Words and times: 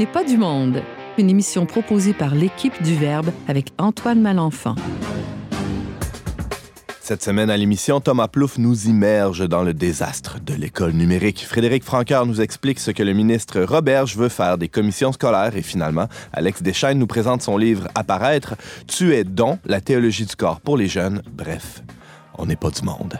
n'est 0.00 0.06
pas 0.06 0.24
du 0.24 0.38
monde, 0.38 0.82
une 1.18 1.28
émission 1.28 1.66
proposée 1.66 2.14
par 2.14 2.34
l'équipe 2.34 2.82
du 2.82 2.94
Verbe 2.94 3.30
avec 3.48 3.66
Antoine 3.76 4.22
Malenfant. 4.22 4.74
Cette 7.02 7.22
semaine 7.22 7.50
à 7.50 7.56
l'émission, 7.58 8.00
Thomas 8.00 8.28
Plouffe 8.28 8.56
nous 8.56 8.86
immerge 8.86 9.46
dans 9.46 9.62
le 9.62 9.74
désastre 9.74 10.40
de 10.40 10.54
l'école 10.54 10.92
numérique. 10.92 11.44
Frédéric 11.46 11.84
Francaire 11.84 12.24
nous 12.24 12.40
explique 12.40 12.80
ce 12.80 12.92
que 12.92 13.02
le 13.02 13.12
ministre 13.12 13.60
Roberge 13.60 14.16
veut 14.16 14.30
faire 14.30 14.56
des 14.56 14.68
commissions 14.68 15.12
scolaires 15.12 15.54
et 15.54 15.60
finalement, 15.60 16.08
Alex 16.32 16.62
Deschaines 16.62 16.98
nous 16.98 17.06
présente 17.06 17.42
son 17.42 17.58
livre 17.58 17.86
Apparaître, 17.94 18.54
Tu 18.86 19.14
es 19.14 19.24
don, 19.24 19.58
la 19.66 19.82
théologie 19.82 20.24
du 20.24 20.34
corps 20.34 20.62
pour 20.62 20.78
les 20.78 20.88
jeunes. 20.88 21.20
Bref, 21.30 21.82
on 22.38 22.46
n'est 22.46 22.56
pas 22.56 22.70
du 22.70 22.80
monde. 22.84 23.18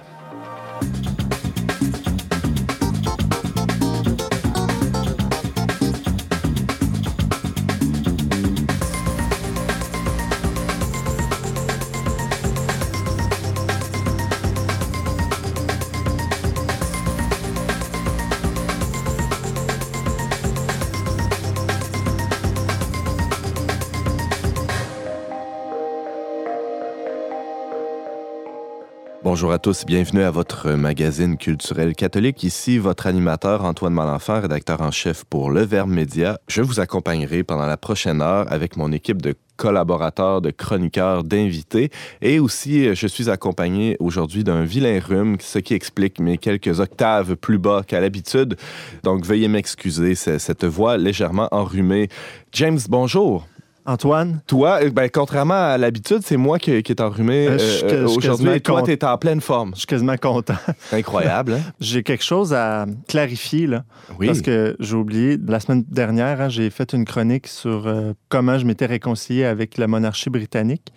Bonjour 29.40 29.54
à 29.54 29.58
tous, 29.58 29.86
bienvenue 29.86 30.22
à 30.22 30.30
votre 30.30 30.72
magazine 30.72 31.38
culturel 31.38 31.94
catholique. 31.94 32.44
Ici 32.44 32.76
votre 32.76 33.06
animateur 33.06 33.64
Antoine 33.64 33.94
Malenfant, 33.94 34.42
rédacteur 34.42 34.82
en 34.82 34.90
chef 34.90 35.24
pour 35.24 35.50
Le 35.50 35.62
Verbe 35.62 35.88
Média. 35.88 36.38
Je 36.46 36.60
vous 36.60 36.78
accompagnerai 36.78 37.42
pendant 37.42 37.64
la 37.64 37.78
prochaine 37.78 38.20
heure 38.20 38.52
avec 38.52 38.76
mon 38.76 38.92
équipe 38.92 39.22
de 39.22 39.34
collaborateurs, 39.56 40.42
de 40.42 40.50
chroniqueurs, 40.50 41.24
d'invités. 41.24 41.88
Et 42.20 42.38
aussi, 42.38 42.94
je 42.94 43.06
suis 43.06 43.30
accompagné 43.30 43.96
aujourd'hui 43.98 44.44
d'un 44.44 44.64
vilain 44.64 45.00
rhume, 45.00 45.38
ce 45.40 45.58
qui 45.58 45.72
explique 45.72 46.20
mes 46.20 46.36
quelques 46.36 46.78
octaves 46.78 47.34
plus 47.34 47.58
bas 47.58 47.82
qu'à 47.82 48.02
l'habitude. 48.02 48.58
Donc, 49.04 49.24
veuillez 49.24 49.48
m'excuser, 49.48 50.16
cette 50.16 50.66
voix 50.66 50.98
légèrement 50.98 51.48
enrhumée. 51.50 52.10
James, 52.52 52.80
bonjour. 52.90 53.46
Antoine? 53.86 54.42
Toi, 54.46 54.80
euh, 54.82 54.90
ben, 54.90 55.08
contrairement 55.10 55.54
à 55.54 55.78
l'habitude, 55.78 56.20
c'est 56.22 56.36
moi 56.36 56.58
qui, 56.58 56.82
qui 56.82 56.92
est 56.92 57.00
enrhumé 57.00 57.48
euh, 57.48 57.58
euh, 57.84 58.08
aujourd'hui 58.08 58.60
toi, 58.60 58.82
tu 58.82 58.92
es 58.92 59.04
en 59.04 59.18
pleine 59.18 59.40
forme. 59.40 59.72
Je 59.74 59.80
suis 59.80 59.86
quasiment 59.86 60.16
content. 60.16 60.54
Incroyable. 60.92 61.54
Hein? 61.54 61.60
j'ai 61.80 62.02
quelque 62.02 62.24
chose 62.24 62.52
à 62.52 62.86
clarifier, 63.08 63.66
là. 63.66 63.84
Oui. 64.18 64.26
Parce 64.26 64.42
que 64.42 64.76
j'ai 64.80 64.94
oublié, 64.94 65.38
la 65.46 65.60
semaine 65.60 65.84
dernière, 65.88 66.40
hein, 66.40 66.48
j'ai 66.48 66.70
fait 66.70 66.92
une 66.92 67.04
chronique 67.04 67.46
sur 67.46 67.92
comment 68.28 68.58
je 68.58 68.66
m'étais 68.66 68.86
réconcilié 68.86 69.44
avec 69.44 69.78
la 69.78 69.86
monarchie 69.86 70.30
britannique. 70.30 70.92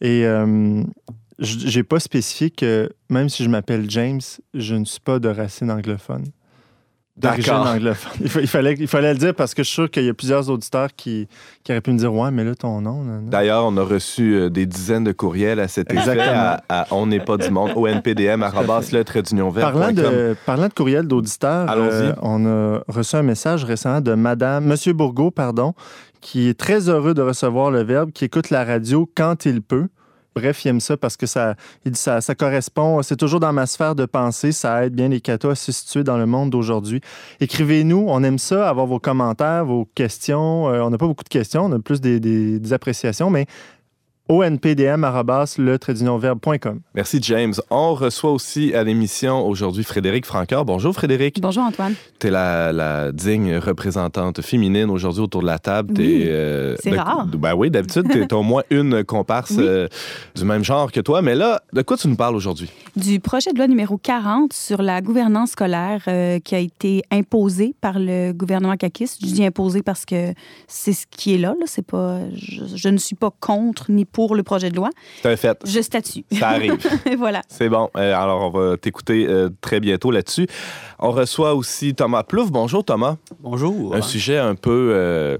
Et 0.00 0.26
j'ai 1.38 1.82
pas 1.82 2.00
spécifié 2.00 2.50
que 2.50 2.90
même 3.10 3.28
si 3.28 3.44
je 3.44 3.48
m'appelle 3.48 3.90
James, 3.90 4.20
je 4.54 4.74
ne 4.74 4.84
suis 4.84 5.00
pas 5.00 5.18
de 5.18 5.28
racine 5.28 5.70
anglophone 5.70 6.24
d'origine 7.16 7.54
anglophone. 7.54 8.12
Il, 8.40 8.46
fallait, 8.46 8.74
il 8.78 8.88
fallait 8.88 9.12
le 9.12 9.18
dire 9.18 9.34
parce 9.34 9.54
que 9.54 9.62
je 9.62 9.68
suis 9.68 9.74
sûr 9.74 9.90
qu'il 9.90 10.04
y 10.04 10.08
a 10.08 10.14
plusieurs 10.14 10.50
auditeurs 10.50 10.88
qui, 10.94 11.28
qui 11.64 11.72
auraient 11.72 11.80
pu 11.80 11.92
me 11.92 11.98
dire 11.98 12.12
Ouais, 12.12 12.30
mais 12.30 12.44
là, 12.44 12.54
ton 12.54 12.80
nom. 12.80 13.02
D'ailleurs, 13.22 13.64
on 13.64 13.76
a 13.76 13.82
reçu 13.82 14.34
euh, 14.34 14.50
des 14.50 14.66
dizaines 14.66 15.04
de 15.04 15.12
courriels 15.12 15.60
à 15.60 15.68
cet 15.68 15.92
effet 15.92 16.18
à, 16.20 16.86
On 16.90 17.06
n'est 17.06 17.20
pas 17.20 17.36
du 17.36 17.50
monde, 17.50 17.72
onpdm, 17.74 18.44
le 18.92 19.02
trait 19.04 19.22
d'union 19.22 19.52
Parlant 19.52 19.92
de, 19.92 20.36
parlant 20.44 20.68
de 20.68 20.72
courriels 20.72 21.06
d'auditeurs, 21.06 21.70
euh, 21.70 22.12
on 22.20 22.46
a 22.46 22.80
reçu 22.88 23.16
un 23.16 23.22
message 23.22 23.64
récemment 23.64 24.00
de 24.00 24.14
Madame, 24.14 24.64
Monsieur 24.64 24.92
Bourgault, 24.92 25.30
pardon, 25.30 25.74
qui 26.20 26.48
est 26.48 26.58
très 26.58 26.88
heureux 26.88 27.14
de 27.14 27.22
recevoir 27.22 27.70
le 27.70 27.82
verbe, 27.82 28.10
qui 28.12 28.24
écoute 28.24 28.50
la 28.50 28.64
radio 28.64 29.08
quand 29.16 29.46
il 29.46 29.62
peut. 29.62 29.88
Bref, 30.36 30.66
il 30.66 30.68
aime 30.68 30.80
ça 30.80 30.98
parce 30.98 31.16
que 31.16 31.24
ça, 31.24 31.54
ça, 31.94 32.34
correspond, 32.34 33.00
c'est 33.00 33.16
toujours 33.16 33.40
dans 33.40 33.54
ma 33.54 33.64
sphère 33.64 33.94
de 33.94 34.04
pensée, 34.04 34.52
ça 34.52 34.84
aide 34.84 34.94
bien 34.94 35.08
les 35.08 35.22
cathos 35.22 35.50
à 35.50 35.54
se 35.54 35.72
situer 35.72 36.04
dans 36.04 36.18
le 36.18 36.26
monde 36.26 36.50
d'aujourd'hui. 36.50 37.00
Écrivez-nous, 37.40 38.04
on 38.06 38.22
aime 38.22 38.38
ça, 38.38 38.68
avoir 38.68 38.86
vos 38.86 38.98
commentaires, 38.98 39.64
vos 39.64 39.88
questions. 39.94 40.68
Euh, 40.68 40.82
on 40.82 40.90
n'a 40.90 40.98
pas 40.98 41.06
beaucoup 41.06 41.24
de 41.24 41.30
questions, 41.30 41.64
on 41.64 41.72
a 41.72 41.78
plus 41.78 42.02
des, 42.02 42.20
des 42.20 42.72
appréciations, 42.74 43.30
mais 43.30 43.46
onpdm.com. 44.28 45.60
Merci, 46.94 47.18
James. 47.22 47.54
On 47.70 47.94
reçoit 47.94 48.32
aussi 48.32 48.74
à 48.74 48.82
l'émission 48.82 49.46
aujourd'hui 49.46 49.84
Frédéric 49.84 50.26
Francoeur. 50.26 50.64
Bonjour, 50.64 50.92
Frédéric. 50.92 51.40
Bonjour, 51.40 51.62
Antoine. 51.62 51.94
Tu 52.18 52.26
es 52.26 52.30
la, 52.30 53.12
digne 53.12 53.56
représentante 53.56 54.42
féminine 54.42 54.90
aujourd'hui 54.90 55.22
autour 55.22 55.42
de 55.42 55.46
la 55.46 55.58
table. 55.58 55.94
Euh, 55.98 56.74
c'est 56.82 56.90
ben, 56.90 57.00
rare. 57.00 57.26
Ben 57.26 57.54
oui, 57.54 57.70
d'habitude, 57.70 58.08
tu 58.10 58.20
es 58.20 58.32
au 58.32 58.42
moins 58.42 58.62
une 58.70 59.04
comparse 59.04 59.54
euh, 59.58 59.86
du 60.34 60.44
même 60.44 60.64
genre 60.64 60.90
que 60.90 61.00
toi. 61.00 61.22
Mais 61.22 61.34
là, 61.34 61.62
de 61.72 61.82
quoi 61.82 61.96
tu 61.96 62.08
nous 62.08 62.16
parles 62.16 62.34
aujourd'hui? 62.34 62.70
Du 62.96 63.20
projet 63.20 63.52
de 63.52 63.58
loi 63.58 63.68
numéro 63.68 63.96
40 63.96 64.52
sur 64.52 64.82
la 64.82 65.00
gouvernance 65.02 65.50
scolaire 65.50 66.02
euh, 66.08 66.40
qui 66.40 66.54
a 66.54 66.58
été 66.58 67.02
imposé 67.12 67.74
par 67.80 67.98
le 67.98 68.32
gouvernement 68.32 68.76
CAQIS. 68.76 69.18
Je 69.20 69.26
dis 69.26 69.44
imposé 69.44 69.82
parce 69.82 70.04
que 70.04 70.32
c'est 70.66 70.92
ce 70.92 71.06
qui 71.08 71.34
est 71.34 71.38
là. 71.38 71.54
là. 71.58 71.66
C'est 71.66 71.86
pas, 71.86 72.20
je, 72.34 72.64
je 72.74 72.88
ne 72.88 72.98
suis 72.98 73.16
pas 73.16 73.30
contre 73.40 73.90
ni 73.90 74.04
pour 74.04 74.15
le 74.24 74.42
projet 74.42 74.70
de 74.70 74.76
loi. 74.76 74.90
C'est 75.22 75.30
un 75.30 75.36
fait. 75.36 75.58
Je 75.64 75.80
statue. 75.80 76.24
Ça 76.32 76.50
arrive. 76.50 76.76
voilà. 77.18 77.42
C'est 77.48 77.68
bon. 77.68 77.90
Euh, 77.96 78.14
alors, 78.14 78.42
on 78.42 78.50
va 78.50 78.76
t'écouter 78.76 79.26
euh, 79.28 79.50
très 79.60 79.80
bientôt 79.80 80.10
là-dessus. 80.10 80.46
On 80.98 81.10
reçoit 81.10 81.54
aussi 81.54 81.94
Thomas 81.94 82.22
Plouf. 82.22 82.50
Bonjour, 82.50 82.84
Thomas. 82.84 83.16
Bonjour. 83.40 83.94
Un 83.94 84.00
sujet 84.00 84.38
un 84.38 84.54
peu, 84.54 84.92
euh, 84.94 85.36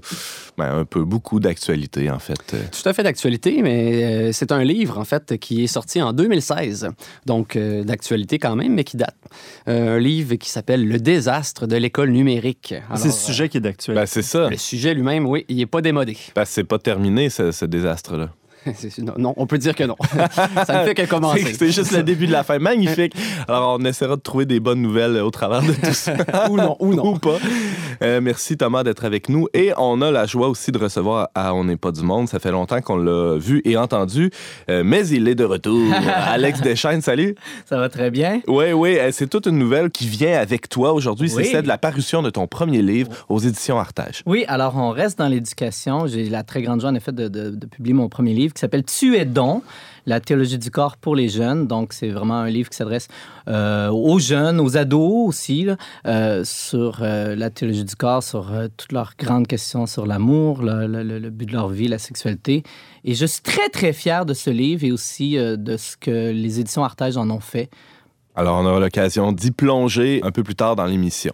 ben, 0.59 0.81
un 0.81 0.85
peu 0.85 1.05
beaucoup 1.05 1.41
d'actualité, 1.41 2.11
en 2.11 2.19
fait. 2.19 2.55
Tout 2.71 2.89
à 2.89 2.93
fait 2.93 3.03
d'actualité, 3.03 3.63
mais 3.63 4.33
c'est 4.33 4.53
un 4.53 4.63
livre, 4.63 4.99
en 4.99 5.05
fait, 5.05 5.39
qui 5.39 5.65
est 5.65 5.69
sorti 5.69 6.03
en 6.03 6.13
2016. 6.13 6.91
Donc, 7.25 7.57
d'actualité 7.57 8.39
quand 8.39 8.55
même, 8.55 8.75
mais 8.75 8.85
qui 8.85 8.99
date. 8.99 9.17
un 9.67 9.99
livre 9.99 10.35
qui 10.35 10.51
s'appelle 10.51 10.87
Le 10.87 10.99
désastre 10.99 11.67
de 11.67 11.77
l'école 11.77 12.11
numérique. 12.11 12.75
C'est 12.95 13.11
ce 13.11 13.27
sujet 13.27 13.49
qui 13.49 13.57
est 13.57 13.61
d'actualité. 13.61 14.03
Ben, 14.03 14.07
c'est 14.07 14.23
ça. 14.23 14.51
Le 14.51 14.59
sujet 14.59 14.93
lui-même, 14.93 15.27
oui, 15.27 15.47
il 15.49 15.57
n'est 15.57 15.67
pas 15.67 15.81
démodé. 15.81 16.19
Ben, 16.35 16.45
c'est 16.45 16.65
pas 16.65 16.79
terminé, 16.79 17.31
ce 17.31 17.65
désastre-là. 17.65 18.29
non, 19.19 19.35
on 19.37 19.47
peut 19.47 19.59
dire 19.59 19.75
que 19.75 19.85
non. 19.85 19.97
ça 20.67 20.81
ne 20.81 20.87
fait 20.87 20.95
que 20.95 21.07
commencer. 21.07 21.55
C'est 21.59 21.71
juste 21.71 21.93
le 21.93 22.03
début 22.03 22.27
de 22.27 22.33
la 22.33 22.43
fin. 22.43 22.59
Magnifique. 22.59 23.15
Alors, 23.49 23.79
on 23.79 23.85
essaiera 23.85 24.17
de 24.17 24.21
trouver 24.21 24.47
des 24.47 24.61
bonnes 24.61 24.83
nouvelles 24.83 25.17
au 25.19 25.31
travers 25.31 25.63
de 25.63 25.73
tout 25.73 25.93
ça. 25.93 26.15
ou 26.51 26.57
non, 26.57 26.77
ou 26.81 26.95
non. 26.95 27.15
Ou 27.15 27.19
pas. 27.19 27.39
Euh, 28.03 28.21
merci 28.21 28.57
Thomas 28.57 28.83
d'être 28.83 29.05
avec 29.05 29.29
nous. 29.29 29.49
Et 29.55 29.73
on 29.77 30.03
a 30.03 30.11
la 30.11 30.27
joie 30.27 30.49
aussi 30.49 30.73
de 30.73 30.79
recevoir 30.79 31.29
à 31.35 31.55
On 31.55 31.65
n'est 31.65 31.77
pas 31.77 31.93
du 31.93 32.03
monde. 32.03 32.29
Ça 32.29 32.39
fait 32.39 32.51
longtemps 32.51 32.81
qu'on 32.81 32.97
l'a 32.97 33.37
vu 33.39 33.63
et 33.65 33.77
entendu, 33.77 34.31
euh, 34.71 34.83
mais 34.85 35.07
il 35.09 35.29
est 35.29 35.35
de 35.35 35.45
retour. 35.45 35.93
Alex 36.27 36.61
Deschaines, 36.61 37.03
salut. 37.03 37.35
Ça 37.65 37.79
va 37.79 37.89
très 37.89 38.11
bien. 38.11 38.41
Oui, 38.47 38.73
oui. 38.73 38.99
Euh, 38.99 39.11
c'est 39.13 39.29
toute 39.29 39.47
une 39.47 39.59
nouvelle 39.59 39.91
qui 39.91 40.07
vient 40.07 40.39
avec 40.39 40.69
toi 40.69 40.93
aujourd'hui. 40.93 41.29
C'est 41.29 41.45
celle 41.45 41.63
de 41.63 41.69
la 41.69 41.79
parution 41.79 42.23
de 42.23 42.31
ton 42.31 42.47
premier 42.47 42.83
livre 42.83 43.11
aux 43.29 43.39
éditions 43.39 43.79
Artage. 43.79 44.23
Oui, 44.27 44.45
alors 44.49 44.77
on 44.77 44.91
reste 44.91 45.19
dans 45.19 45.29
l'éducation. 45.29 46.07
J'ai 46.07 46.25
la 46.29 46.43
très 46.43 46.63
grande 46.63 46.81
joie, 46.81 46.91
en 46.91 46.95
effet, 46.95 47.13
de, 47.13 47.29
de 47.29 47.67
publier 47.67 47.95
mon 47.95 48.09
premier 48.09 48.35
livre 48.35 48.55
qui 48.57 48.61
s'appelle 48.61 48.85
Tu 48.85 49.17
es 49.17 49.25
don 49.25 49.63
la 50.07 50.21
théologie 50.21 50.59
du 50.59 50.71
corps 50.71 50.97
pour 50.97 51.15
les 51.15 51.29
jeunes. 51.29 51.67
Donc, 51.67 51.93
c'est 51.93 52.09
vraiment 52.09 52.37
un 52.37 52.49
livre 52.49 52.71
qui 52.71 52.77
s'adresse 52.77 53.09
euh, 53.49 53.91
aux 53.91 54.19
jeunes, 54.19 54.61
aux 54.61 54.77
ados 54.77 55.29
aussi, 55.29 55.69
euh, 56.07 56.45
sur 56.45 57.01
euh, 57.03 57.35
la 57.35 57.51
théologie 57.51 57.85
du 57.85 57.97
corps, 57.97 58.23
sur 58.23 58.53
toutes 58.77 58.93
leurs 58.93 59.15
grandes 59.19 59.47
questions 59.47 59.87
sur 59.87 60.07
l'amour, 60.07 60.63
le, 60.63 61.31
but 61.31 61.47
de 61.47 61.53
leur 61.53 61.69
vie, 61.69 61.89
la 61.89 61.99
sexualité. 61.99 62.63
Et 63.05 63.15
je 63.15 63.27
suis 63.27 63.43
très, 63.43 63.69
très 63.69 63.93
fier 63.93 64.25
de 64.25 64.35
ce 64.35 64.51
livre 64.51 64.85
et 64.85 64.93
aussi 64.93 65.37
de 65.37 65.77
ce 65.77 65.97
que 65.97 66.31
les 66.31 66.61
éditions 66.61 66.85
Artage 66.85 67.17
en 67.17 67.29
ont 67.31 67.41
fait. 67.41 67.69
Alors, 68.35 68.61
on 68.61 68.67
aura 68.67 68.81
l'occasion 68.81 69.33
d'y 69.33 69.51
plonger 69.51 70.21
un 70.23 70.31
peu 70.31 70.43
plus 70.43 70.55
tard 70.55 70.77
dans 70.77 70.87
l'émission. 70.87 71.33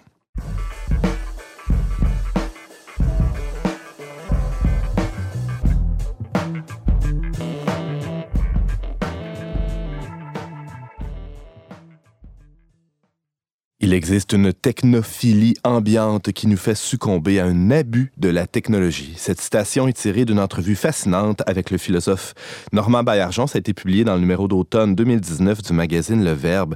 Il 13.93 13.97
existe 13.97 14.33
une 14.33 14.55
technophilie 14.55 15.53
ambiante 15.65 16.33
qui 16.33 16.47
nous 16.47 16.57
fait 16.57 16.75
succomber 16.75 17.41
à 17.41 17.45
un 17.45 17.71
abus 17.71 18.11
de 18.17 18.31
la 18.31 18.47
technologie. 18.47 19.13
Cette 19.19 19.39
citation 19.39 19.87
est 19.87 19.93
tirée 19.93 20.25
d'une 20.25 20.41
entrevue 20.41 20.77
fascinante 20.77 21.43
avec 21.47 21.71
le 21.71 21.77
philosophe 21.77 22.33
Normand 22.73 23.03
Baillargeon. 23.03 23.47
Ça 23.47 23.59
a 23.59 23.61
été 23.61 23.75
publié 23.75 24.05
dans 24.05 24.15
le 24.15 24.21
numéro 24.21 24.49
d'automne 24.49 24.95
2019 24.95 25.61
du 25.61 25.75
magazine 25.75 26.25
Le 26.25 26.33
Verbe. 26.33 26.75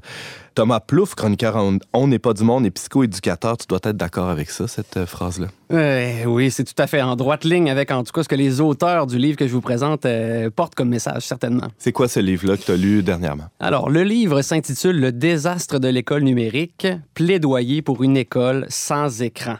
Thomas 0.57 0.81
Plouffe, 0.81 1.15
chroniqueur 1.15 1.63
On 1.93 2.07
n'est 2.07 2.19
pas 2.19 2.33
du 2.33 2.43
monde 2.43 2.65
et 2.65 2.71
psychoéducateur, 2.71 3.59
tu 3.59 3.67
dois 3.67 3.79
être 3.85 3.97
d'accord 3.99 4.31
avec 4.31 4.49
ça, 4.49 4.67
cette 4.67 4.97
euh, 4.97 5.05
phrase-là? 5.05 5.49
Euh, 5.71 6.25
oui, 6.25 6.51
c'est 6.51 6.65
tout 6.65 6.81
à 6.83 6.87
fait 6.87 7.03
en 7.03 7.15
droite 7.15 7.45
ligne 7.45 7.69
avec, 7.71 7.91
en 7.91 8.03
tout 8.03 8.13
cas, 8.13 8.23
ce 8.23 8.29
que 8.29 8.35
les 8.35 8.63
auteurs 8.63 9.07
du 9.07 9.19
livre 9.19 9.37
que 9.37 9.47
je 9.47 9.53
vous 9.53 9.61
présente 9.61 10.07
euh, 10.07 10.49
portent 10.49 10.75
comme 10.75 10.89
message, 10.89 11.25
certainement. 11.25 11.67
C'est 11.77 11.93
quoi 11.93 12.09
ce 12.09 12.21
livre-là 12.21 12.57
que 12.57 12.63
tu 12.63 12.71
as 12.71 12.77
lu 12.77 13.03
dernièrement? 13.03 13.45
Alors, 13.61 13.91
le 13.91 14.03
livre 14.03 14.41
s'intitule 14.41 14.99
Le 14.99 15.13
désastre 15.13 15.79
de 15.79 15.89
l'école 15.89 16.23
numérique, 16.23 16.87
plaidoyer 17.13 17.83
pour 17.83 18.03
une 18.03 18.17
école 18.17 18.65
sans 18.71 19.21
écran. 19.21 19.57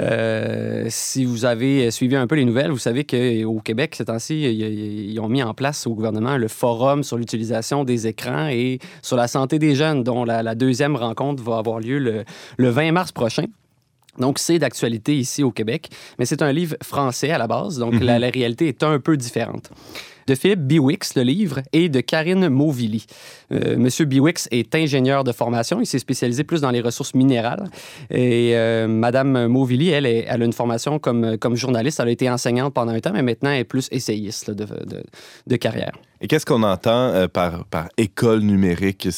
Euh, 0.00 0.86
si 0.88 1.24
vous 1.24 1.44
avez 1.44 1.90
suivi 1.90 2.16
un 2.16 2.26
peu 2.26 2.36
les 2.36 2.44
nouvelles, 2.44 2.70
vous 2.70 2.78
savez 2.78 3.04
qu'au 3.04 3.60
Québec, 3.60 3.94
ces 3.96 4.06
temps-ci, 4.06 4.42
ils 4.42 5.20
ont 5.20 5.28
mis 5.28 5.42
en 5.42 5.54
place 5.54 5.86
au 5.86 5.94
gouvernement 5.94 6.36
le 6.36 6.48
forum 6.48 7.02
sur 7.02 7.18
l'utilisation 7.18 7.84
des 7.84 8.06
écrans 8.06 8.48
et 8.48 8.78
sur 9.02 9.16
la 9.16 9.28
santé 9.28 9.58
des 9.58 9.74
jeunes, 9.74 10.02
dont 10.02 10.24
la, 10.24 10.54
deuxième 10.54 10.96
rencontre 10.96 11.42
va 11.42 11.58
avoir 11.58 11.80
lieu 11.80 11.98
le, 11.98 12.24
le 12.56 12.68
20 12.68 12.92
mars 12.92 13.12
prochain. 13.12 13.44
Donc, 14.18 14.38
c'est 14.38 14.58
d'actualité 14.58 15.16
ici 15.16 15.42
au 15.42 15.50
Québec, 15.50 15.90
mais 16.18 16.24
c'est 16.24 16.42
un 16.42 16.52
livre 16.52 16.76
français 16.82 17.30
à 17.30 17.38
la 17.38 17.46
base, 17.46 17.78
donc 17.78 17.94
la, 17.94 18.14
mhm. 18.14 18.20
la, 18.20 18.30
réalité 18.30 18.68
est 18.68 18.82
un 18.82 18.98
peu 18.98 19.16
différente 19.16 19.70
de 20.30 20.36
Philippe 20.36 20.60
Biwix, 20.60 21.16
le 21.16 21.22
livre, 21.22 21.60
et 21.72 21.88
de 21.88 22.00
Karine 22.00 22.48
Mauvilly. 22.48 23.04
Euh, 23.50 23.76
Monsieur 23.76 24.04
Biwix 24.04 24.46
est 24.52 24.74
ingénieur 24.76 25.24
de 25.24 25.32
formation. 25.32 25.80
Il 25.80 25.86
s'est 25.86 25.98
spécialisé 25.98 26.44
plus 26.44 26.60
dans 26.60 26.70
les 26.70 26.80
ressources 26.80 27.14
minérales. 27.14 27.64
Et 28.10 28.52
euh, 28.54 28.86
Madame 28.86 29.48
Mauvilly, 29.48 29.88
elle, 29.88 30.06
elle 30.06 30.42
a 30.42 30.44
une 30.44 30.52
formation 30.52 31.00
comme, 31.00 31.36
comme 31.38 31.56
journaliste. 31.56 31.98
Elle 31.98 32.08
a 32.08 32.12
été 32.12 32.30
enseignante 32.30 32.72
pendant 32.74 32.92
un 32.92 33.00
temps, 33.00 33.12
mais 33.12 33.22
maintenant 33.22 33.50
elle 33.50 33.60
est 33.60 33.64
plus 33.64 33.88
essayiste 33.90 34.52
de, 34.52 34.64
de, 34.64 35.02
de 35.46 35.56
carrière. 35.56 35.94
Et 36.22 36.28
qu'est-ce 36.28 36.44
qu'on 36.44 36.62
entend 36.62 37.14
euh, 37.14 37.28
par, 37.28 37.64
par 37.64 37.88
école 37.96 38.40
numérique? 38.40 39.08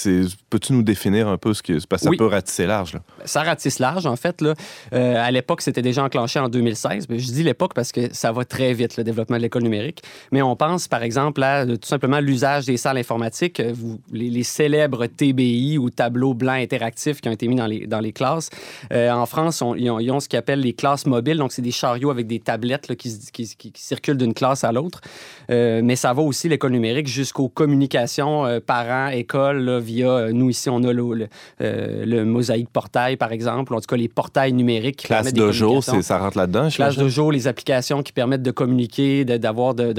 Peux-tu 0.50 0.72
nous 0.72 0.84
définir 0.84 1.26
un 1.26 1.37
peu 1.37 1.52
ce 1.52 1.60
que... 1.60 1.84
Parce 1.87 2.02
que 2.02 2.10
ça 2.10 2.16
peut 2.16 2.26
ratisser 2.26 2.64
large. 2.64 2.94
Là. 2.94 3.00
Ça 3.25 3.43
ratisse 3.43 3.81
large, 3.81 4.06
en 4.06 4.14
fait. 4.14 4.40
Là. 4.40 4.54
Euh, 4.93 5.16
à 5.16 5.32
l'époque, 5.32 5.62
c'était 5.62 5.82
déjà 5.82 6.04
enclenché 6.04 6.38
en 6.38 6.49
2016. 6.49 7.08
Mais 7.08 7.19
je 7.19 7.26
dis 7.32 7.43
l'époque 7.43 7.75
parce 7.75 7.90
que 7.90 8.14
ça 8.14 8.31
va 8.31 8.44
très 8.44 8.72
vite, 8.72 8.96
le 8.96 9.02
développement 9.02 9.37
de 9.37 9.43
l'école 9.43 9.64
numérique. 9.64 10.02
Mais 10.31 10.43
on 10.43 10.54
pense, 10.54 10.87
par 10.87 11.02
exemple, 11.02 11.43
à 11.43 11.66
tout 11.66 11.88
simplement 11.88 12.20
l'usage 12.20 12.66
des 12.66 12.76
salles 12.76 12.99
informatiques, 12.99 13.58
euh, 13.58 13.72
vous, 13.75 13.98
les, 14.12 14.43
célèbres 14.44 15.06
TBI 15.06 15.78
ou 15.78 15.90
tableaux 15.90 16.34
blancs 16.34 16.60
interactifs 16.60 17.20
qui 17.20 17.28
ont 17.28 17.32
été 17.32 17.48
mis 17.48 17.56
dans 17.56 17.66
les, 17.66 17.87
dans 17.87 18.00
les 18.00 18.12
classes. 18.12 18.50
en 18.93 19.26
France, 19.26 19.62
ils, 19.76 19.90
ont, 19.90 20.20
ce 20.20 20.28
qu'ils 20.28 20.38
appellent 20.38 20.60
les 20.60 20.72
classes 20.72 21.06
mobiles. 21.06 21.38
Donc, 21.38 21.52
c'est 21.52 21.62
des 21.62 21.70
chariots 21.72 22.10
avec 22.10 22.26
des 22.28 22.38
tablettes 22.38 22.88
là, 22.88 22.94
qui, 22.94 23.12
qui, 23.32 23.56
qui, 23.56 23.72
circulent 23.75 24.19
d'une 24.19 24.34
classe 24.34 24.62
à 24.62 24.70
l'autre. 24.70 25.00
mais 25.48 25.96
ça 25.96 26.12
va 26.12 26.22
aussi, 26.22 26.48
l'école 26.48 26.72
numérique 26.72 26.91
jusqu'aux 27.06 27.48
communications 27.48 28.46
euh, 28.46 28.60
parents-école 28.60 29.78
via, 29.78 30.08
euh, 30.08 30.32
nous 30.32 30.50
ici, 30.50 30.68
on 30.68 30.82
a 30.84 30.92
le, 30.92 31.28
euh, 31.60 32.04
le, 32.04 32.24
mosaïque 32.24 32.70
portail, 32.70 33.16
par 33.16 33.32
exemple, 33.32 33.74
en 33.74 33.80
tout 33.80 33.86
cas 33.86 33.96
les 33.96 34.08
portails 34.08 34.52
numériques. 34.52 35.04
Classe 35.04 35.32
de 35.32 35.52
jour, 35.52 35.82
ça 35.82 36.18
rentre 36.18 36.38
là-dedans, 36.38 36.68
Classe 36.68 36.96
de 36.96 37.08
jour, 37.08 37.32
les 37.32 37.48
applications 37.48 38.02
qui 38.02 38.12
permettent 38.12 38.42
de 38.42 38.50
communiquer, 38.50 39.24
d'avoir 39.24 39.74
de, 39.74 39.94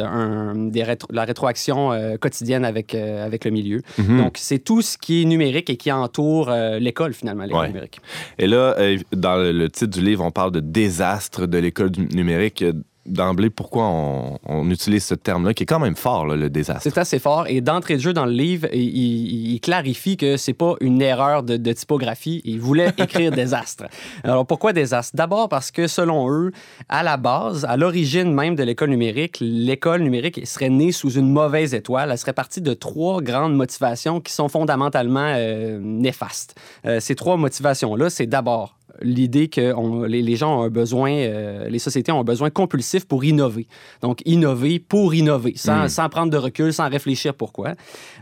la 1.12 1.24
rétroaction 1.24 1.92
quotidienne 2.20 2.66
avec, 2.66 2.96
avec 2.96 3.46
le 3.46 3.52
milieu. 3.52 3.82
Mhm. 3.98 4.24
Donc, 4.24 4.38
c'est 4.38 4.60
tout 4.60 4.82
ce 4.82 4.98
qui 4.98 5.22
est 5.22 5.26
numérique 5.26 5.70
et 5.70 5.78
qui 5.78 5.92
entoure 5.92 6.52
l'école, 6.80 7.14
finalement, 7.14 7.44
l'école 7.44 7.68
numérique. 7.68 8.00
Et 8.38 8.48
là, 8.48 8.76
dans 9.16 9.38
le 9.38 9.70
titre 9.70 9.98
du 9.98 10.02
livre, 10.04 10.24
on 10.24 10.32
parle 10.32 10.52
de 10.52 10.60
désastre 10.60 11.48
de 11.48 11.58
l'école 11.58 11.92
numérique 12.14 12.64
d'emblée 13.06 13.50
pourquoi 13.50 13.86
on, 13.86 14.70
utilise 14.70 15.04
ce 15.04 15.16
terme-là, 15.16 15.54
qui 15.54 15.64
est 15.64 15.66
quand 15.66 15.80
même 15.80 15.96
fort, 15.96 16.26
le 16.26 16.50
désastre. 16.50 16.84
C'est 16.84 16.98
assez 16.98 17.20
fort. 17.20 17.46
Et 17.48 17.62
d'entrée 17.62 17.96
de 17.96 18.02
jeu 18.02 18.14
dans 18.14 18.26
le 18.26 18.32
livre, 18.32 18.68
il, 18.74 19.60
clarifie 19.62 20.18
que 20.18 20.38
c'est 20.38 20.54
pas 20.54 20.76
une 20.82 21.02
erreur 21.02 21.44
de, 21.44 21.74
typographie. 21.74 22.42
Il 22.46 22.60
voulait 22.60 22.92
écrire 22.98 23.32
désastre. 23.32 23.86
Alors 24.24 24.46
pourquoi 24.46 24.74
désastre? 24.74 25.16
D'abord 25.16 25.50
parce 25.50 25.72
que 25.72 25.88
selon 25.88 26.30
eux, 26.30 26.52
à 26.90 27.04
la 27.04 27.18
base, 27.18 27.66
à 27.66 27.78
l'origine 27.78 28.34
même 28.34 28.56
de 28.56 28.64
l'école 28.64 28.90
numérique, 28.90 29.38
l'école 29.42 30.02
numérique 30.02 30.46
serait 30.48 30.70
née 30.70 30.92
sous 30.92 31.12
une 31.12 31.30
mauvaise 31.30 31.74
étoile. 31.74 32.10
Elle 32.12 32.18
serait 32.18 32.34
partie 32.34 32.62
de 32.62 32.74
trois 32.74 33.22
grandes 33.22 33.56
motivations 33.56 34.22
qui 34.22 34.34
sont 34.34 34.50
fondamentalement 34.50 35.34
euh, 35.36 35.80
néfastes. 35.82 36.56
Euh, 36.86 37.00
ces 37.00 37.16
trois 37.16 37.38
motivations-là, 37.38 38.10
c'est 38.10 38.28
d'abord 38.28 38.76
l'idée 39.02 39.48
que 39.48 40.06
les, 40.08 40.36
gens 40.36 40.60
ont 40.60 40.64
un 40.64 40.70
besoin, 40.70 41.12
euh, 41.12 41.70
les 41.70 41.80
sociétés 41.80 42.12
ont 42.12 42.20
un 42.20 42.24
besoin 42.24 42.50
compulsif 42.50 43.06
pour 43.06 43.24
innover. 43.24 43.68
Donc, 44.02 44.22
innover 44.26 44.80
pour 44.80 45.14
innover, 45.14 45.54
sans, 45.56 45.86
hmm. 45.86 46.10
prendre 46.10 46.32
de 46.32 46.38
recul, 46.38 46.74
sans 46.74 46.90
réfléchir 46.90 47.34
pourquoi. 47.34 47.74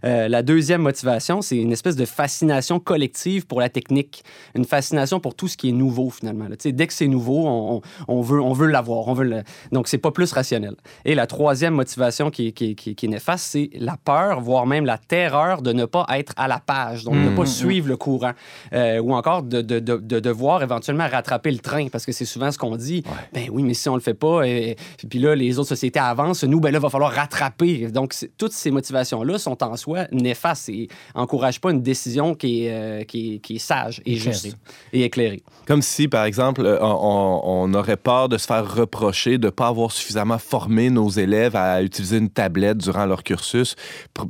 Euh, 0.03 0.27
la 0.27 0.41
deuxième 0.43 0.81
motivation, 0.81 1.41
c'est 1.41 1.57
une 1.57 1.71
espèce 1.71 1.95
de 1.95 2.05
fascination 2.05 2.79
collective 2.79 3.45
pour 3.45 3.59
la 3.59 3.69
technique, 3.69 4.23
une 4.55 4.65
fascination 4.65 5.19
pour 5.19 5.35
tout 5.35 5.47
ce 5.47 5.57
qui 5.57 5.69
est 5.69 5.73
nouveau, 5.73 6.09
finalement. 6.09 6.47
Dès 6.63 6.87
que 6.87 6.93
c'est 6.93 7.07
nouveau, 7.07 7.81
on, 8.07 8.21
veut, 8.21 8.41
on 8.41 8.53
veut 8.53 8.67
l'avoir. 8.67 9.07
On 9.07 9.13
veut 9.13 9.25
le... 9.25 9.43
Donc, 9.71 9.87
c'est 9.87 9.97
pas 9.97 10.11
plus 10.11 10.31
rationnel. 10.31 10.75
Et 11.05 11.15
la 11.15 11.27
troisième 11.27 11.73
motivation 11.73 12.29
qui, 12.29 12.53
qui, 12.53 12.75
qui, 12.75 12.95
qui 12.95 13.05
est 13.05 13.09
néfaste, 13.09 13.45
c'est 13.45 13.69
la 13.75 13.97
peur, 13.97 14.41
voire 14.41 14.65
même 14.65 14.85
la 14.85 14.97
terreur 14.97 15.61
de 15.61 15.73
ne 15.73 15.85
pas 15.85 16.05
être 16.15 16.33
à 16.37 16.47
la 16.47 16.59
page, 16.59 17.03
donc 17.03 17.15
de 17.15 17.29
ne 17.29 17.35
pas 17.35 17.43
hmm. 17.43 17.47
suivre 17.47 17.87
le 17.87 17.97
courant, 17.97 18.33
euh, 18.73 18.99
ou 18.99 19.13
encore 19.13 19.43
de, 19.43 19.61
de, 19.61 19.79
de, 19.79 19.97
de 19.97 20.19
devoir 20.19 20.63
éventuellement 20.63 21.07
rattraper 21.07 21.51
le 21.51 21.59
train 21.59 21.87
parce 21.89 22.05
que 22.05 22.11
c'est 22.11 22.25
souvent 22.25 22.51
ce 22.51 22.57
qu'on 22.57 22.75
dit. 22.75 23.03
Ben 23.33 23.47
oui, 23.51 23.63
mais 23.63 23.73
si 23.73 23.89
on 23.89 23.95
le 23.95 24.01
fait 24.01 24.13
pas, 24.13 24.47
et, 24.47 24.75
puis 25.09 25.19
là, 25.19 25.35
les 25.35 25.59
autres 25.59 25.69
sociétés 25.69 25.99
avancent, 25.99 26.43
nous, 26.43 26.59
ben 26.59 26.71
là, 26.71 26.79
il 26.79 26.81
va 26.81 26.89
falloir 26.89 27.11
rattraper. 27.11 27.87
Donc, 27.91 28.15
toutes 28.37 28.53
ces 28.53 28.71
motivations-là 28.71 29.37
sont 29.37 29.63
en 29.63 29.75
soi 29.75 29.90
néfastes 30.11 30.69
et 30.69 30.87
n'encouragent 31.15 31.59
pas 31.59 31.71
une 31.71 31.81
décision 31.81 32.35
qui 32.35 32.65
est, 32.65 32.71
euh, 32.73 33.03
qui, 33.03 33.41
est, 33.49 33.57
sage 33.57 34.01
et 34.05 34.15
juste 34.15 34.55
et 34.93 35.03
éclairée. 35.03 35.41
Comme 35.65 35.81
si, 35.81 36.07
par 36.07 36.25
exemple, 36.25 36.65
euh, 36.65 36.79
on, 36.81 37.73
aurait 37.73 37.97
peur 37.97 38.27
de 38.29 38.37
se 38.37 38.45
faire 38.45 38.73
reprocher 38.73 39.37
de 39.37 39.47
ne 39.47 39.51
pas 39.51 39.67
avoir 39.67 39.91
suffisamment 39.91 40.37
formé 40.37 40.89
nos 40.89 41.09
élèves 41.09 41.55
à 41.55 41.81
utiliser 41.81 42.17
une 42.17 42.29
tablette 42.29 42.77
durant 42.77 43.05
leur 43.05 43.23
cursus. 43.23 43.75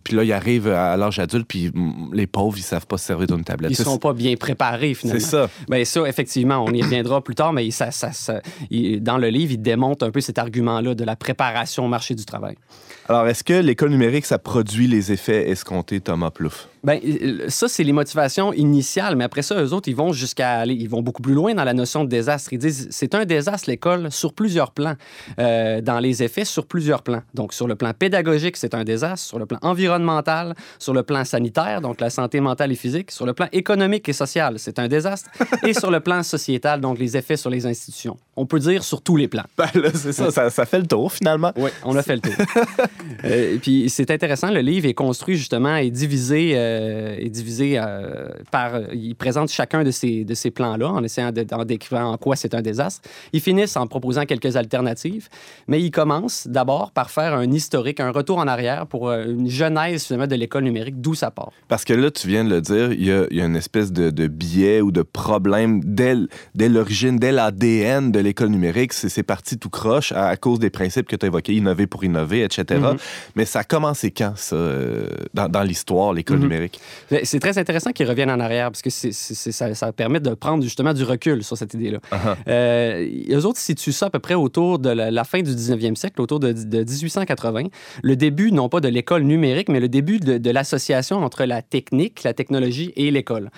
Puis 0.04 0.16
là, 0.16 0.24
ils 0.24 0.34
arrivent 0.34 0.68
à 0.68 0.96
l'âge 0.98 1.20
adulte, 1.20 1.48
puis 1.48 1.72
mm, 1.74 2.12
les 2.14 2.28
pauvres, 2.28 2.58
ils 2.58 2.64
savent 2.64 2.88
pas 2.88 2.98
se 2.98 3.06
servir 3.06 3.28
d'une 3.28 3.44
tablette. 3.44 3.72
Ils 3.72 3.76
sont 3.76 3.98
pas 3.98 4.14
bien 4.14 4.36
préparés, 4.36 4.94
finalement. 4.94 5.20
C'est 5.20 5.26
ça. 5.26 5.50
Bien, 5.70 5.84
ça, 5.86 6.08
effectivement, 6.08 6.64
on 6.64 6.72
y 6.74 6.82
reviendra 6.82 7.22
plus 7.24 7.36
tard, 7.36 7.54
mais 7.54 7.70
ça, 7.72 7.92
ça, 7.92 8.12
dans 9.00 9.18
le 9.18 9.30
livre, 9.30 9.54
il 9.54 9.62
démontre 9.62 10.06
un 10.06 10.12
peu 10.12 10.22
cet 10.22 10.38
argument-là 10.38 10.96
de 10.96 11.04
la 11.04 11.16
préparation 11.16 11.86
au 11.86 11.88
marché 11.88 12.16
du 12.16 12.26
travail. 12.26 12.56
Alors, 13.12 13.28
est-ce 13.28 13.44
que 13.44 13.52
l'école 13.52 13.90
numérique, 13.90 14.26
ça 14.26 14.40
produit 14.40 14.88
les 14.88 15.12
effets 15.12 15.50
escomptés, 15.50 16.00
Thomas 16.00 16.32
Plouffe? 16.32 16.70
Bien, 16.84 17.00
ça, 17.48 17.68
c'est 17.68 17.84
les 17.84 17.92
motivations 17.92 18.54
initiales, 18.54 19.16
mais 19.16 19.24
après 19.24 19.44
ça, 19.44 19.62
eux 19.62 19.72
autres, 19.72 19.88
ils 19.88 19.96
vont 19.96 20.14
jusqu'à 20.14 20.60
aller, 20.60 20.74
ils 20.74 20.90
vont 20.90 21.04
beaucoup 21.04 21.22
plus 21.22 21.36
loin 21.36 21.54
dans 21.54 21.64
la 21.64 21.76
notion 21.76 22.04
de 22.04 22.10
désastre. 22.10 22.54
Ils 22.54 22.58
disent, 22.58 22.88
c'est 22.90 23.14
un 23.14 23.26
désastre, 23.26 23.70
l'école, 23.70 24.12
sur 24.12 24.34
plusieurs 24.34 24.72
plans, 24.72 24.96
euh, 25.38 25.82
dans 25.82 26.00
les 26.00 26.24
effets 26.24 26.44
sur 26.44 26.66
plusieurs 26.66 27.04
plans. 27.04 27.22
Donc, 27.36 27.54
sur 27.54 27.68
le 27.68 27.76
plan 27.76 27.92
pédagogique, 27.94 28.58
c'est 28.58 28.74
un 28.74 28.84
désastre, 28.84 29.28
sur 29.28 29.38
le 29.38 29.46
plan 29.46 29.60
environnemental, 29.62 30.56
sur 30.80 30.96
le 30.96 31.04
plan 31.04 31.24
sanitaire, 31.24 31.82
donc 31.82 32.02
la 32.02 32.10
santé 32.10 32.40
mentale 32.40 32.72
et 32.72 32.76
physique, 32.76 33.12
sur 33.12 33.28
le 33.28 33.34
plan 33.34 33.48
économique 33.52 34.10
et 34.10 34.14
social, 34.14 34.56
c'est 34.58 34.80
un 34.80 34.88
désastre, 34.88 35.30
et 35.64 35.74
sur 35.74 35.92
le 35.92 36.00
plan 36.00 36.24
sociétal, 36.24 36.82
donc 36.82 36.98
les 36.98 37.16
effets 37.16 37.38
sur 37.38 37.52
les 37.52 37.68
institutions. 37.68 38.18
On 38.36 38.48
peut 38.48 38.60
dire 38.60 38.84
sur 38.84 39.04
tous 39.04 39.18
les 39.18 39.28
plans. 39.28 39.44
Ben 39.56 39.68
c'est 39.94 40.14
ça, 40.14 40.32
ça, 40.32 40.50
ça, 40.50 40.66
fait 40.66 40.80
le 40.80 40.88
tour, 40.88 41.14
finalement. 41.14 41.52
Oui, 41.58 41.70
on 41.84 41.96
a 41.96 42.02
fait 42.02 42.16
le 42.16 42.22
tour. 42.22 42.34
euh, 43.26 43.58
puis, 43.62 43.88
c'est 43.88 44.10
intéressant, 44.10 44.50
le 44.50 44.62
livre 44.62 44.88
est 44.88 44.96
construit 44.96 45.38
justement 45.38 45.76
et 45.76 45.92
divisé... 45.92 46.54
Euh, 46.56 46.71
euh, 46.72 47.16
est 47.18 47.30
divisé 47.30 47.78
euh, 47.78 48.30
par. 48.52 48.80
Ils 48.94 49.16
présentent 49.16 49.52
chacun 49.52 49.84
de 49.84 49.92
ces, 49.92 50.24
de 50.24 50.34
ces 50.34 50.52
plans-là 50.52 50.90
en 50.90 51.04
essayant 51.04 51.32
d'en 51.32 51.66
décrire 51.66 52.00
en 52.00 52.18
quoi 52.18 52.36
c'est 52.36 52.54
un 52.54 52.62
désastre. 52.62 53.08
Ils 53.34 53.42
finissent 53.42 53.78
en 53.78 53.88
proposant 53.88 54.26
quelques 54.26 54.56
alternatives, 54.56 55.30
mais 55.68 55.82
ils 55.82 55.92
commencent 55.92 56.48
d'abord 56.48 56.92
par 56.92 57.12
faire 57.12 57.34
un 57.34 57.52
historique, 57.52 58.00
un 58.00 58.12
retour 58.12 58.38
en 58.38 58.48
arrière 58.48 58.88
pour 58.88 59.10
euh, 59.10 59.26
une 59.26 59.50
genèse 59.50 60.06
finalement 60.06 60.28
de 60.28 60.36
l'école 60.36 60.64
numérique, 60.64 61.02
d'où 61.02 61.14
ça 61.14 61.32
part. 61.32 61.52
Parce 61.68 61.86
que 61.86 61.94
là, 61.94 62.12
tu 62.12 62.28
viens 62.28 62.44
de 62.44 62.50
le 62.50 62.62
dire, 62.62 62.92
il 62.94 63.04
y 63.04 63.12
a, 63.12 63.26
il 63.30 63.38
y 63.38 63.42
a 63.42 63.46
une 63.46 63.56
espèce 63.56 63.92
de, 63.92 64.10
de, 64.10 64.28
biais 64.28 64.82
ou 64.82 64.92
de 64.92 65.02
problème 65.02 65.82
dès, 65.84 66.16
dès 66.56 66.70
l'origine, 66.70 67.18
dès 67.18 67.32
l'ADN 67.32 68.12
de 68.12 68.20
l'école 68.20 68.50
numérique. 68.50 68.94
C'est 68.94 69.24
parti 69.24 69.58
tout 69.58 69.70
croche 69.70 70.12
à, 70.12 70.36
cause 70.38 70.60
des 70.60 70.70
principes 70.70 71.08
que 71.08 71.16
tu 71.16 71.26
as 71.26 71.28
évoqués, 71.28 71.54
innover 71.54 71.88
pour 71.88 72.04
innover, 72.04 72.44
etc. 72.44 72.64
Mm-hmm. 72.70 72.98
Mais 73.36 73.46
ça 73.46 73.60
a 73.60 73.64
commencé 73.64 74.12
quand, 74.12 74.34
ça, 74.36 74.56
dans, 75.34 75.50
dans 75.50 75.64
l'histoire, 75.64 76.14
l'école 76.14 76.38
mm-hmm. 76.38 76.42
numérique? 76.42 76.61
C'est 77.24 77.40
très 77.40 77.58
intéressant 77.58 77.92
qu'ils 77.92 78.08
reviennent 78.08 78.32
en 78.32 78.40
arrière 78.40 78.72
parce 78.72 78.82
que 78.82 78.90
ça, 78.90 79.92
permet 79.94 80.20
de 80.20 80.34
prendre 80.34 80.64
justement 80.64 80.94
du 80.94 81.04
recul 81.04 81.44
sur 81.44 81.58
cette 81.58 81.74
idée-là. 81.74 82.00
Euh, 82.48 83.08
eux 83.30 83.46
autres 83.46 83.60
situent 83.60 83.92
ça 83.92 84.08
à 84.08 84.10
peu 84.10 84.20
près 84.20 84.34
autour 84.34 84.80
de 84.80 84.90
la, 84.90 85.24
fin 85.24 85.42
du 85.42 85.52
19e 85.52 85.96
siècle, 85.96 86.22
autour 86.22 86.40
de, 86.40 86.54
1880. 86.54 87.64
Le 88.04 88.16
début, 88.16 88.52
non 88.52 88.70
pas 88.70 88.80
de 88.80 88.88
l'école 88.88 89.24
numérique, 89.24 89.70
mais 89.70 89.80
le 89.80 89.90
début 89.90 90.20
de, 90.20 90.52
l'association 90.52 91.24
entre 91.24 91.46
la 91.46 91.62
technique, 91.62 92.24
la 92.24 92.34
technologie 92.34 92.92
et 92.96 93.12
l'école. 93.12 93.50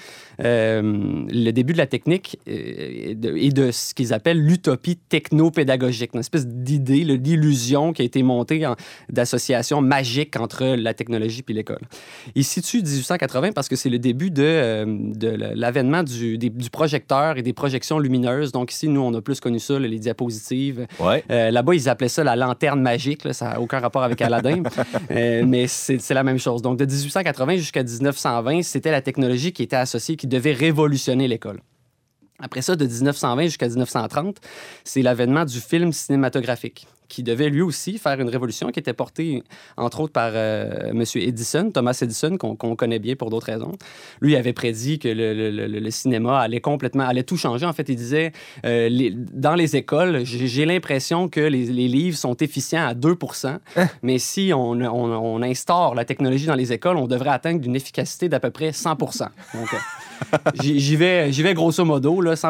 Euh, 0.44 0.82
le 1.30 1.52
début 1.52 1.74
de 1.74 1.78
la 1.78 1.88
technique 1.88 2.40
euh, 2.48 3.14
et 3.36 3.50
de, 3.52 3.72
ce 3.72 3.94
qu'ils 3.94 4.14
appellent 4.14 4.42
l'utopie 4.42 4.98
techno-pédagogique, 4.98 6.12
une 6.14 6.20
espèce 6.20 6.48
d'idée, 6.48 7.04
l'illusion 7.04 7.94
qui 7.94 8.02
a 8.02 8.06
été 8.06 8.24
montée 8.24 8.66
d'association 9.10 9.82
magique 9.82 10.36
entre 10.40 10.76
la 10.76 10.94
technologie 10.94 11.44
et 11.48 11.54
l'école. 11.54 11.82
Ils 12.36 12.44
situent 12.44 12.84
1880 12.96 13.52
parce 13.52 13.68
que 13.68 13.76
c'est 13.76 13.90
le 13.90 14.00
début 14.00 14.32
de, 14.32 14.44
euh, 14.44 14.86
de 14.88 15.30
l'avènement 15.56 16.04
du, 16.04 16.38
du, 16.38 16.70
projecteur 16.70 17.38
et 17.38 17.42
des 17.42 17.54
projections 17.54 18.00
lumineuses. 18.00 18.52
Donc 18.52 18.72
ici, 18.72 18.88
nous, 18.88 19.02
on 19.02 19.14
a 19.14 19.22
plus 19.22 19.40
connu 19.40 19.60
ça, 19.60 19.80
les 19.80 20.00
diapositives. 20.00 20.88
Ouais. 21.00 21.24
Euh, 21.30 21.52
là-bas, 21.52 21.76
ils 21.76 21.90
appelaient 21.90 22.10
ça 22.10 22.24
la 22.24 22.36
lanterne 22.36 22.82
magique. 22.82 23.22
ça 23.34 23.50
n'a 23.50 23.62
aucun 23.62 23.80
rapport 23.80 24.04
avec 24.04 24.22
Aladdin, 24.22 24.64
euh, 25.12 25.44
mais 25.46 25.68
c'est 25.68 26.14
la 26.14 26.24
même 26.24 26.40
chose. 26.40 26.62
Donc 26.62 26.78
de 26.78 26.86
1880 26.86 27.58
jusqu'à 27.58 27.84
1920, 27.84 28.64
c'était 28.64 28.92
la 28.92 29.02
technologie 29.02 29.52
qui 29.52 29.64
était 29.64 29.76
associée, 29.76 30.16
qui 30.16 30.28
devait 30.28 30.54
révolutionner 30.54 31.28
l'école. 31.28 31.60
Après 32.40 32.62
ça, 32.62 32.76
de 32.76 32.86
1920 32.86 33.44
jusqu'à 33.44 33.68
1930, 33.68 34.38
c'est 34.84 35.02
l'avènement 35.02 35.46
du 35.46 35.60
film 35.60 35.94
cinématographique 35.94 36.88
qui 37.14 37.22
devait 37.22 37.50
lui 37.50 37.62
aussi 37.62 38.00
faire 38.00 38.20
une 38.20 38.28
révolution 38.28 38.72
qui 38.72 38.80
était 38.80 38.94
portée, 38.94 39.44
entre 39.78 40.00
autres, 40.00 40.14
par 40.14 40.32
euh, 40.34 40.90
M. 40.90 41.04
Edison, 41.16 41.70
Thomas 41.72 41.96
Edison, 42.02 42.38
qu'on 42.38 42.76
connaît 42.76 42.98
bien 42.98 43.16
pour 43.16 43.30
d'autres 43.30 43.46
raisons. 43.46 43.74
Lui 44.20 44.36
avait 44.36 44.54
prédit 44.54 44.98
que 44.98 45.10
le, 45.10 45.90
cinéma 45.92 46.40
allait 46.40 46.60
complètement, 46.60 47.04
allait 47.04 47.24
tout 47.24 47.38
changer. 47.38 47.68
En 47.68 47.74
fait, 47.74 47.88
il 47.88 47.98
disait, 47.98 48.32
euh, 48.66 49.12
dans 49.14 49.54
les 49.54 49.76
écoles, 49.76 50.26
j'ai 50.26 50.66
l'impression 50.66 51.30
que 51.30 51.42
les, 51.42 51.64
livres 51.88 52.18
sont 52.18 52.36
efficients 52.38 52.88
à 52.88 52.96
2 52.96 53.16
hein? 53.44 53.60
mais 54.02 54.18
si 54.18 54.52
on, 54.56 54.72
on, 54.72 55.44
instaure 55.44 55.94
la 55.94 56.06
technologie 56.06 56.48
dans 56.48 56.56
les 56.56 56.74
écoles, 56.74 56.98
on 56.98 57.06
devrait 57.06 57.30
atteindre 57.30 57.64
une 57.64 57.76
efficacité 57.76 58.28
d'à 58.28 58.40
peu 58.40 58.50
près 58.50 58.72
100 58.72 58.96
Donc, 58.98 59.12
euh, 59.54 59.78
j'y 60.62 60.96
vais, 60.96 61.30
vais 61.30 61.54
grosso 61.54 61.84
modo, 61.86 62.22
là, 62.22 62.36
100 62.36 62.50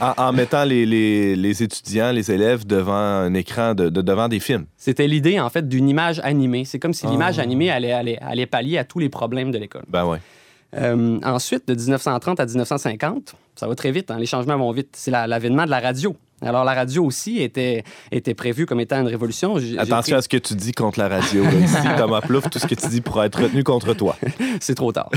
en, 0.00 0.12
en 0.16 0.32
mettant 0.32 0.64
les, 0.64 0.86
les, 0.86 1.36
les, 1.36 1.62
étudiants, 1.62 2.12
les 2.12 2.30
élèves 2.30 2.66
devant 2.66 2.92
un 2.92 3.34
écran 3.34 3.74
de, 3.74 3.88
devant 3.88 4.28
des 4.28 4.40
films. 4.40 4.66
C'était 4.76 5.06
l'idée, 5.06 5.40
en 5.40 5.50
fait, 5.50 5.68
d'une 5.68 5.88
image 5.88 6.20
animée. 6.24 6.64
C'est 6.64 6.78
comme 6.78 6.94
si 6.94 7.06
l'image 7.06 7.38
ah. 7.38 7.42
animée 7.42 7.70
allait, 7.70 7.92
allait, 7.92 8.18
allait, 8.20 8.46
pallier 8.46 8.78
à 8.78 8.84
tous 8.84 8.98
les 8.98 9.08
problèmes 9.08 9.50
de 9.50 9.58
l'école. 9.58 9.84
Ben 9.88 10.04
ouais. 10.06 10.18
Euh, 10.76 11.18
ensuite, 11.24 11.66
de 11.66 11.74
1930 11.74 12.38
à 12.38 12.46
1950, 12.46 13.34
ça 13.56 13.66
va 13.66 13.74
très 13.74 13.90
vite, 13.90 14.10
hein, 14.10 14.18
les 14.18 14.26
changements 14.26 14.56
vont 14.56 14.70
vite. 14.70 14.90
C'est 14.92 15.10
l'avènement 15.10 15.64
de 15.64 15.70
la 15.70 15.80
radio. 15.80 16.16
Alors, 16.42 16.64
la 16.64 16.74
radio 16.74 17.04
aussi 17.04 17.38
était, 17.38 17.84
était 18.10 18.34
prévue 18.34 18.66
comme 18.66 18.80
étant 18.80 19.00
une 19.00 19.06
révolution. 19.06 19.56
Attention 19.78 20.16
à 20.16 20.22
ce 20.22 20.28
que 20.28 20.36
tu 20.36 20.54
dis 20.54 20.72
contre 20.72 20.98
la 20.98 21.08
radio. 21.08 21.44
Ici, 21.44 21.76
Thomas 21.98 22.20
Plouffe, 22.20 22.48
tout 22.48 22.58
ce 22.58 22.66
que 22.66 22.74
tu 22.74 22.88
dis 22.88 23.00
pourra 23.00 23.26
être 23.26 23.42
retenu 23.42 23.62
contre 23.62 23.94
toi. 23.94 24.16
C'est 24.60 24.74
trop 24.74 24.92
tard. 24.92 25.10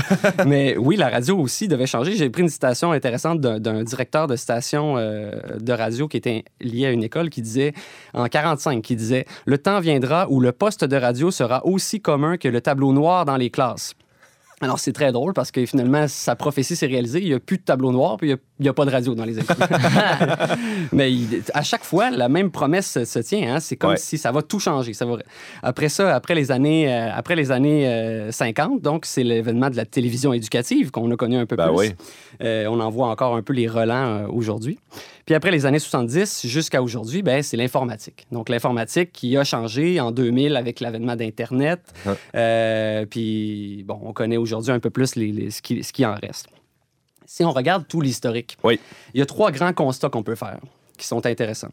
Mais 0.46 0.76
oui, 0.76 0.96
la 0.96 1.08
radio 1.08 1.38
aussi 1.38 1.68
devait 1.68 1.86
changer. 1.86 2.16
J'ai 2.16 2.30
pris 2.30 2.42
une 2.42 2.48
citation 2.48 2.92
intéressante 2.92 3.40
d'un 3.40 3.82
directeur 3.82 4.26
de 4.26 4.36
station 4.36 4.96
euh, 4.98 5.32
de 5.58 5.72
radio 5.72 6.08
qui 6.08 6.18
était 6.18 6.44
lié 6.60 6.86
à 6.86 6.90
une 6.90 7.02
école 7.02 7.30
qui 7.30 7.42
disait, 7.42 7.72
en 8.12 8.26
45, 8.26 8.82
qui 8.82 8.96
disait 8.96 9.24
«Le 9.46 9.58
temps 9.58 9.80
viendra 9.80 10.28
où 10.28 10.40
le 10.40 10.52
poste 10.52 10.84
de 10.84 10.96
radio 10.96 11.30
sera 11.30 11.64
aussi 11.66 12.00
commun 12.00 12.36
que 12.36 12.48
le 12.48 12.60
tableau 12.60 12.92
noir 12.92 13.24
dans 13.24 13.36
les 13.36 13.50
classes.» 13.50 13.94
Alors, 14.60 14.78
c'est 14.78 14.92
très 14.92 15.12
drôle 15.12 15.34
parce 15.34 15.50
que 15.50 15.66
finalement, 15.66 16.06
sa 16.08 16.36
prophétie 16.36 16.76
s'est 16.76 16.86
réalisée. 16.86 17.20
Il 17.20 17.28
n'y 17.28 17.34
a 17.34 17.40
plus 17.40 17.58
de 17.58 17.62
tableau 17.62 17.92
noir, 17.92 18.16
puis 18.16 18.28
il 18.28 18.30
n'y 18.30 18.38
a, 18.38 18.42
pas 18.72 18.84
de 18.84 18.90
radio 18.90 19.14
dans 19.14 19.24
les 19.24 19.38
écoles. 19.38 19.56
Mais 20.92 21.12
à 21.52 21.62
chaque 21.62 21.84
fois, 21.84 22.10
la 22.10 22.28
même 22.28 22.50
promesse 22.50 23.02
se, 23.04 23.18
tient. 23.18 23.54
Hein. 23.54 23.60
C'est 23.60 23.76
comme 23.76 23.96
si 23.96 24.16
ça 24.16 24.30
va 24.30 24.42
tout 24.42 24.60
changer. 24.60 24.94
Ça 24.94 25.06
va... 25.06 25.16
Après 25.62 25.88
ça, 25.88 26.14
après 26.14 26.34
les 26.34 26.52
années, 26.52 26.92
euh, 26.92 27.10
après 27.12 27.34
les 27.34 27.50
années 27.50 28.28
50, 28.30 28.78
euh, 28.78 28.80
donc, 28.80 29.06
c'est 29.06 29.24
l'événement 29.24 29.70
de 29.70 29.76
la 29.76 29.84
télévision 29.84 30.32
éducative 30.32 30.90
qu'on 30.90 31.10
a 31.10 31.16
connu 31.16 31.36
un 31.36 31.46
peu 31.46 31.56
ben 31.56 31.74
plus. 31.74 31.94
Euh, 32.42 32.66
on 32.66 32.80
en 32.80 32.90
voit 32.90 33.08
encore 33.08 33.34
un 33.34 33.42
peu 33.42 33.52
les 33.52 33.68
relents 33.68 34.26
aujourd'hui. 34.28 34.78
Puis 35.26 35.34
après 35.34 35.50
les 35.50 35.64
années 35.64 35.78
70 35.78 36.46
jusqu'à 36.46 36.82
aujourd'hui, 36.82 37.22
ben, 37.22 37.42
c'est 37.42 37.56
l'informatique. 37.56 38.26
Donc 38.30 38.48
l'informatique 38.48 39.10
qui 39.12 39.36
a 39.36 39.44
changé 39.44 39.98
en 39.98 40.10
2000 40.10 40.56
avec 40.56 40.80
l'avènement 40.80 41.16
d'Internet. 41.16 41.80
Ah. 42.06 43.06
Puis 43.08 43.84
bon, 43.86 43.98
on 44.04 44.12
connaît 44.12 44.36
aujourd'hui 44.36 44.72
un 44.72 44.80
peu 44.80 44.90
plus 44.90 45.16
les, 45.16 45.50
ce, 45.50 45.62
qui, 45.62 45.82
ce, 45.82 45.92
qui, 45.92 46.04
en 46.04 46.14
reste. 46.14 46.48
Si 47.36 47.42
on 47.42 47.50
regarde 47.50 47.88
tout 47.88 48.00
l'historique, 48.00 48.56
oui. 48.62 48.78
il 49.12 49.18
y 49.18 49.20
a 49.20 49.26
trois 49.26 49.50
grands 49.50 49.72
constats 49.72 50.08
qu'on 50.08 50.22
peut 50.22 50.36
faire 50.36 50.60
qui 50.96 51.06
sont 51.06 51.26
intéressants. 51.26 51.72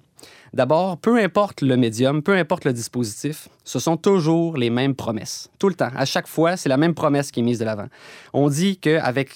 D'abord, 0.54 0.98
peu 0.98 1.18
importe 1.18 1.62
le 1.62 1.78
médium, 1.78 2.22
peu 2.22 2.36
importe 2.36 2.66
le 2.66 2.74
dispositif, 2.74 3.48
ce 3.64 3.80
sont 3.80 3.96
toujours 3.96 4.58
les 4.58 4.70
mêmes 4.70 4.96
promesses. 4.96 5.50
Tout 5.60 5.70
le 5.70 5.76
temps. 5.76 5.92
À 5.96 6.04
chaque 6.04 6.28
fois, 6.28 6.58
c'est 6.58 6.68
la 6.68 6.76
même 6.76 6.94
promesse 6.94 7.32
qui 7.32 7.40
est 7.40 7.44
mise 7.44 7.60
de 7.60 7.66
l'avant. 7.66 7.88
On 8.34 8.50
dit 8.50 8.78
qu'avec, 8.78 9.30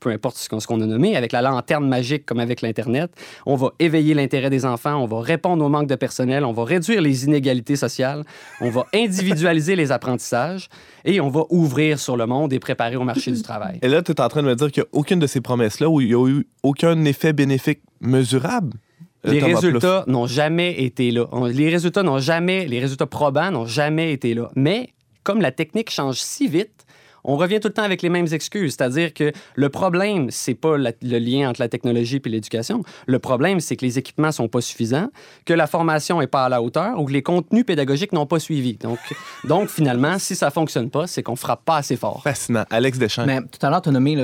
peu 0.00 0.10
importe 0.10 0.36
ce 0.38 0.48
qu'on 0.48 0.80
a 0.80 0.86
nommé, 0.86 1.14
avec 1.14 1.32
la 1.32 1.42
lanterne 1.42 1.86
magique 1.86 2.24
comme 2.24 2.40
avec 2.40 2.62
l'Internet, 2.62 3.10
on 3.44 3.54
va 3.54 3.72
éveiller 3.80 4.14
l'intérêt 4.14 4.48
des 4.48 4.64
enfants, 4.64 4.96
on 4.96 5.06
va 5.06 5.20
répondre 5.20 5.62
au 5.62 5.68
manque 5.68 5.88
de 5.88 5.94
personnel, 5.94 6.42
on 6.42 6.52
va 6.52 6.64
réduire 6.64 7.02
les 7.02 7.24
inégalités 7.24 7.76
sociales, 7.76 8.24
on 8.62 8.70
va 8.70 8.86
individualiser 8.94 9.76
les 9.76 9.92
apprentissages 9.92 10.70
et 11.04 11.20
on 11.20 11.28
va 11.28 11.44
ouvrir 11.50 11.98
sur 11.98 12.16
le 12.16 12.24
monde 12.24 12.50
et 12.54 12.58
préparer 12.58 12.96
au 12.96 13.04
marché 13.04 13.30
du 13.30 13.42
travail. 13.42 13.78
Et 13.82 13.88
là, 13.88 14.00
tu 14.00 14.12
es 14.12 14.20
en 14.22 14.28
train 14.28 14.42
de 14.42 14.48
me 14.48 14.56
dire 14.56 14.72
qu'il 14.72 14.82
n'y 14.82 14.86
a 14.86 14.98
aucune 14.98 15.18
de 15.18 15.26
ces 15.26 15.42
promesses-là 15.42 15.90
où 15.90 16.00
il 16.00 16.08
n'y 16.08 16.14
a 16.14 16.28
eu 16.28 16.46
aucun 16.62 17.04
effet 17.04 17.34
bénéfique 17.34 17.80
mesurable? 18.00 18.78
Les 19.24 19.40
résultats 19.40 20.04
n'ont 20.08 20.26
jamais 20.26 20.82
été 20.82 21.10
là. 21.10 21.26
Les 21.52 21.68
résultats 21.68 22.02
n'ont 22.02 22.18
jamais, 22.18 22.66
les 22.66 22.80
résultats 22.80 23.06
probants 23.06 23.50
n'ont 23.50 23.66
jamais 23.66 24.12
été 24.12 24.34
là. 24.34 24.50
Mais 24.56 24.90
comme 25.22 25.40
la 25.40 25.52
technique 25.52 25.90
change 25.90 26.16
si 26.16 26.48
vite, 26.48 26.84
on 27.24 27.36
revient 27.36 27.60
tout 27.60 27.68
le 27.68 27.74
temps 27.74 27.82
avec 27.82 28.02
les 28.02 28.08
mêmes 28.08 28.26
excuses. 28.32 28.74
C'est-à-dire 28.76 29.14
que 29.14 29.32
le 29.54 29.68
problème, 29.68 30.30
c'est 30.30 30.54
pas 30.54 30.76
le 30.76 31.18
lien 31.18 31.50
entre 31.50 31.60
la 31.60 31.68
technologie 31.68 32.20
et 32.24 32.28
l'éducation. 32.28 32.82
Le 33.06 33.18
problème, 33.18 33.60
c'est 33.60 33.76
que 33.76 33.84
les 33.84 33.98
équipements 33.98 34.32
sont 34.32 34.48
pas 34.48 34.60
suffisants, 34.60 35.08
que 35.44 35.54
la 35.54 35.66
formation 35.66 36.20
est 36.20 36.26
pas 36.26 36.44
à 36.44 36.48
la 36.48 36.62
hauteur 36.62 36.98
ou 36.98 37.04
que 37.04 37.12
les 37.12 37.22
contenus 37.22 37.64
pédagogiques 37.64 38.12
n'ont 38.12 38.26
pas 38.26 38.38
suivi. 38.38 38.74
Donc, 38.74 38.98
donc 39.44 39.68
finalement, 39.68 40.18
si 40.18 40.34
ça 40.34 40.50
fonctionne 40.50 40.90
pas, 40.90 41.06
c'est 41.06 41.22
qu'on 41.22 41.36
frappe 41.36 41.64
pas 41.64 41.76
assez 41.76 41.96
fort. 41.96 42.22
Fascinant. 42.22 42.64
Alex 42.70 42.98
Deschamps. 42.98 43.26
Mais 43.26 43.40
tout 43.40 43.64
à 43.64 43.70
l'heure, 43.70 43.82
tu 43.82 43.88
as 43.88 43.92
nommé 43.92 44.16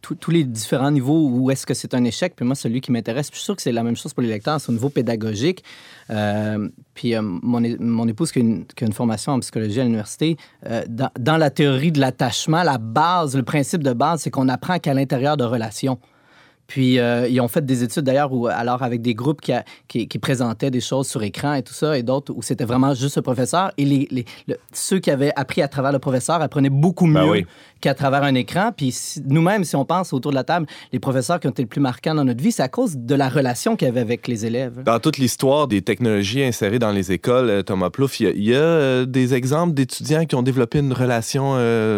tous 0.00 0.30
les 0.30 0.44
différents 0.44 0.90
niveaux 0.90 1.28
où 1.28 1.50
est-ce 1.50 1.66
que 1.66 1.74
c'est 1.74 1.94
un 1.94 2.04
échec. 2.04 2.34
Puis 2.36 2.44
moi, 2.44 2.54
celui 2.54 2.80
qui 2.80 2.92
m'intéresse, 2.92 3.28
je 3.30 3.36
suis 3.36 3.44
sûr 3.44 3.56
que 3.56 3.62
c'est 3.62 3.72
la 3.72 3.82
même 3.82 3.96
chose 3.96 4.12
pour 4.12 4.22
les 4.22 4.28
lecteurs, 4.28 4.60
c'est 4.60 4.70
au 4.70 4.72
niveau 4.72 4.90
pédagogique. 4.90 5.64
Euh, 6.10 6.68
puis 6.94 7.14
euh, 7.14 7.22
mon, 7.22 8.08
épouse 8.08 8.32
qui 8.32 8.40
a, 8.40 8.42
une, 8.42 8.66
qui 8.66 8.84
a, 8.84 8.86
une, 8.86 8.92
formation 8.92 9.32
en 9.32 9.40
psychologie 9.40 9.80
à 9.80 9.84
l'université, 9.84 10.36
euh, 10.66 10.82
dans, 10.88 11.10
dans, 11.18 11.36
la 11.36 11.50
théorie 11.50 11.92
de 11.92 12.00
l'attachement, 12.00 12.62
la 12.62 12.78
base, 12.78 13.36
le 13.36 13.42
principe 13.42 13.82
de 13.82 13.92
base, 13.92 14.22
c'est 14.22 14.30
qu'on 14.30 14.48
apprend 14.48 14.78
qu'à 14.78 14.94
l'intérieur 14.94 15.36
de 15.36 15.44
relations. 15.44 15.98
Puis 16.70 17.00
euh, 17.00 17.26
ils 17.28 17.40
ont 17.40 17.48
fait 17.48 17.66
des 17.66 17.82
études 17.82 18.04
d'ailleurs 18.04 18.32
où 18.32 18.46
alors 18.46 18.84
avec 18.84 19.02
des 19.02 19.12
groupes 19.12 19.40
qui, 19.40 20.06
qui, 20.06 20.18
présentaient 20.20 20.70
des 20.70 20.80
choses 20.80 21.08
sur 21.08 21.20
écran 21.24 21.54
et 21.54 21.64
tout 21.64 21.74
ça, 21.74 21.98
et 21.98 22.04
d'autres 22.04 22.32
où 22.32 22.42
c'était 22.42 22.64
vraiment 22.64 22.94
juste 22.94 23.16
le 23.16 23.22
professeur. 23.22 23.72
Et 23.76 23.84
les, 23.84 24.24
ceux 24.72 25.00
qui 25.00 25.10
avaient 25.10 25.32
appris 25.34 25.62
à 25.62 25.68
travers 25.68 25.90
le 25.90 25.98
professeur 25.98 26.40
apprenaient 26.40 26.70
beaucoup 26.70 27.10
ben 27.10 27.26
mieux 27.26 27.42
qu'à 27.80 27.94
travers 27.94 28.22
un 28.22 28.36
écran. 28.36 28.70
Puis 28.76 28.94
nous-mêmes, 29.26 29.64
si 29.64 29.74
on 29.74 29.84
pense 29.84 30.12
autour 30.12 30.30
de 30.30 30.36
la 30.36 30.44
table, 30.44 30.66
les 30.92 31.00
professeurs 31.00 31.40
qui 31.40 31.48
ont 31.48 31.50
été 31.50 31.62
le 31.62 31.68
plus 31.68 31.80
marquants 31.80 32.14
dans 32.14 32.24
notre 32.24 32.40
vie, 32.40 32.52
c'est 32.52 32.62
à 32.62 32.68
cause 32.68 32.96
de 32.96 33.14
la 33.16 33.28
relation 33.28 33.74
qu'il 33.74 33.88
y 33.88 33.90
avait 33.90 34.00
avec 34.00 34.28
les 34.28 34.46
élèves. 34.46 34.84
Dans 34.84 35.00
toute 35.00 35.18
l'histoire 35.18 35.66
des 35.66 35.82
technologies 35.82 36.44
insérées 36.44 36.78
dans 36.78 36.92
les 36.92 37.10
écoles, 37.10 37.50
euh, 37.50 37.62
Thomas 37.62 37.90
Plouffe, 37.90 38.20
il 38.20 38.44
y 38.44 38.54
a, 38.54 38.58
euh, 38.58 39.06
des 39.06 39.34
exemples 39.34 39.74
d'étudiants 39.74 40.24
qui 40.24 40.36
ont 40.36 40.42
développé 40.42 40.78
une 40.78 40.92
relation 40.92 41.56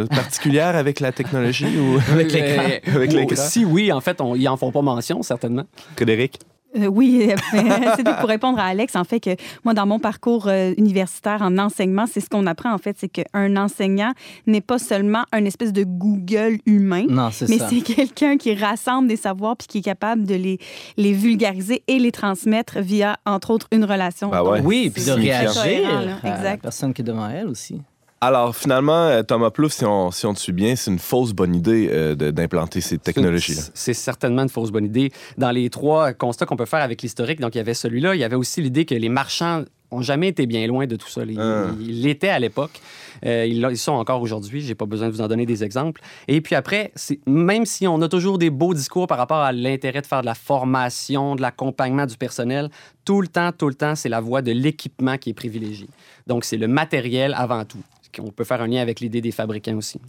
particulière 0.08 0.76
avec 0.76 0.98
la 0.98 1.12
technologie 1.12 1.66
ou 1.76 1.98
avec 2.10 2.32
l'écran. 2.32 2.62
avec 2.94 3.12
Si 3.34 3.66
oui, 3.66 3.92
en 3.92 4.00
fait, 4.00 4.22
on, 4.22 4.34
y 4.34 4.48
en 4.48 4.56
font 4.62 4.72
pas 4.72 4.82
mention, 4.82 5.22
certainement. 5.22 5.64
Frédéric? 5.96 6.38
Euh, 6.76 6.86
oui, 6.86 7.28
c'est 7.96 8.04
pour 8.04 8.28
répondre 8.28 8.58
à 8.58 8.64
Alex, 8.64 8.96
en 8.96 9.04
fait, 9.04 9.20
que 9.20 9.36
moi, 9.64 9.74
dans 9.74 9.86
mon 9.86 9.98
parcours 9.98 10.48
euh, 10.48 10.72
universitaire 10.78 11.42
en 11.42 11.58
enseignement, 11.58 12.06
c'est 12.10 12.20
ce 12.20 12.30
qu'on 12.30 12.46
apprend, 12.46 12.72
en 12.72 12.78
fait, 12.78 12.96
c'est 12.98 13.08
qu'un 13.08 13.56
enseignant 13.56 14.12
n'est 14.46 14.62
pas 14.62 14.78
seulement 14.78 15.24
un 15.32 15.44
espèce 15.44 15.72
de 15.72 15.84
Google 15.84 16.58
humain, 16.64 17.04
mais 17.48 17.58
c'est 17.58 17.80
quelqu'un 17.80 18.36
qui 18.38 18.54
rassemble 18.54 19.08
des 19.08 19.16
savoirs 19.16 19.56
puis 19.56 19.66
qui 19.66 19.78
est 19.78 19.82
capable 19.82 20.24
de 20.24 20.34
les, 20.34 20.58
les 20.96 21.12
vulgariser 21.12 21.82
et 21.88 21.98
les 21.98 22.12
transmettre 22.12 22.78
via, 22.78 23.18
entre 23.26 23.50
autres, 23.50 23.66
une 23.70 23.84
relation. 23.84 24.28
Bah 24.30 24.42
oui, 24.62 24.90
puis 24.90 25.04
de 25.04 25.10
réagir 25.10 26.18
à 26.22 26.42
la 26.42 26.56
personne 26.56 26.94
qui 26.94 27.02
est 27.02 27.04
devant 27.04 27.28
elle 27.28 27.48
aussi. 27.48 27.80
Alors, 28.24 28.54
finalement, 28.54 29.06
euh, 29.08 29.24
Thomas 29.24 29.50
Plouffe, 29.50 29.72
si 29.72 29.84
on, 29.84 30.12
si 30.12 30.26
on 30.26 30.32
te 30.32 30.38
suit 30.38 30.52
bien, 30.52 30.76
c'est 30.76 30.92
une 30.92 31.00
fausse 31.00 31.32
bonne 31.32 31.56
idée 31.56 31.88
euh, 31.90 32.14
d'implanter 32.14 32.80
ces 32.80 32.96
technologies-là. 32.96 33.62
C'est 33.74 33.94
certainement 33.94 34.44
une 34.44 34.48
fausse 34.48 34.70
bonne 34.70 34.84
idée. 34.84 35.10
Dans 35.38 35.50
les 35.50 35.68
trois 35.70 36.12
constats 36.12 36.46
qu'on 36.46 36.54
peut 36.54 36.64
faire 36.64 36.82
avec 36.82 37.02
l'historique, 37.02 37.40
donc 37.40 37.56
il 37.56 37.58
y 37.58 37.60
avait 37.60 37.74
celui-là, 37.74 38.14
il 38.14 38.20
y 38.20 38.24
avait 38.24 38.36
aussi 38.36 38.62
l'idée 38.62 38.84
que 38.84 38.94
les 38.94 39.08
marchands 39.08 39.64
ont 39.90 40.02
jamais 40.02 40.28
été 40.28 40.46
bien 40.46 40.64
loin 40.68 40.86
de 40.86 40.94
tout 40.94 41.08
ça. 41.08 41.22
Ils 41.24 41.40
ah. 41.40 41.66
l'étaient 41.80 42.28
à 42.28 42.38
l'époque. 42.38 42.80
Euh, 43.26 43.44
ils, 43.44 43.76
sont 43.76 43.92
encore 43.92 44.22
aujourd'hui. 44.22 44.60
J'ai 44.60 44.76
pas 44.76 44.86
besoin 44.86 45.08
de 45.08 45.12
vous 45.12 45.20
en 45.20 45.26
donner 45.26 45.44
des 45.44 45.64
exemples. 45.64 46.00
Et 46.28 46.40
puis 46.40 46.54
après, 46.54 46.92
même 47.26 47.66
si 47.66 47.88
on 47.88 48.00
a 48.02 48.08
toujours 48.08 48.38
des 48.38 48.50
beaux 48.50 48.72
discours 48.72 49.08
par 49.08 49.18
rapport 49.18 49.38
à 49.38 49.50
l'intérêt 49.50 50.00
de 50.00 50.06
faire 50.06 50.20
de 50.20 50.26
la 50.26 50.36
formation, 50.36 51.34
de 51.34 51.42
l'accompagnement 51.42 52.06
du 52.06 52.16
personnel, 52.16 52.70
tout 53.04 53.20
le 53.20 53.26
temps, 53.26 53.50
tout 53.50 53.68
le 53.68 53.74
temps, 53.74 53.96
c'est 53.96 54.08
la 54.08 54.20
voie 54.20 54.42
de 54.42 54.52
l'équipement 54.52 55.18
qui 55.18 55.30
est 55.30 55.34
privilégiée. 55.34 55.88
Donc, 56.28 56.44
c'est 56.44 56.56
le 56.56 56.68
matériel 56.68 57.34
avant 57.36 57.64
tout 57.64 57.82
on 58.20 58.30
peut 58.30 58.44
faire 58.44 58.60
un 58.60 58.66
lien 58.66 58.80
avec 58.80 59.00
l'idée 59.00 59.20
des 59.20 59.30
fabricants 59.30 59.76
aussi. 59.76 60.00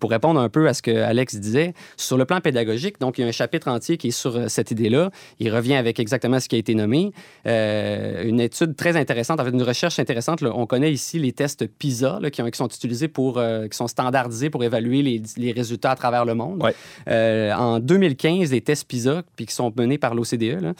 Pour 0.00 0.10
répondre 0.10 0.40
un 0.40 0.48
peu 0.48 0.68
à 0.68 0.74
ce 0.74 0.82
que 0.82 0.90
Alex 0.90 1.36
disait, 1.36 1.74
sur 1.96 2.16
le 2.16 2.24
plan 2.24 2.40
pédagogique, 2.40 3.00
donc 3.00 3.18
il 3.18 3.22
y 3.22 3.24
a 3.24 3.28
un 3.28 3.32
chapitre 3.32 3.68
entier 3.68 3.96
qui 3.96 4.08
est 4.08 4.12
sur 4.12 4.36
euh, 4.36 4.48
cette 4.48 4.70
idée-là. 4.70 5.10
Il 5.38 5.54
revient 5.54 5.74
avec 5.74 6.00
exactement 6.00 6.40
ce 6.40 6.48
qui 6.48 6.56
a 6.56 6.58
été 6.58 6.74
nommé. 6.74 7.12
Euh, 7.46 8.24
une 8.24 8.40
étude 8.40 8.76
très 8.76 8.96
intéressante, 8.96 9.40
en 9.40 9.44
fait, 9.44 9.50
une 9.50 9.62
recherche 9.62 9.98
intéressante. 9.98 10.42
on 10.42 10.66
connaît 10.66 10.92
ici 10.92 11.18
les 11.18 11.32
tests 11.32 11.66
PISA 11.66 12.20
qui, 12.32 12.42
ont, 12.42 12.50
qui, 12.50 12.58
sont 12.58 12.68
utilisés 12.68 13.08
pour, 13.08 13.40
qui 13.70 13.76
sont 13.76 13.88
standardisés 13.88 14.50
pour 14.50 14.64
évaluer 14.64 15.02
les, 15.02 15.22
les 15.36 15.52
résultats 15.52 15.92
à 15.92 15.96
travers 15.96 16.24
le 16.24 16.34
monde. 16.34 16.62
en 17.06 17.80
2015, 17.80 18.52
les 18.52 18.60
tests 18.60 18.86
PISA, 18.86 19.22
puis 19.36 19.46
qui 19.46 19.54
sont 19.54 19.72
menés 19.76 19.98
par 19.98 20.14
l'OCDE, 20.14 20.74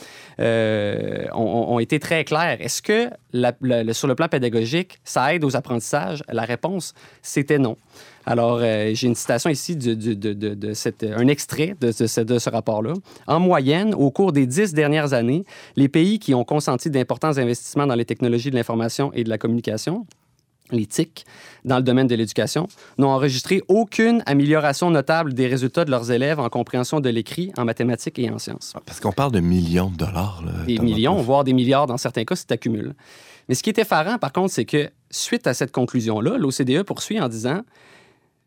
ont, 1.35 1.79
été 1.79 1.99
très 2.01 2.25
clairs. 2.25 2.59
Est-ce 2.61 2.83
que 2.83 3.09
sur 3.93 4.09
le 4.09 4.15
plan 4.15 4.29
pédagogique, 4.29 4.99
ça 5.05 5.35
aide 5.35 5.45
aux 5.45 5.57
apprentissages? 5.57 6.23
La 6.29 6.43
réponse, 6.43 6.58
c'était 7.23 7.59
non. 7.59 7.77
Alors, 8.27 8.59
euh, 8.61 8.91
j'ai 8.93 9.07
une 9.07 9.15
citation 9.15 9.49
ici 9.49 9.75
de, 9.75 9.95
de, 9.95 10.75
cette, 10.75 11.03
un 11.03 11.29
extrait 11.29 11.75
de, 11.81 11.93
ce, 11.93 12.51
rapport-là. 12.51 12.93
En 13.27 13.41
moyenne, 13.41 13.95
au 13.95 14.11
cours 14.11 14.33
des 14.33 14.47
dix 14.47 14.75
dernières 14.75 15.15
années, 15.15 15.45
les 15.77 15.89
pays 15.89 16.19
qui 16.19 16.35
ont 16.35 16.45
consenti 16.45 16.91
d'importants 16.91 17.39
investissements 17.39 17.87
dans 17.87 17.95
les 17.95 18.05
technologies 18.05 18.51
de 18.51 18.57
l'information 18.57 19.11
et 19.15 19.25
de 19.25 19.31
la 19.31 19.39
communication, 19.39 20.07
les 20.71 20.85
TIC, 20.85 21.25
dans 21.65 21.79
le 21.79 21.83
domaine 21.83 22.07
de 22.07 22.15
l'éducation, 22.15 22.69
n'ont 22.99 23.09
enregistré 23.09 23.63
aucune 23.69 24.23
amélioration 24.27 24.91
notable 24.91 25.33
des 25.33 25.47
résultats 25.47 25.87
de 25.87 25.91
leurs 25.91 26.11
élèves 26.11 26.39
en 26.39 26.49
compréhension 26.51 27.01
de 27.01 27.09
l'écrit, 27.09 27.53
en 27.57 27.65
mathématiques 27.65 28.19
et 28.19 28.31
en 28.31 28.39
sciences. 28.39 28.73
Ah, 28.77 28.81
parce 28.85 29.01
qu'on 29.01 29.13
parle 29.13 29.33
de 29.33 29.41
millions 29.41 29.91
de 29.91 29.97
dollars. 29.97 30.43
Là, 30.45 30.65
des 30.67 30.79
millions, 30.79 31.17
voire 31.17 31.45
des 31.45 31.55
milliards 31.55 31.87
dans 31.87 31.97
certains 31.97 32.25
cas, 32.25 32.37
c'est 32.37 32.53
accumule. 32.53 32.95
Mais 33.49 33.55
ce 33.55 33.63
qui 33.63 33.71
est 33.71 33.79
effarant, 33.79 34.19
par 34.19 34.33
contre, 34.33 34.53
c'est 34.53 34.65
que 34.65 34.91
suite 35.11 35.47
à 35.47 35.55
cette 35.55 35.73
conclusion-là, 35.73 36.37
l'OCDE 36.37 36.83
poursuit 36.83 37.21
en 37.21 37.29
disant 37.29 37.63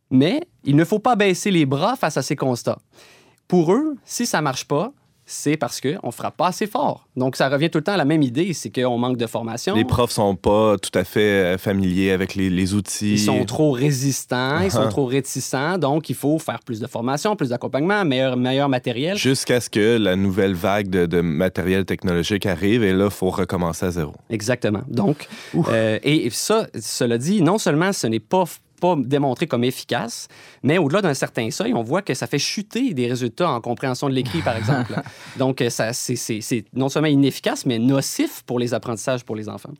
Mais 0.09 0.41
il 0.63 0.75
ne 0.75 0.85
faut 0.85 0.99
pas 0.99 1.15
baisser 1.15 1.51
les 1.51 1.65
bras 1.65 1.95
face 1.95 2.17
à 2.17 2.21
ces 2.21 2.35
constats. 2.35 2.79
Pour 3.47 3.73
eux, 3.73 3.95
si 4.05 4.25
ça 4.25 4.37
ne 4.37 4.43
marche 4.43 4.65
pas, 4.65 4.93
c'est 5.31 5.55
parce 5.55 5.79
qu'on 5.79 6.07
ne 6.07 6.11
frappe 6.11 6.35
pas 6.35 6.47
assez 6.47 6.67
fort. 6.67 7.07
Donc, 7.15 7.37
ça 7.37 7.47
revient 7.47 7.69
tout 7.69 7.77
le 7.77 7.83
temps 7.83 7.93
à 7.93 7.97
la 7.97 8.05
même 8.05 8.21
idée, 8.21 8.53
c'est 8.53 8.69
qu'on 8.69 8.97
manque 8.97 9.17
de 9.17 9.27
formation. 9.27 9.75
Les 9.75 9.85
profs 9.85 10.11
sont 10.11 10.35
pas 10.35 10.77
tout 10.77 10.91
à 10.93 11.03
fait 11.03 11.19
euh, 11.19 11.57
familiers 11.57 12.11
avec 12.11 12.35
les, 12.35 12.73
outils. 12.73 13.13
Ils 13.13 13.19
sont 13.19 13.43
trop 13.45 13.71
résistants, 13.71 14.59
ils 14.59 14.71
sont 14.71 14.83
uh-huh. 14.83 14.89
trop 14.89 15.05
réticents, 15.05 15.77
donc 15.77 16.09
il 16.09 16.15
faut 16.15 16.37
faire 16.37 16.59
plus 16.59 16.79
de 16.79 16.87
formation, 16.87 17.35
plus 17.35 17.49
d'accompagnement, 17.49 18.03
meilleur, 18.03 18.35
meilleur 18.35 18.69
matériel. 18.69 19.17
Jusqu'à 19.17 19.61
ce 19.61 19.69
que 19.69 19.97
la 19.97 20.15
nouvelle 20.15 20.53
vague 20.53 20.89
de, 20.89 21.21
matériel 21.21 21.85
technologique 21.85 22.45
arrive, 22.45 22.83
et 22.83 22.93
là, 22.93 23.05
il 23.05 23.11
faut 23.11 23.29
recommencer 23.29 23.85
à 23.85 23.91
zéro. 23.91 24.13
Exactement. 24.29 24.81
Donc, 24.87 25.27
euh, 25.69 25.97
et 26.03 26.29
ça, 26.31 26.67
cela 26.79 27.17
dit, 27.17 27.41
non 27.41 27.57
seulement 27.57 27.93
ce 27.93 28.07
n'est 28.07 28.19
pas 28.19 28.43
pas 28.81 28.95
démontré 28.97 29.47
comme 29.47 29.63
efficace, 29.63 30.27
mais 30.63 30.77
au-delà 30.77 31.01
d'un 31.01 31.13
certain 31.13 31.49
seuil, 31.51 31.73
on 31.73 31.83
voit 31.83 32.01
que 32.01 32.13
ça 32.13 32.27
fait 32.27 32.39
chuter 32.39 32.93
des 32.93 33.07
résultats 33.07 33.49
en 33.49 33.61
compréhension 33.61 34.09
de 34.09 34.13
l'écrit, 34.13 34.41
par 34.41 34.57
exemple. 34.57 34.93
Donc, 35.37 35.63
ça, 35.69 35.93
c'est, 35.93 36.65
non 36.73 36.89
seulement 36.89 37.07
inefficace, 37.07 37.65
mais 37.65 37.79
nocif 37.79 38.43
pour 38.45 38.59
les 38.59 38.73
apprentissages 38.73 39.23
pour 39.23 39.35
les 39.35 39.47
enfants. 39.47 39.73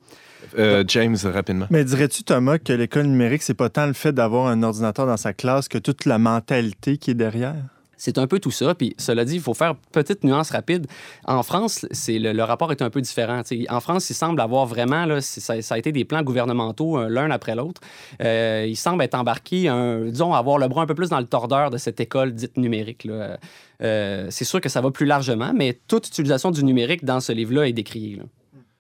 Euh, 0.58 0.84
James, 0.88 1.18
rapidement. 1.26 1.68
Mais 1.70 1.84
dirais-tu, 1.84 2.24
Thomas, 2.24 2.58
que 2.58 2.74
l'école 2.74 3.08
numérique, 3.08 3.44
c'est 3.44 3.54
pas 3.54 3.70
tant 3.70 3.88
le 3.88 3.94
fait 3.94 4.14
d'avoir 4.14 4.48
un 4.48 4.64
ordinateur 4.64 5.06
dans 5.06 5.18
sa 5.18 5.34
classe 5.34 5.68
que 5.68 5.78
toute 5.78 6.06
la 6.06 6.18
mentalité 6.18 6.98
qui 6.98 7.12
est 7.12 7.16
derrière? 7.16 7.56
C'est 8.04 8.18
un 8.18 8.26
peu 8.26 8.40
tout 8.40 8.50
ça. 8.50 8.74
Puis 8.74 8.96
cela 8.98 9.26
dit, 9.26 9.36
il 9.36 9.42
faut 9.42 9.54
faire 9.54 9.76
petite 9.92 10.24
nuance 10.24 10.50
rapide. 10.50 10.88
En 11.26 11.44
France, 11.44 11.86
c'est 11.92 12.18
le, 12.18 12.44
rapport 12.44 12.72
est 12.72 12.82
un 12.82 12.90
peu 12.90 13.00
différent. 13.00 13.44
en 13.70 13.80
France, 13.80 14.10
il 14.10 14.16
semble 14.16 14.42
avoir 14.42 14.66
vraiment, 14.66 15.06
là, 15.06 15.22
ça, 15.22 15.54
a 15.70 15.78
été 15.78 15.92
des 15.92 16.04
plans 16.04 16.24
gouvernementaux 16.24 16.98
euh, 16.98 17.10
l'un 17.10 17.30
après 17.30 17.54
l'autre. 17.54 17.80
Euh, 18.24 18.66
il 18.68 18.76
semble 18.76 19.04
être 19.04 19.14
embarqué, 19.14 19.68
un, 19.68 20.06
disons, 20.06 20.34
avoir 20.34 20.58
le 20.58 20.68
bras 20.68 20.82
un 20.82 20.88
peu 20.88 20.96
plus 20.96 21.10
dans 21.10 21.20
le 21.20 21.28
tordeur 21.28 21.70
de 21.70 21.78
cette 21.78 22.00
école 22.00 22.34
dite 22.34 22.58
numérique. 22.58 23.08
Euh, 23.84 24.28
c'est 24.32 24.46
sûr 24.46 24.62
que 24.62 24.70
ça 24.70 24.82
va 24.82 24.90
plus 24.90 25.06
largement, 25.06 25.54
mais 25.56 25.80
toute 25.88 26.08
utilisation 26.08 26.50
du 26.50 26.64
numérique 26.64 27.06
dans 27.06 27.20
ce 27.20 27.34
livre-là 27.34 27.68
est 27.68 27.74
décriée. 27.74 28.20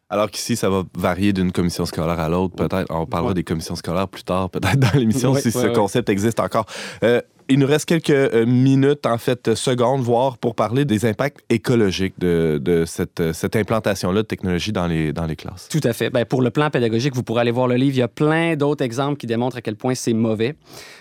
Alors 0.09 0.31
qu'ici, 0.31 0.55
ça 0.55 0.67
va 0.69 0.83
varier 0.97 1.31
d'une 1.31 1.51
commission 1.51 1.85
scolaire 1.85 2.19
à 2.19 2.27
l'autre. 2.27 2.55
Peut-être, 2.55 2.87
on 2.89 3.05
parlera 3.05 3.35
des 3.35 3.43
commissions 3.43 3.75
scolaires 3.75 4.07
plus 4.07 4.23
tard, 4.23 4.49
peut-être 4.49 4.79
dans 4.79 4.99
l'émission, 4.99 5.35
si 5.35 5.51
ce 5.51 5.67
concept 5.67 6.09
existe 6.09 6.39
encore. 6.39 6.65
Il 7.51 7.59
nous 7.59 7.67
reste 7.67 7.83
quelques 7.83 8.11
euh, 8.11 8.45
minutes, 8.45 9.05
en 9.05 9.17
fait, 9.17 9.55
secondes, 9.55 10.01
voire 10.01 10.37
pour 10.37 10.55
parler 10.55 10.85
des 10.85 11.05
impacts 11.05 11.41
écologiques 11.49 12.13
de, 12.17 12.85
cette, 12.87 13.19
euh, 13.19 13.33
cette 13.33 13.57
implantation-là 13.57 14.21
de 14.21 14.27
technologie 14.27 14.71
dans 14.71 14.87
les, 14.87 15.11
dans 15.11 15.25
les 15.25 15.35
classes. 15.35 15.67
Tout 15.69 15.81
à 15.83 15.91
fait. 15.91 16.09
Bien, 16.09 16.23
pour 16.23 16.41
le 16.41 16.49
plan 16.49 16.69
pédagogique, 16.69 17.13
vous 17.13 17.23
pourrez 17.23 17.41
aller 17.41 17.51
voir 17.51 17.67
le 17.67 17.75
livre. 17.75 17.93
Il 17.93 17.99
y 17.99 18.03
a 18.03 18.07
plein 18.07 18.55
d'autres 18.55 18.85
exemples 18.85 19.17
qui 19.17 19.27
démontrent 19.27 19.57
à 19.57 19.61
quel 19.61 19.75
point 19.75 19.95
c'est 19.95 20.13
mauvais. 20.13 20.55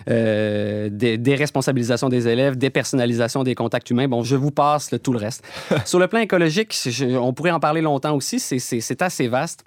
Euh, 0.09 0.89
des, 0.91 1.19
déresponsabilisation 1.19 2.09
des 2.09 2.27
élèves, 2.27 2.59
dépersonnalisation 2.59 3.45
des 3.45 3.55
contacts 3.55 3.89
humains. 3.89 4.09
Bon, 4.09 4.25
je 4.25 4.35
vous 4.35 4.51
passe 4.51 4.91
le, 4.91 4.99
tout 4.99 5.13
le 5.13 5.21
reste. 5.21 5.45
Sur 5.85 6.01
le 6.01 6.09
plan 6.09 6.19
écologique, 6.19 6.77
on 7.01 7.33
pourrait 7.33 7.53
en 7.53 7.61
parler 7.61 7.81
longtemps 7.81 8.17
aussi. 8.17 8.41
C'est 8.41 9.03
assez 9.03 9.29
vaste. 9.29 9.65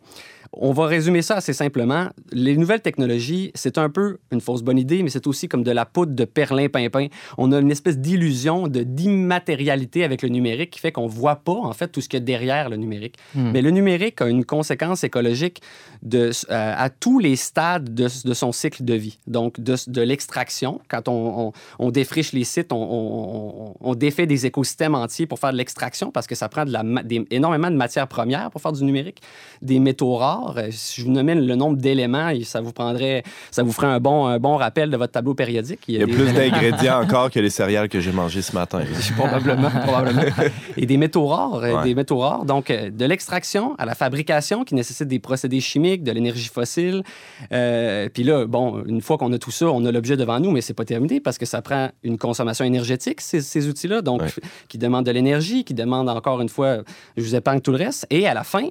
On 0.55 0.71
va 0.71 0.85
résumer 0.85 1.21
ça 1.21 1.35
assez 1.35 1.53
simplement. 1.53 2.09
Les 2.31 2.55
nouvelles 2.57 2.81
technologies, 2.81 3.51
c'est 3.55 3.77
un 3.77 3.89
peu 3.89 4.17
une 4.31 4.41
fausse 4.41 4.61
bonne 4.61 4.77
idée, 4.77 5.01
mais 5.01 5.09
c'est 5.09 5.25
aussi 5.27 5.47
comme 5.47 5.63
de 5.63 5.71
la 5.71 5.85
poudre 5.85 6.13
de 6.13 6.25
perlin-pimpin. 6.25 7.07
On 7.37 7.51
a 7.51 7.59
une 7.59 7.71
espèce 7.71 7.97
d'illusion 7.97 8.67
de 8.67 8.83
d'immatérialité 8.83 10.03
avec 10.03 10.21
le 10.21 10.29
numérique 10.29 10.71
qui 10.71 10.79
fait 10.79 10.91
qu'on 10.91 11.07
voit 11.07 11.37
pas, 11.37 11.53
en 11.53 11.73
fait, 11.73 11.87
tout 11.87 12.01
ce 12.01 12.09
qu'il 12.09 12.19
y 12.19 12.21
a 12.21 12.25
derrière 12.25 12.69
le 12.69 12.77
numérique. 12.77 13.15
Hmm. 13.33 13.51
Mais 13.51 13.61
le 13.61 13.71
numérique 13.71 14.21
a 14.21 14.27
une 14.27 14.45
conséquence 14.45 15.03
écologique 15.03 15.61
de, 16.03 16.31
euh, 16.49 16.73
à 16.77 16.89
tous 16.89 17.19
les 17.19 17.35
stades 17.35 17.93
de, 17.93 18.07
son 18.07 18.51
cycle 18.51 18.83
de 18.83 18.93
vie. 18.93 19.17
Donc, 19.27 19.59
de, 19.59 20.01
l'extraction, 20.01 20.79
quand 20.87 21.07
on, 21.07 21.53
défriche 21.91 22.33
les 22.33 22.43
sites, 22.43 22.71
on, 22.71 23.95
défait 23.95 24.25
des 24.25 24.45
écosystèmes 24.45 24.95
entiers 24.95 25.27
pour 25.27 25.39
faire 25.39 25.51
de 25.51 25.57
l'extraction 25.57 26.11
parce 26.11 26.27
que 26.27 26.35
ça 26.35 26.49
prend 26.49 26.65
de 26.65 26.71
la, 26.71 26.83
énormément 27.31 27.71
de 27.71 27.75
matières 27.75 28.07
premières 28.07 28.49
pour 28.51 28.61
faire 28.61 28.71
du 28.71 28.83
numérique, 28.83 29.21
des 29.61 29.79
métaux 29.79 30.15
rares 30.15 30.42
euh, 30.57 30.67
si 30.71 31.01
je 31.01 31.05
vous 31.05 31.11
nommais 31.11 31.35
le 31.35 31.55
nombre 31.55 31.77
d'éléments, 31.77 32.31
ça 32.43 32.61
vous 32.61 32.71
prendrait, 32.71 33.23
ça 33.51 33.63
vous 33.63 33.71
ferait 33.71 33.87
un 33.87 33.99
bon, 33.99 34.27
un 34.27 34.39
bon 34.39 34.57
rappel 34.57 34.89
de 34.89 34.97
votre 34.97 35.13
tableau 35.13 35.33
périodique. 35.33 35.79
Il 35.87 35.97
y 35.97 36.03
a, 36.03 36.07
plus 36.07 36.33
d'ingrédients 36.33 37.01
encore 37.01 37.31
que 37.31 37.39
les 37.39 37.49
céréales 37.49 37.89
que 37.89 37.99
j'ai 37.99 38.11
mangées 38.11 38.41
ce 38.41 38.53
matin. 38.53 38.81
probablement, 39.17 39.69
probablement. 39.69 40.21
Et 40.77 40.85
des 40.85 40.97
métaux 40.97 41.27
rares, 41.27 41.63
euh, 41.63 41.83
des 41.83 41.95
métaux 41.95 42.19
rares. 42.19 42.45
Donc, 42.45 42.69
euh, 42.69 42.89
de 42.89 43.05
l'extraction 43.05 43.75
à 43.77 43.85
la 43.85 43.95
fabrication 43.95 44.63
qui 44.63 44.75
nécessite 44.75 45.07
des 45.07 45.19
procédés 45.19 45.61
chimiques, 45.61 46.03
de 46.03 46.11
l'énergie 46.11 46.49
fossile. 46.49 47.03
puis 47.49 48.23
là, 48.23 48.45
bon, 48.45 48.83
une 48.85 49.01
fois 49.01 49.17
qu'on 49.17 49.31
a 49.33 49.37
tout 49.37 49.51
ça, 49.51 49.67
on 49.67 49.85
a 49.85 49.91
l'objet 49.91 50.17
devant 50.17 50.39
nous, 50.39 50.51
mais 50.51 50.61
c'est 50.61 50.73
pas 50.73 50.85
terminé 50.85 51.19
parce 51.19 51.37
que 51.37 51.45
ça 51.45 51.61
prend 51.61 51.89
une 52.03 52.17
consommation 52.17 52.65
énergétique, 52.65 53.21
ces, 53.21 53.41
ces 53.41 53.67
outils-là, 53.67 54.01
donc 54.01 54.21
qui 54.67 54.77
demandent 54.77 55.05
de 55.05 55.11
l'énergie, 55.11 55.63
qui 55.63 55.73
demandent 55.73 56.09
encore 56.09 56.41
une 56.41 56.49
fois, 56.49 56.79
je 57.17 57.23
vous 57.23 57.35
épargne 57.35 57.61
tout 57.61 57.71
le 57.71 57.77
reste. 57.77 58.05
Et 58.09 58.27
à 58.27 58.33
la 58.33 58.43
fin, 58.43 58.67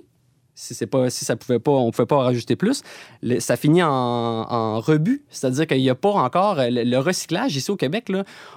si 0.54 0.74
c'est 0.74 0.86
pas 0.86 1.10
si 1.10 1.24
ça 1.24 1.36
pouvait 1.36 1.58
pas 1.58 1.72
on 1.72 1.90
pouvait 1.90 2.06
pas 2.06 2.16
en 2.16 2.20
rajouter 2.20 2.56
plus. 2.56 2.82
Ça 3.38 3.56
finit 3.56 3.82
en, 3.82 4.80
rebut. 4.80 5.24
C'est-à-dire 5.30 5.66
qu'il 5.66 5.80
n'y 5.80 5.90
a 5.90 5.94
pas 5.94 6.10
encore 6.10 6.56
le, 6.58 6.98
recyclage 6.98 7.56
ici 7.56 7.70
au 7.70 7.76
Québec 7.76 8.10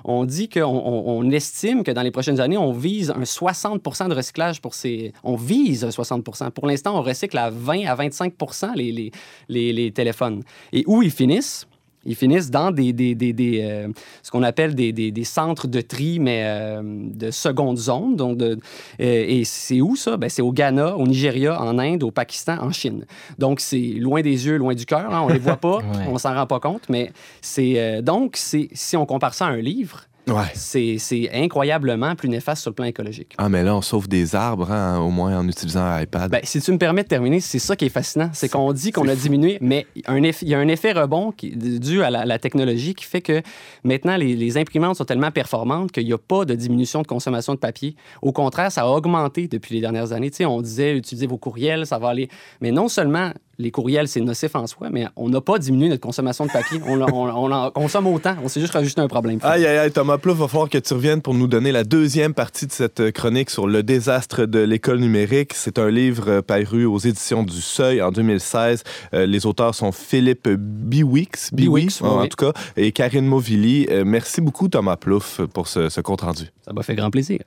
on 0.04 0.26
dit 0.26 0.50
qu'on 0.50 0.64
on, 0.64 1.30
estime 1.32 1.84
que 1.84 1.92
dans 1.92 2.02
les 2.02 2.12
prochaines 2.12 2.40
années 2.40 2.58
on 2.58 2.72
vise 2.72 3.12
un 3.12 3.26
60 3.26 3.82
de 4.10 4.14
recyclage 4.14 4.62
pour 4.62 4.74
ces 4.74 5.14
on 5.24 5.36
vise 5.36 5.84
un 5.84 5.92
60 5.92 6.24
pour 6.54 6.68
l'instant 6.68 6.98
on 6.98 7.02
recycle 7.02 7.38
à 7.38 7.50
20 7.50 7.86
à 7.86 7.96
25 7.96 8.34
les, 8.76 8.92
les, 8.92 9.12
les, 9.50 9.74
les 9.74 9.92
téléphones. 9.92 10.44
Et 10.74 10.84
où 10.88 11.02
ils 11.02 11.12
finissent? 11.12 11.68
Ils 12.06 12.16
finissent 12.16 12.52
dans 12.52 12.72
des, 12.72 12.94
des, 12.94 13.16
des, 13.16 13.34
des 13.34 13.62
euh, 13.64 13.88
ce 14.24 14.32
qu'on 14.32 14.44
appelle 14.44 14.76
des, 14.76 15.24
centres 15.24 15.68
de 15.68 15.82
tri, 15.82 16.20
mais 16.20 16.44
euh, 16.46 16.82
de 16.84 17.32
seconde 17.32 17.78
zone. 17.78 18.16
Donc 18.16 18.38
de, 18.38 18.52
euh, 18.52 18.58
et 19.00 19.44
c'est 19.44 19.82
où 19.82 19.96
ça? 19.96 20.18
Ben, 20.18 20.30
c'est 20.30 20.42
au 20.42 20.52
Ghana, 20.52 20.96
au 20.96 21.08
Nigeria, 21.08 21.60
en 21.62 21.80
Inde, 21.80 22.04
au 22.04 22.12
Pakistan, 22.12 22.58
en 22.62 22.72
Chine. 22.72 23.06
Donc 23.40 23.60
c'est 23.60 23.78
loin 23.78 24.22
des 24.22 24.46
yeux, 24.46 24.58
loin 24.58 24.76
du 24.76 24.86
cœur. 24.86 25.14
Hein, 25.14 25.22
on 25.24 25.28
ne 25.28 25.34
les 25.34 25.40
voit 25.40 25.58
pas, 25.58 25.80
on 26.10 26.18
s'en 26.18 26.34
rend 26.34 26.48
pas 26.48 26.60
compte. 26.60 26.84
Mais 26.90 27.12
c'est 27.42 28.02
donc 28.02 28.38
si 28.38 28.98
on 28.98 29.06
compare 29.06 29.34
ça 29.34 29.48
à 29.48 29.50
un 29.50 29.62
livre, 29.62 30.06
Ouais. 30.28 30.52
C'est 30.54 31.30
incroyablement 31.34 32.16
plus 32.16 32.30
néfaste 32.30 32.62
sur 32.62 32.72
le 32.72 32.76
plan 32.76 32.86
écologique. 32.86 33.34
Ah, 33.38 33.50
mais 33.50 33.64
là, 33.64 33.76
on 33.76 33.82
sauve 33.82 34.08
des 34.08 34.36
arbres, 34.36 34.72
hein, 34.72 35.00
au 35.00 35.10
moins 35.10 35.38
en 35.38 35.48
utilisant 35.48 35.82
un 35.82 36.02
iPad. 36.02 36.32
Ben, 36.32 36.42
si 36.44 36.62
tu 36.62 36.72
me 36.72 36.78
permets 36.78 37.04
de 37.04 37.08
terminer, 37.08 37.40
c'est 37.40 37.60
ça 37.60 37.76
qui 37.76 37.86
est 37.86 37.90
fascinant. 37.90 38.30
C'est 38.34 38.50
qu'on 38.50 38.74
dit 38.74 38.92
qu'on 38.92 39.08
a 39.08 39.16
diminué, 39.16 39.58
mais 39.62 39.86
il 39.96 40.04
y 40.42 40.54
a 40.54 40.60
un 40.60 40.68
effet 40.68 40.92
rebond 40.92 41.32
qui, 41.32 41.52
dû 41.56 42.04
à 42.04 42.10
la, 42.10 42.40
technologie 42.40 42.94
qui 42.94 43.06
fait 43.06 43.22
que 43.22 43.42
maintenant, 43.84 44.18
les, 44.18 44.58
imprimantes 44.58 44.98
sont 44.98 45.06
tellement 45.06 45.32
performantes 45.32 45.92
qu'il 45.92 46.06
n'y 46.06 46.14
a 46.14 46.18
pas 46.18 46.46
de 46.46 46.56
diminution 46.56 47.02
de 47.02 47.08
consommation 47.08 47.54
de 47.54 47.60
papier. 47.60 47.96
Au 48.22 48.32
contraire, 48.32 48.72
ça 48.72 48.82
a 48.82 48.88
augmenté 48.88 49.48
depuis 49.48 49.76
les 49.76 49.82
dernières 49.82 50.12
années. 50.12 50.30
Tu 50.30 50.38
sais, 50.38 50.46
on 50.46 50.62
disait, 50.62 50.98
utilisez 50.98 51.28
vos 51.28 51.38
courriels, 51.38 51.86
ça 51.86 51.98
va 51.98 52.10
aller. 52.10 52.30
Mais 52.62 52.72
non 52.72 52.88
seulement 52.88 53.32
les 53.58 53.72
courriels, 53.72 54.08
c'est 54.08 54.22
nocif 54.22 54.56
en 54.56 54.68
soi, 54.68 54.90
mais 54.92 55.08
on 55.16 55.30
n'a 55.30 55.42
pas 55.42 55.60
diminué 55.60 55.90
notre 55.90 56.02
consommation 56.02 56.46
de 56.46 56.52
papier. 56.52 56.80
On, 56.86 57.02
en 57.02 57.72
consomme 57.72 58.08
autant. 58.08 58.36
On 58.44 58.48
s'est 58.48 58.60
juste 58.60 58.74
rajouté 58.74 59.02
un 59.02 59.08
problème. 59.08 59.40
Aïe, 59.44 59.66
aïe, 59.66 59.78
aïe, 59.78 59.92
Thomas 59.92 60.18
Plouf, 60.18 60.38
va 60.38 60.48
falloir 60.48 60.70
que 60.70 60.78
tu 60.78 60.94
reviennes 60.94 61.22
pour 61.22 61.34
nous 61.34 61.48
donner 61.48 61.72
la 61.72 61.84
deuxième 61.84 62.34
partie 62.34 62.68
de 62.68 62.72
cette 62.72 63.12
chronique 63.12 63.50
sur 63.50 63.68
le 63.68 63.84
désastre 63.84 64.46
de 64.46 64.60
l'école 64.60 65.00
numérique. 65.00 65.54
C'est 65.54 65.80
un 65.80 65.90
livre 65.90 66.42
paru 66.42 66.86
aux 66.86 67.00
éditions 67.00 67.44
du 67.44 67.62
Seuil 67.62 68.02
en 68.02 68.12
2016. 68.12 68.84
Euh, 69.14 69.26
les 69.26 69.46
auteurs 69.46 69.76
sont 69.76 69.92
Philippe 69.92 70.50
Biwix, 70.50 71.54
Biwix, 71.54 72.02
en 72.02 72.28
tout 72.28 72.38
cas, 72.38 72.54
et 72.78 72.92
Karine 72.92 73.26
Movilly. 73.26 73.88
Euh, 73.90 74.04
merci 74.06 74.42
beaucoup, 74.42 74.68
Thomas 74.68 74.98
Plouf, 74.98 75.42
pour 75.54 75.68
ce, 75.68 75.90
ce 75.90 76.02
compte-rendu. 76.02 76.46
Ça 76.64 76.74
m'a 76.74 76.84
fait 76.84 76.96
grand 76.96 77.12
plaisir. 77.12 77.40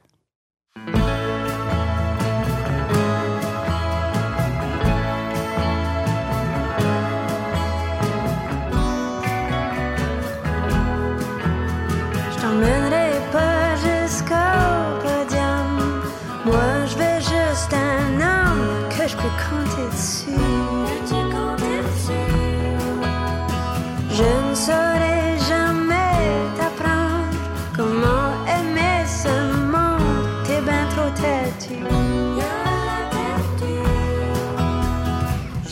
je 19.09 19.16
peux 19.16 19.35
compter 19.49 19.87
dessus. 19.97 20.38
Je, 24.18 24.31
ne 24.51 24.55
saurais 24.55 25.38
jamais 25.51 26.18
t'apprendre 26.59 27.38
comment 27.77 28.29
aimer 28.57 28.99
ce 29.07 29.35
monde. 29.73 30.27
T'es 30.44 30.61
bien 30.61 30.85
trop 30.94 31.11
têtu. 31.23 31.79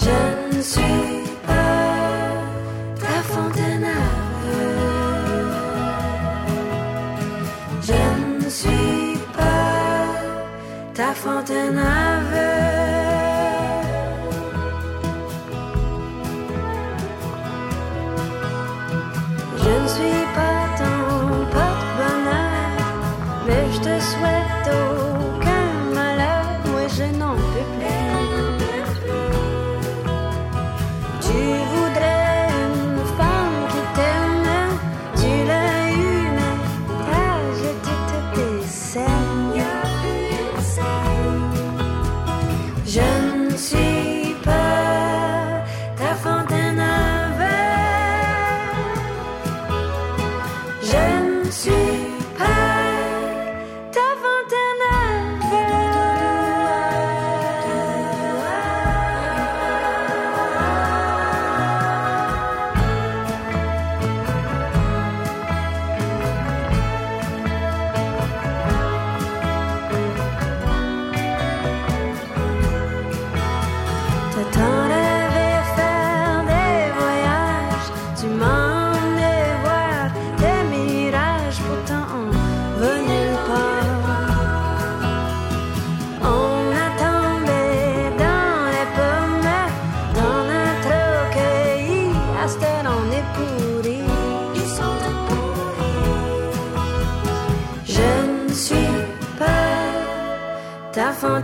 Je 0.03 0.57
ne 0.57 0.63
suis 0.63 1.23
pas 1.47 2.33
ta 3.03 3.17
fontaine. 3.33 3.89
Je 7.83 8.45
ne 8.45 8.49
suis 8.49 9.19
pas 9.37 9.77
ta 10.95 11.13
Fontaine 11.13 11.96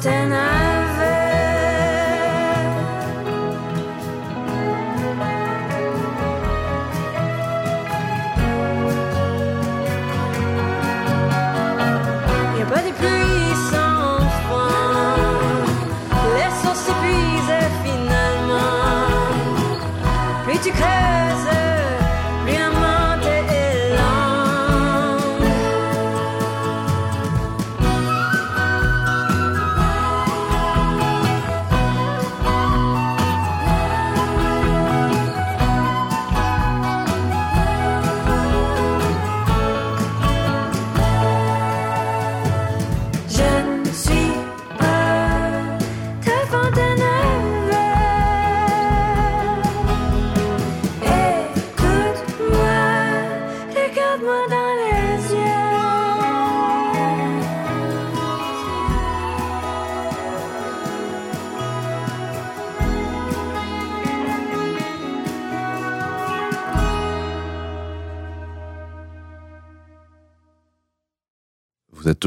ten 0.02 0.32
I 0.32 0.51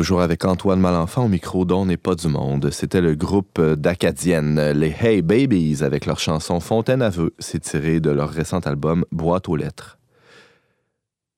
toujours 0.05 0.21
avec 0.21 0.45
Antoine 0.45 0.79
Malenfant 0.79 1.25
au 1.25 1.27
micro 1.27 1.65
d'On 1.65 1.87
n'est 1.87 1.97
pas 1.97 2.13
du 2.13 2.27
monde. 2.27 2.69
C'était 2.69 3.01
le 3.01 3.15
groupe 3.15 3.59
d'Acadiennes, 3.59 4.73
les 4.73 4.95
Hey 5.01 5.23
Babies, 5.23 5.83
avec 5.83 6.05
leur 6.05 6.19
chanson 6.19 6.59
Fontaine 6.59 7.01
à 7.01 7.09
vœux. 7.09 7.33
C'est 7.39 7.57
tiré 7.57 7.99
de 7.99 8.11
leur 8.11 8.29
récent 8.29 8.59
album 8.59 9.03
Boîte 9.11 9.49
aux 9.49 9.55
lettres. 9.55 9.97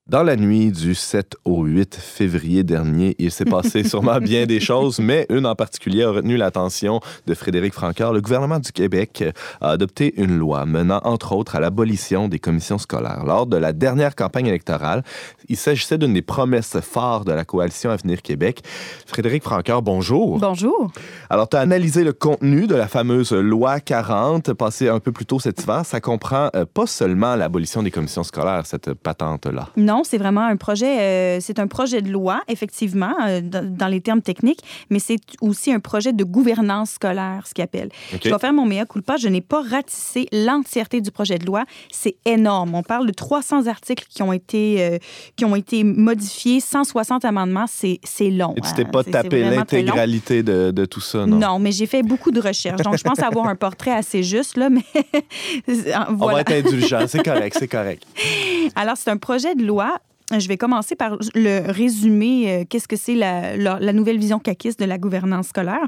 Dans 0.10 0.24
la 0.24 0.38
nuit 0.38 0.72
du 0.72 0.96
7 0.96 1.36
au 1.43 1.65
8 1.65 1.96
février 1.96 2.63
dernier, 2.63 3.13
il 3.20 3.30
s'est 3.30 3.43
passé 3.43 3.84
sûrement 3.88 4.20
bien 4.20 4.46
des 4.46 4.62
choses, 4.62 5.00
mais 5.00 5.26
une 5.30 5.46
en 5.46 5.54
particulier 5.54 6.04
a 6.04 6.12
retenu 6.12 6.38
l'attention 6.38 7.02
de 7.26 7.34
Frédéric 7.34 7.74
Francoeur. 7.74 8.13
Le 8.13 8.22
gouvernement 8.22 8.60
du 8.60 8.72
Québec 8.72 9.26
a 9.60 9.72
adopté 9.72 10.13
une 10.15 10.38
loi 10.38 10.65
menant 10.65 11.02
entre 11.04 11.34
autres 11.34 11.58
à 11.58 11.60
l'abolition 11.60 12.30
des 12.30 12.39
commissions 12.39 12.78
scolaires. 12.78 13.26
Lors 13.26 13.48
de 13.48 13.58
la 13.58 13.74
dernière 13.74 14.15
campagne 14.15 14.46
électorale, 14.46 15.04
il 15.50 15.58
s'agissait 15.58 15.98
d'une 15.98 16.13
des 16.13 16.22
promesses 16.22 16.80
phares 16.80 17.26
de 17.26 17.34
la 17.34 17.43
coalition 17.43 17.89
Avenir 17.89 18.22
Québec. 18.22 18.62
Frédéric 19.08 19.43
Francoeur, 19.43 19.82
bonjour. 19.82 20.39
Bonjour. 20.39 20.89
Alors, 21.30 21.50
tu 21.50 21.58
as 21.58 21.60
analysé 21.60 22.06
le 22.06 22.13
contenu 22.13 22.65
de 22.65 22.76
la 22.76 22.88
fameuse 22.88 23.34
loi 23.34 23.82
40 23.82 24.54
passée 24.54 24.88
un 24.88 25.02
peu 25.02 25.12
plus 25.12 25.26
tôt 25.26 25.41
cet 25.41 25.63
hiver. 25.63 25.86
Ça 25.86 26.00
comprend 26.00 26.50
euh, 26.56 26.63
pas 26.63 26.88
seulement 26.88 27.36
l'abolition 27.36 27.84
des 27.84 27.91
commissions 27.91 28.24
scolaires, 28.24 28.65
cette 28.65 28.93
patente-là. 28.93 29.67
Non, 29.76 29.97
non, 29.98 30.04
c'est 30.04 30.18
vraiment 30.18 30.46
un 30.46 30.58
projet, 30.58 31.00
euh, 31.00 31.38
c'est 31.42 31.60
un 31.60 31.68
projet 31.68 32.02
de 32.02 32.12
loi, 32.12 32.42
effectivement, 32.48 33.16
euh, 33.26 33.42
dans, 33.42 33.88
les 33.88 34.02
termes 34.02 34.22
techniques, 34.22 34.60
mais 34.90 35.00
c'est 35.00 35.18
aussi 35.42 35.72
un 35.72 35.80
projet 35.80 36.14
de 36.14 36.24
gouvernance 36.24 36.92
scolaire, 36.92 37.46
ce 37.48 37.54
qu'il 37.54 37.64
appelle. 37.64 37.90
Je 38.24 38.30
vais 38.30 38.38
faire 38.38 38.54
mon 38.54 38.66
mea 38.66 38.86
culpa. 38.86 39.18
Je 39.18 39.28
n'ai 39.28 39.42
pas 39.42 39.62
ratissé 39.62 40.28
l'entièreté 40.32 41.02
du 41.02 41.10
projet 41.10 41.40
de 41.40 41.46
loi. 41.46 41.64
C'est 41.92 42.16
énorme. 42.26 42.76
On 42.76 42.84
parle 42.84 43.08
de 43.08 43.12
300 43.12 43.68
articles 43.68 44.06
qui 44.08 44.22
ont 44.22 44.34
été, 44.34 44.84
euh, 44.84 44.98
qui 45.36 45.46
ont 45.46 45.56
été 45.56 45.84
modifiés, 45.84 46.60
160 46.60 47.26
amendements. 47.26 47.66
C'est 47.68 48.30
long. 48.30 48.54
Et 48.56 48.62
tu 48.62 48.74
t'es 48.74 48.86
hein. 48.86 48.90
pas 48.92 49.04
tapé 49.04 49.50
l'intégralité 49.50 50.44
de, 50.44 50.72
de, 50.72 50.86
tout 50.86 51.02
ça, 51.02 51.26
non? 51.26 51.38
Non, 51.38 51.60
mais 51.60 51.72
j'ai 51.72 51.88
fait 51.88 52.04
beaucoup 52.04 52.32
de 52.32 52.40
recherches. 52.40 52.82
Donc, 52.82 52.98
je 52.98 53.04
pense 53.04 53.20
avoir 53.20 53.48
un 53.48 53.56
portrait 53.56 53.92
assez 53.92 54.22
juste, 54.22 54.58
là, 54.58 54.70
mais 54.70 54.86
voilà. 55.68 56.08
On 56.12 56.28
va 56.28 56.42
être 56.42 56.52
indulgent. 56.52 57.06
C'est 57.08 57.24
correct, 57.24 57.56
c'est 57.58 57.68
correct. 57.68 58.04
Alors, 58.76 58.96
c'est 58.98 59.10
un 59.10 59.18
projet 59.18 59.56
de 59.56 59.66
loi 59.66 59.87
je 60.32 60.48
vais 60.48 60.58
commencer 60.58 60.96
par 60.96 61.18
le 61.36 61.72
résumé. 61.72 62.52
Euh, 62.52 62.66
qu'est-ce 62.70 62.88
que 62.88 62.96
c'est 62.96 63.16
la, 63.16 63.56
la, 63.56 63.94
nouvelle 63.94 64.18
vision 64.18 64.40
caquiste 64.40 64.80
de 64.80 64.86
la 64.86 64.98
gouvernance 64.98 65.48
scolaire? 65.48 65.88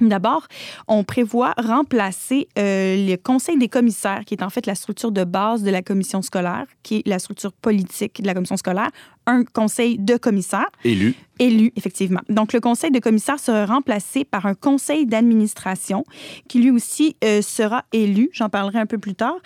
D'abord, 0.00 0.46
on 0.88 1.04
prévoit 1.04 1.54
remplacer 1.56 2.48
euh, 2.58 3.08
le 3.08 3.16
conseil 3.16 3.56
des 3.56 3.68
commissaires, 3.68 4.24
qui 4.26 4.34
est 4.34 4.42
en 4.42 4.50
fait 4.50 4.66
la 4.66 4.74
structure 4.74 5.10
de 5.10 5.24
base 5.24 5.62
de 5.62 5.70
la 5.70 5.82
commission 5.82 6.20
scolaire, 6.20 6.66
qui 6.82 6.96
est 6.96 7.08
la 7.08 7.18
structure 7.18 7.52
politique 7.52 8.20
de 8.20 8.26
la 8.26 8.34
commission 8.34 8.58
scolaire, 8.58 8.90
un 9.26 9.44
conseil 9.44 9.98
de 9.98 10.16
commissaires. 10.16 10.70
Élu. 10.84 11.14
Élu, 11.38 11.72
effectivement. 11.76 12.20
Donc, 12.28 12.52
le 12.52 12.60
conseil 12.60 12.90
de 12.90 12.98
commissaires 12.98 13.38
sera 13.38 13.66
remplacé 13.66 14.24
par 14.24 14.46
un 14.46 14.54
conseil 14.54 15.06
d'administration 15.06 16.04
qui 16.48 16.60
lui 16.60 16.70
aussi 16.70 17.16
euh, 17.24 17.42
sera 17.42 17.84
élu. 17.92 18.30
J'en 18.32 18.48
parlerai 18.48 18.78
un 18.78 18.86
peu 18.86 18.98
plus 18.98 19.14
tard. 19.14 19.36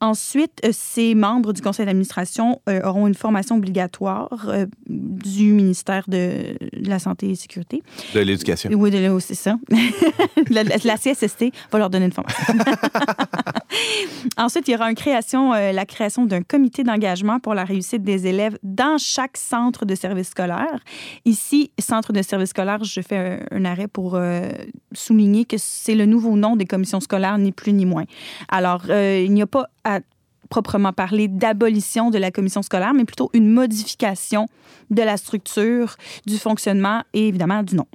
Ensuite, 0.00 0.60
euh, 0.64 0.70
ces 0.72 1.14
membres 1.14 1.52
du 1.52 1.62
conseil 1.62 1.86
d'administration 1.86 2.60
euh, 2.68 2.80
auront 2.82 3.06
une 3.06 3.14
formation 3.14 3.56
obligatoire 3.56 4.46
du 4.88 5.52
ministère 5.52 6.04
de, 6.08 6.56
la 6.72 6.98
Santé 6.98 7.30
et 7.30 7.34
Sécurité. 7.34 7.82
De 8.14 8.20
l'Éducation. 8.20 8.70
Oui, 8.72 8.90
de 8.90 9.18
c'est 9.20 9.34
ça. 9.34 9.56
la, 10.50 10.64
la, 10.64 10.96
CSST 10.96 11.52
va 11.70 11.78
leur 11.78 11.90
donner 11.90 12.06
une 12.06 12.12
formation. 12.12 12.54
Ensuite, 14.36 14.68
il 14.68 14.72
y 14.72 14.74
aura 14.74 14.92
création, 14.94 15.52
la 15.52 15.86
création 15.86 16.26
d'un 16.26 16.42
comité 16.42 16.82
d'engagement 16.82 17.40
pour 17.40 17.54
la 17.54 17.64
réussite 17.64 18.02
des 18.02 18.26
élèves 18.26 18.58
dans 18.62 18.98
chaque 18.98 19.36
centre 19.36 19.84
de 19.84 19.94
service 19.94 20.28
scolaire. 20.28 20.80
Ici, 21.24 21.70
centre 21.78 22.12
de 22.12 22.22
service 22.22 22.50
scolaire, 22.50 22.82
je 22.84 23.00
fais 23.00 23.40
un, 23.50 23.64
arrêt 23.64 23.88
pour 23.88 24.14
euh, 24.14 24.48
souligner 24.92 25.44
que 25.44 25.56
c'est 25.58 25.94
le 25.94 26.06
nouveau 26.06 26.36
nom 26.36 26.56
des 26.56 26.66
commissions 26.66 27.00
scolaires, 27.00 27.38
ni 27.38 27.52
plus 27.52 27.72
ni 27.72 27.86
moins. 27.86 28.04
Alors, 28.48 28.82
euh, 28.88 29.22
il 29.24 29.32
n'y 29.32 29.42
a 29.42 29.46
pas 29.46 29.66
à 29.84 30.00
proprement 30.48 30.92
parler 30.92 31.28
d'abolition 31.28 32.10
de 32.10 32.18
la 32.18 32.30
commission 32.30 32.62
scolaire, 32.62 32.94
mais 32.94 33.04
plutôt 33.04 33.30
une 33.32 33.48
modification 33.48 34.48
de 34.90 35.02
la 35.02 35.16
structure, 35.16 35.96
du 36.26 36.38
fonctionnement 36.38 37.02
et 37.12 37.28
évidemment 37.28 37.62
du 37.62 37.74
nom. 37.74 37.86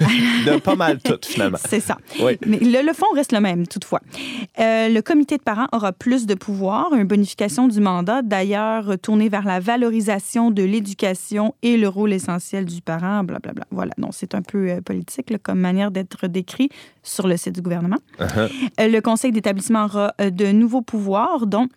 De 0.00 0.58
pas 0.58 0.76
mal 0.76 0.98
tout, 1.00 1.18
finalement. 1.22 1.58
C'est 1.68 1.80
ça. 1.80 1.98
Mais 2.46 2.58
le, 2.58 2.92
fond 2.92 3.06
reste 3.14 3.32
le 3.32 3.40
même, 3.40 3.66
toutefois. 3.66 4.00
Euh, 4.58 4.88
le 4.88 5.00
comité 5.00 5.36
de 5.36 5.42
parents 5.42 5.66
aura 5.72 5.92
plus 5.92 6.26
de 6.26 6.34
pouvoir, 6.34 6.94
une 6.94 7.04
bonification 7.04 7.68
du 7.68 7.80
mandat, 7.80 8.22
d'ailleurs 8.22 8.98
tournée 9.00 9.28
vers 9.28 9.44
la 9.44 9.60
valorisation 9.60 10.50
de 10.50 10.62
l'éducation 10.62 11.54
et 11.62 11.76
le 11.76 11.88
rôle 11.88 12.12
essentiel 12.12 12.64
du 12.64 12.80
parent, 12.80 13.24
blablabla. 13.24 13.64
Voilà, 13.70 13.92
donc 13.98 14.10
c'est 14.12 14.34
un 14.34 14.42
peu 14.42 14.70
euh, 14.70 14.80
politique 14.80 15.32
comme 15.42 15.58
manière 15.58 15.90
d'être 15.90 16.26
décrit 16.26 16.68
sur 17.02 17.26
le 17.26 17.36
site 17.36 17.54
du 17.54 17.62
gouvernement. 17.62 17.98
Uh-huh. 18.18 18.50
Euh, 18.80 18.88
le 18.88 19.00
conseil 19.00 19.32
d'établissement 19.32 19.84
aura 19.84 20.14
de 20.18 20.52
nouveaux 20.52 20.82
pouvoirs, 20.82 21.46
dont 21.46 21.68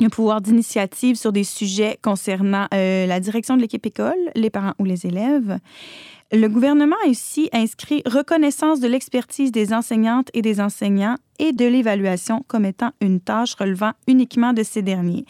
un 0.00 0.08
pouvoir 0.10 0.42
d'initiative 0.42 1.16
sur 1.16 1.32
des 1.32 1.44
sujets 1.44 1.98
concernant 2.02 2.66
la 2.70 3.18
direction 3.18 3.56
de 3.56 3.62
l'équipe 3.62 3.86
école, 3.86 4.18
les 4.34 4.50
parents 4.50 4.74
ou 4.78 4.84
les 4.84 5.06
élèves, 5.06 5.58
le 6.32 6.48
gouvernement 6.48 6.96
a 7.04 7.08
aussi 7.08 7.48
inscrit 7.52 8.02
reconnaissance 8.04 8.80
de 8.80 8.88
l'expertise 8.88 9.52
des 9.52 9.72
enseignantes 9.72 10.28
et 10.34 10.42
des 10.42 10.60
enseignants 10.60 11.16
et 11.38 11.52
de 11.52 11.64
l'évaluation 11.64 12.44
comme 12.48 12.64
étant 12.64 12.90
une 13.00 13.20
tâche 13.20 13.54
relevant 13.54 13.92
uniquement 14.08 14.52
de 14.52 14.62
ces 14.62 14.82
derniers. 14.82 15.24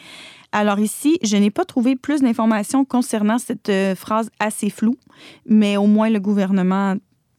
Alors 0.51 0.79
ici, 0.79 1.19
je 1.21 1.37
n'ai 1.37 1.51
pas 1.51 1.65
trouvé 1.65 1.95
plus 1.95 2.21
d'informations 2.21 2.85
concernant 2.85 3.37
cette 3.37 3.69
euh, 3.69 3.95
phrase 3.95 4.31
assez 4.39 4.69
floue, 4.69 4.97
mais 5.45 5.77
au 5.77 5.85
moins 5.85 6.09
le 6.09 6.19
gouvernement 6.19 6.95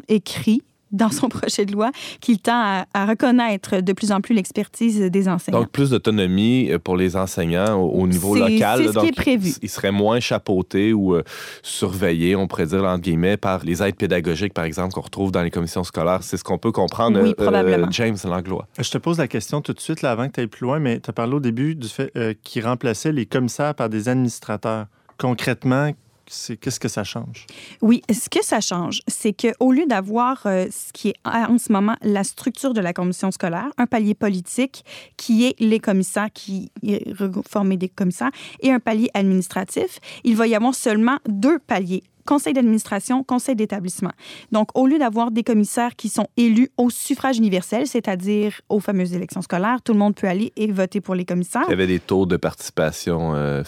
écrit 0.08 0.62
dans 0.92 1.10
son 1.10 1.28
projet 1.28 1.64
de 1.64 1.72
loi 1.72 1.90
qu'il 2.20 2.38
tend 2.38 2.84
à, 2.92 3.06
reconnaître 3.06 3.80
de 3.80 3.92
plus 3.92 4.12
en 4.12 4.20
plus 4.20 4.34
l'expertise 4.34 5.00
des 5.00 5.28
enseignants. 5.28 5.60
Donc, 5.60 5.70
plus 5.70 5.90
d'autonomie 5.90 6.70
euh, 6.70 6.78
pour 6.78 6.96
les 6.96 7.16
enseignants 7.16 7.76
au, 7.76 8.06
niveau 8.06 8.34
local. 8.34 8.82
C'est 8.82 8.92
ce 8.92 8.98
qui 8.98 9.06
est 9.06 9.16
prévu. 9.16 9.52
Ils 9.62 9.68
seraient 9.68 9.92
moins 9.92 10.20
chapeautés 10.20 10.92
ou 10.92 11.14
euh, 11.14 11.22
surveillés, 11.62 12.36
on 12.36 12.46
pourrait 12.46 12.66
dire, 12.66 12.84
entre 12.84 13.02
guillemets, 13.02 13.36
par 13.36 13.64
les 13.64 13.82
aides 13.82 13.96
pédagogiques, 13.96 14.54
par 14.54 14.64
exemple, 14.64 14.94
qu'on 14.94 15.00
retrouve 15.00 15.32
dans 15.32 15.42
les 15.42 15.50
commissions 15.50 15.84
scolaires. 15.84 16.22
C'est 16.22 16.36
ce 16.36 16.44
qu'on 16.44 16.58
peut 16.58 16.72
comprendre, 16.72 17.20
oui, 17.22 17.30
euh, 17.30 17.42
probablement. 17.42 17.88
James 17.90 18.16
Langlois. 18.24 18.66
Je 18.78 18.90
te 18.90 18.98
pose 18.98 19.18
la 19.18 19.28
question 19.28 19.60
tout 19.60 19.72
de 19.72 19.80
suite, 19.80 20.02
là, 20.02 20.12
avant 20.12 20.28
que 20.28 20.32
tu 20.32 20.40
ailles 20.40 20.46
plus 20.46 20.64
loin, 20.64 20.78
mais 20.78 21.00
tu 21.00 21.10
as 21.10 21.12
parlé 21.12 21.34
au 21.34 21.40
début 21.40 21.74
du 21.74 21.88
fait 21.88 22.12
qu'ils 22.42 22.64
remplaçaient 22.64 23.12
les 23.12 23.26
commissaires 23.26 23.74
par 23.74 23.88
des 23.88 24.08
administrateurs. 24.08 24.86
Concrètement, 25.18 25.92
qu'est-ce 26.28 26.80
que 26.80 26.88
ça 26.88 27.04
change? 27.04 27.46
Oui, 27.82 28.02
ce 28.10 28.28
que 28.28 28.44
ça 28.44 28.60
change, 28.60 29.00
c'est 29.06 29.32
qu'au 29.32 29.72
lieu 29.72 29.86
d'avoir 29.86 30.42
euh, 30.46 30.66
ce 30.70 30.92
qui 30.92 31.08
est 31.08 31.16
en 31.24 31.58
ce 31.58 31.72
moment 31.72 31.96
la 32.02 32.24
structure 32.24 32.74
de 32.74 32.80
la 32.80 32.92
commission 32.92 33.30
scolaire, 33.30 33.68
un 33.78 33.86
palier 33.86 34.14
politique 34.14 34.84
qui 35.16 35.46
est 35.46 35.54
les 35.58 35.80
commissaires, 35.80 36.28
qui 36.32 36.70
est 36.82 37.12
formé 37.48 37.76
des 37.76 37.88
commissaires, 37.88 38.30
et 38.60 38.70
un 38.70 38.80
palier 38.80 39.10
administratif, 39.14 39.98
il 40.24 40.36
va 40.36 40.46
y 40.46 40.54
avoir 40.54 40.74
seulement 40.74 41.18
deux 41.26 41.58
paliers 41.58 42.04
conseil 42.28 42.52
d'administration, 42.52 43.24
conseil 43.24 43.56
d'établissement. 43.56 44.10
Donc, 44.52 44.68
au 44.74 44.86
lieu 44.86 44.98
d'avoir 44.98 45.30
des 45.30 45.42
commissaires 45.42 45.96
qui 45.96 46.10
sont 46.10 46.26
élus 46.36 46.68
au 46.76 46.90
suffrage 46.90 47.38
universel, 47.38 47.86
c'est-à-dire 47.86 48.60
aux 48.68 48.80
fameuses 48.80 49.14
élections 49.14 49.40
scolaires, 49.40 49.80
tout 49.82 49.94
le 49.94 49.98
monde 49.98 50.14
peut 50.14 50.28
aller 50.28 50.52
et 50.56 50.70
voter 50.70 51.00
pour 51.00 51.14
les 51.14 51.24
commissaires. 51.24 51.64
Il 51.68 51.70
y 51.70 51.72
avait 51.72 51.86
des 51.86 52.00
taux 52.00 52.26
de 52.26 52.36
participation 52.36 53.34
euh, 53.34 53.62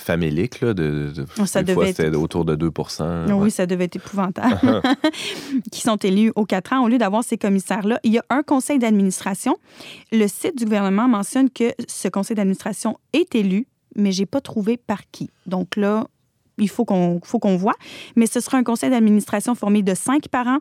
là, 0.61 0.75
de, 0.75 1.11
ça 1.47 1.63
devait 1.63 1.73
fois, 1.73 1.87
c'était 1.87 2.15
autour 2.15 2.45
de 2.45 2.55
2 2.55 2.71
Oui, 3.33 3.51
ça 3.51 3.65
devait 3.65 3.85
être 3.85 3.97
épouvantable. 3.97 4.83
qui 5.73 5.81
sont 5.81 5.97
élus 5.97 6.31
aux 6.37 6.45
quatre 6.45 6.75
ans. 6.75 6.85
Au 6.85 6.89
lieu 6.89 6.99
d'avoir 6.99 7.25
ces 7.25 7.39
commissaires-là, 7.39 7.99
il 8.05 8.13
y 8.13 8.19
a 8.19 8.25
un 8.29 8.43
conseil 8.43 8.79
d'administration. 8.79 9.57
Le 10.13 10.27
site 10.27 10.59
du 10.59 10.67
gouvernement 10.67 11.09
mentionne 11.09 11.49
que 11.49 11.73
ce 11.89 12.09
conseil 12.09 12.37
d'administration 12.37 12.99
est 13.15 13.35
élu 13.35 13.67
mais 13.97 14.13
j'ai 14.13 14.27
pas 14.27 14.41
trouvé 14.41 14.77
par 14.77 15.11
qui. 15.11 15.31
Donc 15.47 15.77
là, 15.77 16.07
il 16.61 16.69
faut 16.69 16.85
qu'on 16.85 17.21
faut 17.25 17.39
qu'on 17.39 17.57
voit. 17.57 17.77
Mais 18.17 18.27
ce 18.27 18.41
sera 18.41 18.59
un 18.59 18.65
conseil 18.65 18.91
d'administration 18.91 19.55
formé 19.55 19.83
de 19.83 19.95
cinq 19.95 20.29
parents 20.29 20.59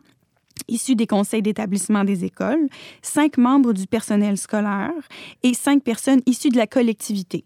issus 0.68 0.94
des 0.94 1.06
conseils 1.06 1.42
d'établissement 1.42 2.04
des 2.04 2.24
écoles, 2.24 2.68
cinq 3.02 3.38
membres 3.38 3.72
du 3.72 3.86
personnel 3.86 4.36
scolaire 4.36 4.90
et 5.42 5.54
cinq 5.54 5.82
personnes 5.82 6.20
issues 6.26 6.50
de 6.50 6.56
la 6.56 6.66
collectivité. 6.66 7.44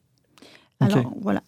Alors, 0.80 1.14
voilà. 1.20 1.42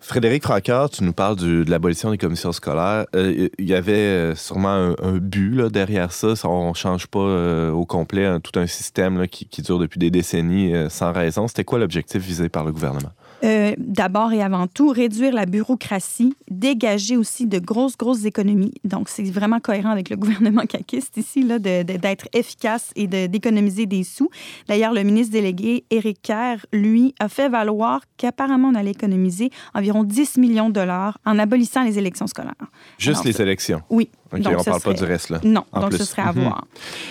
Frédéric 0.00 0.42
Francard, 0.42 0.90
tu 0.90 1.04
nous 1.04 1.12
parles 1.12 1.36
de 1.36 1.64
l'abolition 1.68 2.10
des 2.10 2.18
commissions 2.18 2.50
scolaires. 2.50 3.06
Euh, 3.14 3.48
il 3.56 3.68
y 3.68 3.74
avait 3.74 3.92
euh, 3.92 4.34
sûrement 4.34 4.94
un, 5.00 5.18
but 5.18 5.54
là, 5.54 5.68
derrière 5.68 6.12
ça. 6.12 6.34
On 6.44 6.70
ne 6.70 6.74
change 6.74 7.06
pas 7.06 7.20
euh, 7.20 7.70
au 7.70 7.86
complet 7.86 8.40
tout 8.40 8.58
un 8.58 8.66
système 8.66 9.28
qui, 9.28 9.46
qui, 9.46 9.62
dure 9.62 9.78
depuis 9.78 10.00
des 10.00 10.10
décennies 10.10 10.72
sans 10.90 11.12
raison. 11.12 11.46
C'était 11.46 11.62
quoi 11.62 11.78
l'objectif 11.78 12.20
visé 12.20 12.48
par 12.48 12.64
le 12.64 12.72
gouvernement? 12.72 13.12
Euh, 13.44 13.72
d'abord 13.78 14.32
et 14.32 14.42
avant 14.42 14.66
tout, 14.68 14.88
réduire 14.88 15.34
la 15.34 15.46
bureaucratie, 15.46 16.34
dégager 16.48 17.16
aussi 17.16 17.46
de 17.46 17.58
grosses, 17.58 17.96
grosses 17.96 18.24
économies. 18.24 18.74
Donc, 18.84 19.08
c'est 19.08 19.24
vraiment 19.24 19.58
cohérent 19.58 19.90
avec 19.90 20.10
le 20.10 20.16
gouvernement 20.22 20.64
caquiste 20.66 21.16
ici, 21.16 21.44
d'être 21.44 22.28
efficace 22.32 22.92
et 22.94 23.06
d'économiser 23.06 23.86
des 23.86 24.04
sous. 24.04 24.30
D'ailleurs, 24.68 24.92
le 24.92 25.02
ministre 25.02 25.32
délégué, 25.32 25.84
Éric 25.90 26.22
Kerr, 26.22 26.66
lui, 26.72 27.14
a 27.18 27.28
fait 27.28 27.48
valoir 27.48 28.02
qu'apparemment, 28.16 28.68
on 28.68 28.74
allait 28.74 28.92
économiser 28.92 29.50
environ 29.74 30.04
10 30.04 30.38
millions 30.38 30.68
de 30.68 30.74
dollars 30.74 31.18
en 31.24 31.38
abolissant 31.38 31.82
les 31.82 31.98
élections 31.98 32.26
scolaires. 32.26 32.54
Juste 32.98 33.24
les 33.24 33.40
élections? 33.42 33.82
Oui. 33.90 34.08
On 34.32 34.38
ne 34.38 34.64
parle 34.64 34.80
pas 34.80 34.94
du 34.94 35.04
reste, 35.04 35.30
là. 35.30 35.40
Non, 35.44 35.64
donc 35.72 35.92
ce 35.92 36.04
serait 36.04 36.22
à 36.22 36.32
mhm. 36.32 36.42
voir. 36.42 36.66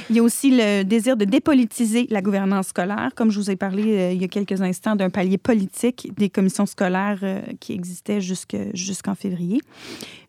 Il 0.10 0.16
y 0.16 0.20
a 0.20 0.24
aussi 0.24 0.52
le 0.52 0.84
désir 0.84 1.18
de 1.18 1.26
dépolitiser 1.26 2.08
la 2.10 2.22
gouvernance 2.22 2.68
scolaire. 2.68 3.12
Comme 3.16 3.32
je 3.32 3.40
vous 3.40 3.52
ai 3.52 3.56
parlé 3.56 3.98
euh, 3.98 4.12
il 4.12 4.22
y 4.22 4.26
a 4.26 4.28
quelques 4.28 4.62
instants 4.62 4.96
d'un 4.96 5.10
palier 5.10 5.38
politique 5.38 6.12
des 6.18 6.30
commissions 6.30 6.66
scolaires 6.66 7.20
euh, 7.24 7.42
qui 7.60 7.74
existaient 7.74 8.22
jusqu'en 8.22 9.16
février. 9.16 9.62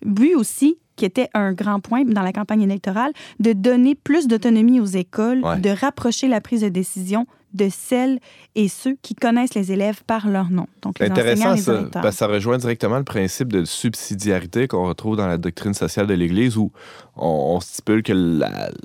But 0.04 0.34
aussi 0.34 0.78
qui 0.96 1.06
était 1.06 1.28
un 1.34 1.52
grand 1.52 1.80
point 1.80 2.04
dans 2.04 2.22
la 2.22 2.32
campagne 2.32 2.62
électorale, 2.62 3.12
de 3.40 3.54
donner 3.54 3.94
plus 3.94 4.26
d'autonomie 4.26 4.78
aux 4.78 4.84
écoles, 4.84 5.40
de 5.58 5.70
rapprocher 5.70 6.28
la 6.28 6.40
prise 6.40 6.60
de 6.60 6.68
décision 6.68 7.26
de 7.54 7.68
celles 7.70 8.18
et 8.54 8.68
ceux 8.68 8.96
qui 9.02 9.14
connaissent 9.14 9.54
les 9.54 9.72
élèves 9.72 10.02
par 10.06 10.28
leur 10.28 10.50
nom. 10.50 10.66
Donc, 10.82 10.98
les 10.98 11.06
Intéressant, 11.06 11.56
ça, 11.56 12.12
ça 12.12 12.26
rejoint 12.26 12.58
directement 12.58 12.98
le 12.98 13.04
principe 13.04 13.52
de 13.52 13.64
subsidiarité 13.64 14.68
qu'on 14.68 14.86
retrouve 14.86 15.16
dans 15.16 15.26
la 15.26 15.38
doctrine 15.38 15.74
sociale 15.74 16.06
de 16.06 16.14
l'Église 16.14 16.56
où 16.56 16.70
on, 17.16 17.60
stipule 17.60 18.02
que 18.02 18.12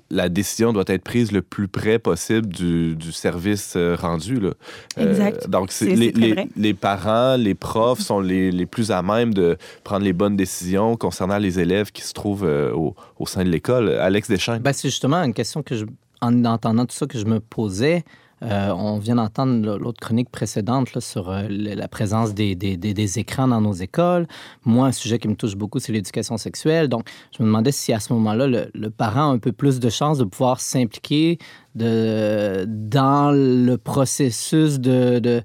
la, 0.10 0.30
décision 0.30 0.74
doit 0.74 0.84
être 0.88 1.04
prise 1.04 1.32
le 1.32 1.42
plus 1.42 1.68
près 1.68 2.00
possible 2.00 2.48
du, 2.48 3.12
service 3.12 3.74
euh, 3.76 3.96
rendu. 3.96 4.40
Là. 4.40 4.52
Euh, 4.98 5.10
exact. 5.10 5.50
donc, 5.50 5.72
les, 5.80 6.12
les, 6.12 6.50
les, 6.56 6.74
parents, 6.74 7.38
les 7.38 7.56
profs 7.56 8.00
sont 8.00 8.20
les, 8.20 8.52
les, 8.52 8.66
plus 8.66 8.92
à 8.92 9.02
même 9.02 9.34
de 9.34 9.58
prendre 9.84 10.04
les 10.04 10.14
bonnes 10.14 10.36
décisions 10.36 10.98
concernant 10.98 11.38
les 11.38 11.60
élèves 11.60 11.92
qui 11.92 12.02
se 12.02 12.14
trouvent 12.14 12.46
euh, 12.46 12.72
au, 12.74 12.96
au, 13.18 13.26
sein 13.26 13.44
de 13.44 13.50
l'école. 13.50 13.90
Alex 13.90 14.30
Deschamps. 14.30 14.60
Ben, 14.60 14.74
c'est 14.74 14.90
justement 14.90 15.24
une 15.24 15.34
question 15.34 15.64
que 15.64 15.76
je, 15.76 15.86
en 16.22 16.46
entendant 16.46 16.86
tout 16.86 16.96
ça 16.96 17.06
que 17.08 17.18
je 17.18 17.26
me 17.26 17.40
posais. 17.40 18.04
Euh, 18.44 18.70
on 18.70 19.00
vient 19.00 19.16
d'entendre 19.16 19.78
l'autre 19.78 20.00
chronique 20.00 20.30
précédente 20.30 21.00
sur 21.00 21.30
euh, 21.30 21.48
la 21.50 21.88
présence 21.88 22.34
des, 22.34 23.20
écrans 23.20 23.48
dans 23.48 23.62
nos 23.62 23.74
écoles. 23.74 24.28
Moi, 24.64 24.88
un 24.88 24.92
sujet 24.92 25.18
qui 25.18 25.28
me 25.28 25.36
touche 25.36 25.56
beaucoup, 25.56 25.80
c'est 25.80 25.92
l'éducation 25.92 26.38
sexuelle. 26.38 26.88
Donc, 26.88 27.08
je 27.36 27.42
me 27.42 27.48
demandais 27.48 27.72
si 27.72 27.94
à 27.94 28.00
ce 28.00 28.14
moment-là, 28.14 28.48
le, 28.48 28.90
parent 28.90 29.32
a 29.32 29.34
un 29.34 29.40
peu 29.40 29.52
plus 29.52 29.80
de 29.80 29.90
chances 29.90 30.18
de 30.18 30.24
pouvoir 30.24 30.60
s'impliquer 30.60 31.40
dans 31.76 33.32
le 33.32 33.76
processus 33.76 34.80
de, 34.80 35.44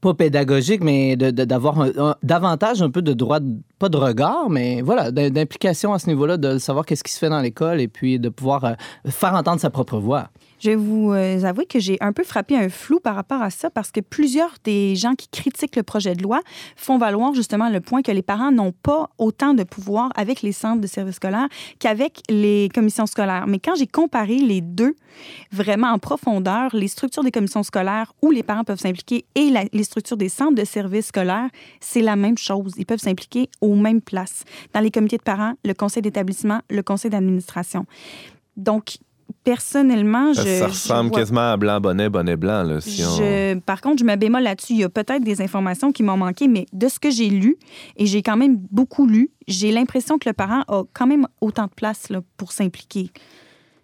pas 0.00 0.14
pédagogique, 0.14 0.82
mais 0.82 1.16
d'avoir 1.16 1.86
davantage 2.22 2.82
un 2.82 2.90
peu 2.90 3.02
de 3.02 3.12
droit, 3.12 3.38
pas 3.78 3.88
de 3.88 3.96
regard, 3.96 4.50
mais 4.50 4.82
voilà, 4.82 5.10
d'implication 5.10 5.92
à 5.92 5.98
ce 5.98 6.08
niveau-là, 6.08 6.36
de 6.36 6.58
savoir 6.58 6.84
qu'est-ce 6.86 7.02
qui 7.02 7.12
se 7.12 7.18
fait 7.18 7.28
dans 7.28 7.40
l'école 7.40 7.80
et 7.80 7.88
puis 7.88 8.18
de 8.18 8.28
pouvoir 8.28 8.64
euh, 8.64 8.74
faire 9.08 9.34
entendre 9.34 9.60
sa 9.60 9.70
propre 9.70 9.98
voix. 9.98 10.28
Je 10.58 10.70
vais 10.70 10.76
vous 10.76 11.12
euh, 11.12 11.42
avouer 11.44 11.66
que 11.66 11.78
j'ai 11.78 11.98
un 12.00 12.12
peu 12.12 12.24
frappé 12.24 12.56
un 12.56 12.68
flou 12.68 12.98
par 12.98 13.14
rapport 13.14 13.42
à 13.42 13.50
ça 13.50 13.68
parce 13.68 13.90
que 13.90 14.00
plusieurs 14.00 14.54
des 14.64 14.96
gens 14.96 15.14
qui 15.14 15.28
critiquent 15.28 15.76
le 15.76 15.82
projet 15.82 16.14
de 16.14 16.22
loi 16.22 16.40
font 16.76 16.98
valoir 16.98 17.34
justement 17.34 17.68
le 17.68 17.80
point 17.80 18.02
que 18.02 18.12
les 18.12 18.22
parents 18.22 18.50
n'ont 18.50 18.72
pas 18.72 19.10
autant 19.18 19.54
de 19.54 19.64
pouvoir 19.64 20.10
avec 20.16 20.42
les 20.42 20.52
centres 20.52 20.80
de 20.80 20.86
services 20.86 21.16
scolaires 21.16 21.48
qu'avec 21.78 22.22
les 22.30 22.70
commissions 22.74 23.06
scolaires. 23.06 23.46
Mais 23.46 23.58
quand 23.58 23.74
j'ai 23.74 23.86
comparé 23.86 24.38
les 24.38 24.60
deux 24.60 24.94
vraiment 25.52 25.88
en 25.88 25.98
profondeur, 25.98 26.74
les 26.74 26.88
structures 26.88 27.22
des 27.22 27.30
commissions 27.30 27.62
scolaires 27.62 28.12
où 28.22 28.30
les 28.30 28.42
parents 28.42 28.64
peuvent 28.64 28.80
s'impliquer 28.80 29.26
et 29.34 29.52
les 29.72 29.84
structures 29.84 30.16
des 30.16 30.28
centres 30.28 30.54
de 30.54 30.64
services 30.64 31.06
scolaires, 31.06 31.50
c'est 31.80 32.02
la 32.02 32.16
même 32.16 32.38
chose. 32.38 32.72
Ils 32.78 32.86
peuvent 32.86 32.98
s'impliquer 32.98 33.48
aux 33.60 33.74
mêmes 33.74 34.00
places. 34.00 34.44
Dans 34.72 34.80
les 34.80 34.90
comités 34.90 35.18
de 35.18 35.22
parents, 35.22 35.54
le 35.64 35.74
conseil 35.74 36.02
d'établissement, 36.02 36.60
le 36.70 36.82
conseil 36.82 37.10
d'administration. 37.10 37.86
Donc, 38.56 38.96
personnellement, 39.44 40.32
je. 40.32 40.42
Ça 40.42 40.66
ressemble 40.66 41.10
quasiment 41.10 41.52
à 41.52 41.56
blanc, 41.56 41.80
bonnet, 41.80 42.08
bonnet 42.08 42.36
blanc. 42.36 42.62
Là, 42.62 42.80
si 42.80 43.02
Par 43.64 43.80
contre, 43.80 43.98
je 44.00 44.04
me 44.04 44.16
bémol 44.16 44.42
là-dessus. 44.42 44.72
Il 44.74 44.80
y 44.80 44.84
a 44.84 44.88
peut-être 44.88 45.22
des 45.22 45.40
informations 45.40 45.92
qui 45.92 46.02
m'ont 46.02 46.16
manqué, 46.16 46.48
mais 46.48 46.66
de 46.72 46.88
ce 46.88 46.98
que 46.98 47.10
j'ai 47.10 47.30
lu, 47.30 47.56
et 47.96 48.06
j'ai 48.06 48.22
quand 48.22 48.36
même 48.36 48.56
beaucoup 48.70 49.06
lu, 49.06 49.30
j'ai 49.46 49.70
l'impression 49.70 50.18
que 50.18 50.28
le 50.28 50.32
parent 50.32 50.62
a 50.68 50.82
quand 50.92 51.06
même 51.06 51.26
autant 51.40 51.64
de 51.64 51.74
place 51.74 52.08
là, 52.10 52.20
pour 52.36 52.52
s'impliquer. 52.52 53.10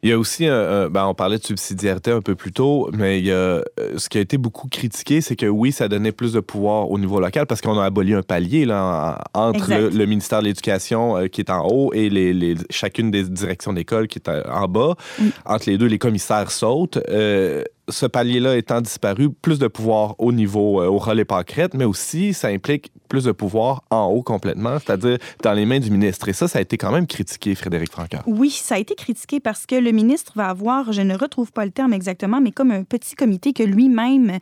Il 0.02 0.10
y 0.10 0.12
a 0.12 0.18
aussi, 0.18 0.46
ben, 0.46 1.06
on 1.06 1.14
parlait 1.14 1.38
de 1.38 1.44
subsidiarité 1.44 2.10
un 2.10 2.20
peu 2.20 2.34
plus 2.34 2.52
tôt, 2.52 2.90
mais 2.92 3.20
il 3.20 3.26
y 3.26 3.30
a, 3.30 3.34
euh, 3.34 3.62
ce 3.96 4.08
qui 4.08 4.18
a 4.18 4.20
été 4.20 4.36
beaucoup 4.36 4.68
critiqué, 4.68 5.20
c'est 5.20 5.36
que 5.36 5.46
oui, 5.46 5.72
ça 5.72 5.88
donnait 5.88 6.12
plus 6.12 6.32
de 6.32 6.40
pouvoir 6.40 6.90
au 6.90 6.98
niveau 6.98 7.20
local 7.20 7.46
parce 7.46 7.60
qu'on 7.60 7.78
a 7.78 7.84
aboli 7.84 8.14
un 8.14 8.22
palier 8.22 8.64
là, 8.64 9.22
entre 9.34 9.70
le, 9.72 10.06
ministère 10.06 10.40
de 10.40 10.46
l'Éducation 10.46 11.16
euh, 11.16 11.26
qui 11.28 11.40
est 11.40 11.50
en 11.50 11.66
haut 11.66 11.92
et 11.92 12.10
les, 12.10 12.56
chacune 12.70 13.10
des 13.10 13.24
directions 13.24 13.72
d'école 13.72 14.08
qui 14.08 14.18
est 14.18 14.28
en 14.28 14.68
bas. 14.68 14.96
Entre 15.44 15.70
les 15.70 15.78
deux, 15.78 15.86
les 15.86 15.98
commissaires 15.98 16.50
sautent. 16.50 16.98
Euh, 17.08 17.62
ce 17.88 18.07
palier-là 18.07 18.57
étant 18.57 18.81
disparu, 18.81 19.31
plus 19.31 19.59
de 19.59 19.66
pouvoir 19.66 20.14
au 20.18 20.33
niveau, 20.33 20.83
au 20.83 20.99
relais 20.99 21.25
pâquerette, 21.25 21.75
mais 21.75 21.85
aussi 21.85 22.33
ça 22.33 22.49
implique 22.49 22.92
plus 23.09 23.25
de 23.25 23.33
pouvoir 23.33 23.83
en 23.90 24.07
haut 24.07 24.23
complètement, 24.23 24.79
c'est-à-dire 24.79 25.18
dans 25.42 25.53
les 25.53 25.66
mains 25.66 25.81
du 25.81 25.90
ministre. 25.90 26.29
Et 26.29 26.33
ça, 26.33 26.49
ça 26.49 26.59
a 26.59 26.62
été 26.62 26.79
quand 26.79 26.92
même 26.92 27.07
critiqué, 27.07 27.55
Frédéric 27.55 27.90
Francaire. 27.90 28.23
Oui, 28.27 28.51
ça 28.51 28.77
a 28.77 28.79
été 28.79 28.95
critiqué 28.95 29.40
parce 29.40 29.66
que 29.66 29.75
le 29.75 29.90
ministre 29.90 30.33
va 30.37 30.49
avoir, 30.49 30.92
je 30.92 31.03
ne 31.03 31.16
retrouve 31.16 31.53
pas 31.53 31.64
le 31.64 31.73
terme 31.73 31.92
exactement, 31.92 32.40
mais 32.40 32.53
comme 32.53 32.71
un 32.71 32.85
petit 32.85 33.14
comité 33.14 33.53
que 33.53 33.62
lui-même 33.62 34.38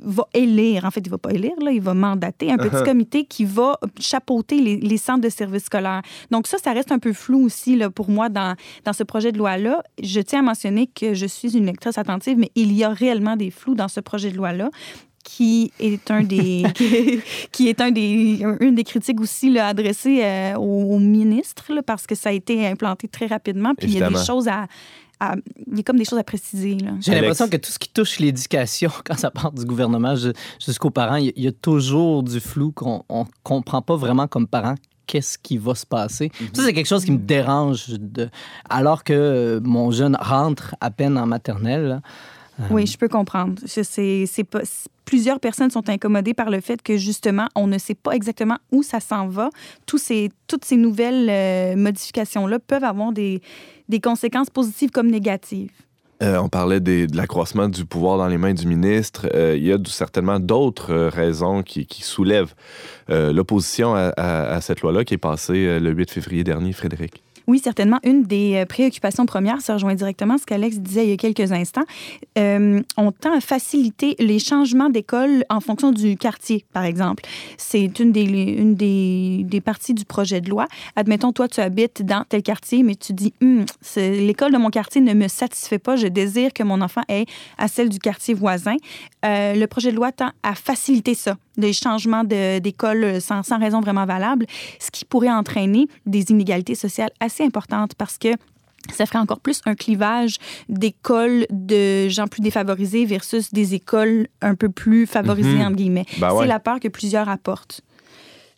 va 0.00 0.24
élire, 0.34 0.84
en 0.84 0.90
fait, 0.90 1.00
il 1.00 1.10
va 1.10 1.18
pas 1.18 1.30
élire, 1.30 1.58
là, 1.60 1.70
il 1.70 1.80
va 1.80 1.94
mandater 1.94 2.50
un 2.52 2.56
petit 2.56 2.76
uh-huh. 2.76 2.84
comité 2.84 3.24
qui 3.24 3.44
va 3.44 3.78
chapeauter 3.98 4.60
les, 4.60 4.96
centres 4.96 5.20
de 5.20 5.28
services 5.28 5.64
scolaires. 5.64 6.02
Donc 6.30 6.46
ça, 6.46 6.58
ça 6.58 6.72
reste 6.72 6.92
un 6.92 6.98
peu 6.98 7.12
flou 7.12 7.44
aussi 7.44 7.76
là, 7.76 7.90
pour 7.90 8.10
moi 8.10 8.28
dans, 8.28 8.56
dans 8.84 8.92
ce 8.92 9.02
projet 9.02 9.32
de 9.32 9.38
loi-là. 9.38 9.82
Je 10.02 10.20
tiens 10.20 10.40
à 10.40 10.42
mentionner 10.42 10.86
que 10.86 11.14
je 11.14 11.26
suis 11.26 11.56
une 11.56 11.66
lectrice 11.66 11.98
attentive, 11.98 12.38
mais 12.38 12.50
il 12.54 12.72
y 12.72 12.84
a 12.84 12.90
réellement 12.90 13.36
des 13.36 13.50
flous 13.50 13.74
dans 13.74 13.88
ce 13.88 14.00
projet 14.00 14.30
de 14.30 14.36
loi-là 14.36 14.70
qui 15.24 15.72
est 15.78 16.10
un 16.10 16.22
des 16.22 16.64
qui 17.52 17.68
est 17.68 17.80
un 17.82 17.90
des 17.90 18.42
une 18.60 18.74
des 18.74 18.84
critiques 18.84 19.20
aussi 19.20 19.50
là, 19.50 19.66
adressées 19.68 20.20
euh, 20.22 20.54
au, 20.54 20.98
ministre 20.98 21.82
parce 21.84 22.06
que 22.06 22.14
ça 22.14 22.30
a 22.30 22.32
été 22.32 22.66
implanté 22.66 23.08
très 23.08 23.26
rapidement 23.26 23.74
puis 23.74 23.88
il 23.88 23.98
y 23.98 24.02
a 24.02 24.08
des 24.08 24.24
choses 24.24 24.48
à, 24.48 24.66
il 25.20 25.76
y 25.76 25.80
a 25.80 25.82
comme 25.82 25.96
des 25.96 26.04
choses 26.04 26.18
à 26.18 26.24
préciser. 26.24 26.78
J'ai 27.00 27.14
l'impression 27.14 27.48
que 27.48 27.56
tout 27.56 27.70
ce 27.70 27.78
qui 27.78 27.88
touche 27.88 28.18
l'éducation, 28.18 28.90
quand 29.04 29.18
ça 29.18 29.30
part 29.30 29.52
du 29.52 29.64
gouvernement 29.64 30.14
jusqu'aux 30.64 30.90
parents, 30.90 31.16
il 31.16 31.32
y, 31.36 31.46
a 31.46 31.52
toujours 31.52 32.22
du 32.22 32.40
flou 32.40 32.72
qu'on 32.72 33.04
ne 33.10 33.24
comprend 33.42 33.82
pas 33.82 33.96
vraiment 33.96 34.26
comme 34.26 34.46
parents 34.46 34.76
qu'est-ce 35.06 35.38
qui 35.38 35.56
va 35.56 35.74
se 35.74 35.86
passer. 35.86 36.28
Mm-hmm. 36.28 36.56
Ça, 36.56 36.64
c'est 36.64 36.72
quelque 36.74 36.86
chose 36.86 37.04
qui 37.04 37.12
me 37.12 37.18
dérange. 37.18 37.88
De... 37.88 38.28
Alors 38.68 39.02
que 39.04 39.60
mon 39.64 39.90
jeune 39.90 40.16
rentre 40.20 40.76
à 40.80 40.90
peine 40.90 41.16
en 41.18 41.26
maternelle. 41.26 42.02
Oui, 42.70 42.86
je 42.86 42.98
peux 42.98 43.08
comprendre. 43.08 43.60
C'est 43.66 44.44
pas 44.44 44.62
plusieurs 45.08 45.40
personnes 45.40 45.70
sont 45.70 45.88
incommodées 45.88 46.34
par 46.34 46.50
le 46.50 46.60
fait 46.60 46.82
que 46.82 46.98
justement, 46.98 47.48
on 47.54 47.66
ne 47.66 47.78
sait 47.78 47.94
pas 47.94 48.12
exactement 48.12 48.58
où 48.72 48.82
ça 48.82 49.00
s'en 49.00 49.26
va. 49.26 49.48
Tous 49.86 49.96
ces, 49.96 50.30
toutes 50.46 50.66
ces 50.66 50.76
nouvelles 50.76 51.28
euh, 51.30 51.76
modifications-là 51.76 52.58
peuvent 52.58 52.84
avoir 52.84 53.12
des, 53.12 53.40
des, 53.88 54.00
conséquences 54.00 54.50
positives 54.50 54.90
comme 54.90 55.10
négatives. 55.10 55.70
Euh, 56.22 56.36
on 56.36 56.50
parlait 56.50 56.80
de 56.80 57.06
l'accroissement 57.16 57.68
du 57.68 57.86
pouvoir 57.86 58.18
dans 58.18 58.28
les 58.28 58.36
mains 58.36 58.52
du 58.52 58.66
ministre. 58.66 59.30
Euh, 59.34 59.56
il 59.56 59.64
y 59.64 59.72
a 59.72 59.78
certainement 59.86 60.40
d'autres 60.40 60.94
raisons 60.94 61.62
qui, 61.62 61.86
qui 61.86 62.02
soulèvent 62.02 62.54
l'opposition 63.08 63.94
à, 63.94 64.12
à, 64.18 64.60
cette 64.60 64.82
loi-là 64.82 65.06
qui 65.06 65.14
est 65.14 65.18
passée 65.18 65.80
le 65.80 65.90
8 65.90 66.10
février 66.10 66.44
dernier, 66.44 66.74
Frédéric. 66.74 67.22
Oui, 67.48 67.60
certainement. 67.60 67.98
Une 68.04 68.24
des 68.24 68.56
euh, 68.56 68.66
préoccupations 68.66 69.24
premières, 69.24 69.62
ça 69.62 69.72
rejoint 69.72 69.94
directement 69.94 70.36
ce 70.36 70.44
qu'Alex 70.44 70.76
disait 70.80 71.04
il 71.04 71.10
y 71.10 71.12
a 71.14 71.16
quelques 71.16 71.50
instants. 71.50 71.84
Euh, 72.36 72.82
on 72.98 73.10
tend 73.10 73.34
à 73.34 73.40
faciliter 73.40 74.16
les 74.18 74.38
changements 74.38 74.90
d'école 74.90 75.46
en 75.48 75.60
fonction 75.60 75.90
du 75.90 76.18
quartier, 76.18 76.66
par 76.74 76.84
exemple. 76.84 77.24
C'est 77.56 78.00
une 78.00 78.12
des, 78.12 79.62
parties 79.64 79.94
du 79.94 80.04
projet 80.04 80.42
de 80.42 80.50
loi. 80.50 80.66
Admettons, 80.94 81.32
toi, 81.32 81.48
tu 81.48 81.60
habites 81.60 82.02
dans 82.02 82.22
tel 82.28 82.42
quartier, 82.42 82.82
mais 82.82 82.96
tu 82.96 83.14
dis, 83.14 83.32
hum, 83.40 83.64
l'école 83.96 84.52
de 84.52 84.58
mon 84.58 84.68
quartier 84.68 85.00
ne 85.00 85.14
me 85.14 85.26
satisfait 85.26 85.78
pas, 85.78 85.96
je 85.96 86.06
désire 86.06 86.52
que 86.52 86.62
mon 86.62 86.82
enfant 86.82 87.02
aille 87.08 87.24
à 87.56 87.66
celle 87.66 87.88
du 87.88 87.98
quartier 87.98 88.34
voisin. 88.34 88.76
Euh, 89.24 89.54
le 89.54 89.66
projet 89.66 89.90
de 89.90 89.96
loi 89.96 90.12
tend 90.12 90.32
à 90.42 90.54
faciliter 90.54 91.14
ça 91.14 91.38
des 91.58 91.72
changements 91.72 92.24
d'école 92.24 93.20
sans, 93.20 93.42
sans 93.42 93.58
raison 93.58 93.80
vraiment 93.80 94.06
valable, 94.06 94.46
ce 94.78 94.90
qui 94.90 95.04
pourrait 95.04 95.30
entraîner 95.30 95.88
des 96.06 96.30
inégalités 96.30 96.74
sociales 96.74 97.10
assez 97.20 97.44
importantes 97.44 97.94
parce 97.96 98.16
que 98.16 98.28
ça 98.94 99.06
ferait 99.06 99.18
encore 99.18 99.40
plus 99.40 99.60
un 99.66 99.74
clivage 99.74 100.36
d'écoles 100.68 101.46
de 101.50 102.08
gens 102.08 102.26
plus 102.26 102.40
défavorisés 102.40 103.04
versus 103.04 103.52
des 103.52 103.74
écoles 103.74 104.28
un 104.40 104.54
peu 104.54 104.68
plus 104.68 105.06
favorisées, 105.06 105.56
mm 105.56 105.62
entre 105.62 105.76
guillemets. 105.76 106.06
Ben 106.18 106.30
C'est 106.38 106.46
la 106.46 106.60
peur 106.60 106.80
que 106.80 106.88
plusieurs 106.88 107.28
apportent. 107.28 107.82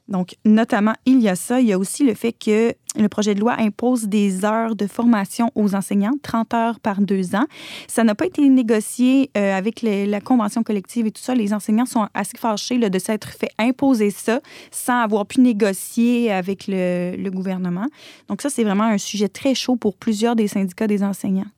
Donc, 0.08 0.34
notamment, 0.44 0.94
il 1.06 1.20
y 1.20 1.28
a 1.28 1.36
ça. 1.36 1.60
Il 1.60 1.68
y 1.68 1.72
a 1.72 1.78
aussi 1.78 2.04
le 2.04 2.14
fait 2.14 2.32
que 2.32 2.74
le 2.96 3.08
projet 3.08 3.34
de 3.34 3.40
loi 3.40 3.54
impose 3.58 4.08
des 4.08 4.44
heures 4.44 4.74
de 4.74 4.86
formation 4.86 5.50
aux 5.54 5.74
enseignants, 5.74 6.14
30 6.22 6.54
heures 6.54 6.80
par 6.80 7.00
deux 7.00 7.34
ans. 7.34 7.46
Ça 7.86 8.04
n'a 8.04 8.14
pas 8.14 8.26
été 8.26 8.48
négocié 8.48 9.30
euh, 9.36 9.56
avec 9.56 9.82
la 9.82 10.20
convention 10.20 10.62
collective 10.62 11.06
et 11.06 11.10
tout 11.10 11.22
ça. 11.22 11.34
Les 11.34 11.54
enseignants 11.54 11.86
sont 11.86 12.08
assez 12.14 12.36
fâchés 12.36 12.78
de 12.78 12.98
s'être 12.98 13.28
fait 13.28 13.50
imposer 13.58 14.10
ça 14.10 14.40
sans 14.70 15.00
avoir 15.00 15.26
pu 15.26 15.40
négocier 15.40 16.32
avec 16.32 16.66
le, 16.66 17.14
le 17.16 17.30
gouvernement. 17.30 17.86
Donc, 18.28 18.42
ça, 18.42 18.50
c'est 18.50 18.64
vraiment 18.64 18.84
un 18.84 18.98
sujet 18.98 19.28
très 19.28 19.54
chaud 19.54 19.76
pour 19.76 19.96
plusieurs 19.96 20.36
des 20.36 20.48
syndicats 20.48 20.86
des 20.86 21.02
enseignants. 21.02 21.50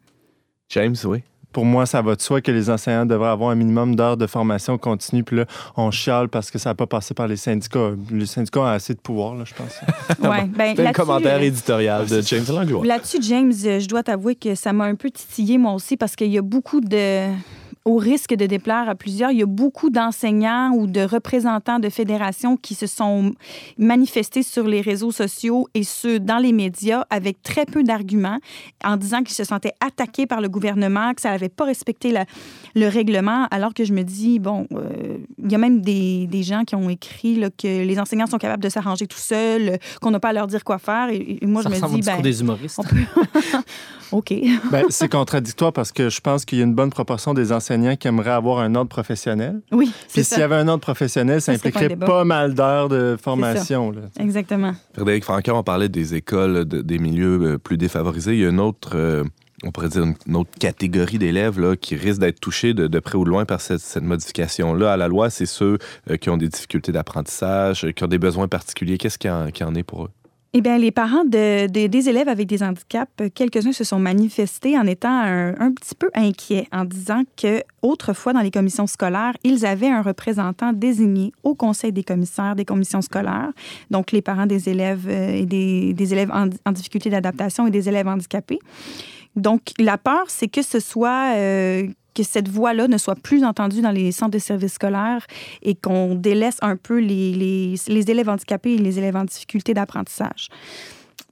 James, 0.68 0.96
oui 1.04 1.22
pour 1.52 1.64
moi, 1.64 1.86
ça 1.86 2.02
va 2.02 2.16
de 2.16 2.20
soi 2.22 2.40
que 2.40 2.50
les 2.50 2.70
enseignants 2.70 3.06
devraient 3.06 3.28
avoir 3.30 3.50
un 3.50 3.54
minimum 3.54 3.94
d'heures 3.94 4.16
de 4.16 4.26
formation 4.26 4.78
continue. 4.78 5.22
Puis 5.22 5.36
là, 5.36 5.44
on 5.76 5.90
chiale 5.90 6.28
parce 6.28 6.50
que 6.50 6.58
ça 6.58 6.70
n'a 6.70 6.74
pas 6.74 6.86
passé 6.86 7.14
par 7.14 7.28
les 7.28 7.36
syndicats. 7.36 7.92
Les 8.10 8.26
syndicats 8.26 8.60
ont 8.60 8.66
assez 8.66 8.94
de 8.94 9.00
pouvoir, 9.00 9.34
là, 9.34 9.44
je 9.44 9.54
pense. 9.54 9.80
ouais, 10.30 10.44
ben, 10.46 10.86
un 10.86 10.92
commentaire 10.92 11.38
euh, 11.38 11.44
éditorial 11.44 12.06
de 12.06 12.20
James 12.22 12.44
Langlois. 12.48 12.84
Là-dessus, 12.84 13.18
James, 13.22 13.52
je 13.52 13.86
dois 13.86 14.02
t'avouer 14.02 14.34
que 14.34 14.54
ça 14.54 14.72
m'a 14.72 14.84
un 14.84 14.94
peu 14.94 15.10
titillé, 15.10 15.58
moi 15.58 15.72
aussi, 15.72 15.96
parce 15.96 16.16
qu'il 16.16 16.32
y 16.32 16.38
a 16.38 16.42
beaucoup 16.42 16.80
de 16.80 17.28
au 17.84 17.96
risque 17.96 18.34
de 18.34 18.46
déplaire 18.46 18.88
à 18.88 18.94
plusieurs, 18.94 19.32
il 19.32 19.38
y 19.38 19.42
a 19.42 19.46
beaucoup 19.46 19.90
d'enseignants 19.90 20.70
ou 20.72 20.86
de 20.86 21.00
représentants 21.00 21.80
de 21.80 21.88
fédérations 21.88 22.56
qui 22.56 22.74
se 22.74 22.86
sont 22.86 23.32
manifestés 23.76 24.42
sur 24.42 24.68
les 24.68 24.80
réseaux 24.80 25.10
sociaux 25.10 25.68
et 25.74 25.82
ceux 25.82 26.20
dans 26.20 26.38
les 26.38 26.52
médias 26.52 27.04
avec 27.10 27.42
très 27.42 27.66
peu 27.66 27.82
d'arguments 27.82 28.38
en 28.84 28.96
disant 28.96 29.22
qu'ils 29.22 29.34
se 29.34 29.44
sentaient 29.44 29.72
attaqués 29.80 30.26
par 30.26 30.40
le 30.40 30.48
gouvernement, 30.48 31.12
que 31.14 31.20
ça 31.20 31.30
n'avait 31.30 31.48
pas 31.48 31.64
respecté 31.64 32.14
le 32.74 32.88
règlement, 32.88 33.46
alors 33.50 33.74
que 33.74 33.84
je 33.84 33.92
me 33.92 34.02
dis, 34.02 34.38
bon, 34.38 34.66
euh, 34.72 35.18
il 35.38 35.50
y 35.50 35.54
a 35.54 35.58
même 35.58 35.80
des, 35.80 36.26
des, 36.28 36.42
gens 36.42 36.64
qui 36.64 36.76
ont 36.76 36.88
écrit 36.88 37.36
là, 37.36 37.50
que 37.50 37.84
les 37.84 37.98
enseignants 37.98 38.26
sont 38.26 38.38
capables 38.38 38.62
de 38.62 38.68
s'arranger 38.68 39.06
tout 39.06 39.18
seuls, 39.18 39.78
qu'on 40.00 40.10
n'a 40.10 40.20
pas 40.20 40.28
à 40.28 40.32
leur 40.32 40.46
dire 40.46 40.62
quoi 40.62 40.78
faire. 40.78 41.08
Et, 41.10 41.38
moi, 41.42 41.62
je 41.62 41.68
me 41.68 41.94
dis, 41.94 42.02
ben, 42.02 42.20
des 42.20 42.40
humoristes. 42.40 42.80
OK. 44.12 44.34
ben, 44.70 44.84
c'est 44.90 45.10
contradictoire 45.10 45.72
parce 45.72 45.92
que 45.92 46.10
je 46.10 46.20
pense 46.20 46.44
qu'il 46.44 46.58
y 46.58 46.60
a 46.60 46.64
une 46.64 46.74
bonne 46.74 46.90
proportion 46.90 47.34
des 47.34 47.52
enseignants 47.52 47.96
qui 47.96 48.08
aimeraient 48.08 48.30
avoir 48.30 48.58
un 48.58 48.74
ordre 48.74 48.90
professionnel. 48.90 49.60
Oui, 49.72 49.92
Puis 50.12 50.24
s'il 50.24 50.38
y 50.38 50.42
avait 50.42 50.56
un 50.56 50.68
ordre 50.68 50.82
professionnel, 50.82 51.40
ça, 51.40 51.52
impliquerait 51.52 51.96
pas, 51.96 52.24
mal 52.24 52.54
d'heures 52.54 52.88
de 52.88 53.16
formation. 53.20 53.92
Exactement. 54.18 54.74
Frédéric 54.94 55.24
Francaire, 55.24 55.56
on 55.56 55.62
parlait 55.62 55.88
des 55.88 56.14
écoles, 56.14 56.64
des 56.64 56.98
milieux 56.98 57.40
euh, 57.42 57.58
plus 57.58 57.76
défavorisés. 57.76 58.34
Il 58.34 58.40
y 58.40 58.46
a 58.46 58.50
une 58.50 58.60
autre... 58.60 58.92
Euh, 58.94 59.24
on 59.64 59.70
pourrait 59.70 59.90
dire 59.90 60.02
une 60.02 60.36
autre 60.36 60.50
catégorie 60.58 61.18
d'élèves 61.18 61.76
qui 61.76 61.94
risquent 61.94 62.20
d'être 62.20 62.40
touchés 62.40 62.74
de, 62.74 62.98
près 62.98 63.16
ou 63.16 63.22
de 63.22 63.30
loin 63.30 63.44
par 63.44 63.60
cette, 63.60 64.02
modification-là 64.02 64.92
à 64.92 64.96
la 64.96 65.06
loi, 65.06 65.30
c'est 65.30 65.46
ceux 65.46 65.78
euh, 66.10 66.16
qui 66.16 66.30
ont 66.30 66.36
des 66.36 66.48
difficultés 66.48 66.90
d'apprentissage, 66.90 67.86
qui 67.94 68.02
ont 68.02 68.08
des 68.08 68.18
besoins 68.18 68.48
particuliers. 68.48 68.98
Qu'est-ce 68.98 69.18
qui 69.18 69.28
en 69.30 69.74
est 69.76 69.82
pour 69.84 70.06
eux? 70.06 70.10
Eh 70.54 70.60
bien, 70.60 70.76
les 70.76 70.90
parents 70.90 71.24
de, 71.24 71.66
des 71.66 72.08
élèves 72.10 72.28
avec 72.28 72.46
des 72.46 72.62
handicaps, 72.62 73.10
quelques-uns 73.34 73.72
se 73.72 73.84
sont 73.84 73.98
manifestés 73.98 74.78
en 74.78 74.86
étant 74.86 75.08
un, 75.08 75.72
petit 75.72 75.94
peu 75.94 76.10
inquiets, 76.12 76.68
en 76.72 76.84
disant 76.84 77.22
que 77.38 77.62
autrefois, 77.80 78.34
dans 78.34 78.42
les 78.42 78.50
commissions 78.50 78.86
scolaires, 78.86 79.32
ils 79.44 79.64
avaient 79.64 79.88
un 79.88 80.02
représentant 80.02 80.74
désigné 80.74 81.32
au 81.42 81.54
conseil 81.54 81.90
des 81.90 82.04
commissaires 82.04 82.54
des 82.54 82.66
commissions 82.66 83.00
scolaires, 83.00 83.50
donc 83.90 84.12
les 84.12 84.20
parents 84.20 84.44
des 84.44 84.68
élèves 84.68 85.08
euh, 85.08 85.36
et 85.36 85.46
des, 85.46 86.12
élèves 86.12 86.30
en, 86.30 86.72
difficulté 86.72 87.08
d'adaptation 87.08 87.66
et 87.66 87.70
des 87.70 87.88
élèves 87.88 88.08
handicapés. 88.08 88.58
Donc, 89.36 89.62
la 89.78 89.96
peur, 89.96 90.24
c'est 90.28 90.48
que 90.48 90.60
ce 90.60 90.80
soit 90.80 91.34
euh, 91.36 91.88
que 92.14 92.22
cette 92.22 92.48
voix-là 92.48 92.88
ne 92.88 92.98
soit 92.98 93.14
plus 93.14 93.44
entendue 93.44 93.80
dans 93.80 93.90
les 93.90 94.12
centres 94.12 94.32
de 94.32 94.38
services 94.38 94.74
scolaires 94.74 95.26
et 95.62 95.74
qu'on 95.74 96.14
délaisse 96.14 96.58
un 96.62 96.76
peu 96.76 96.98
les, 96.98 97.32
les, 97.86 98.10
élèves 98.10 98.28
handicapés 98.28 98.74
et 98.74 98.78
les 98.78 98.98
élèves 98.98 99.16
en 99.16 99.24
difficulté 99.24 99.74
d'apprentissage. 99.74 100.48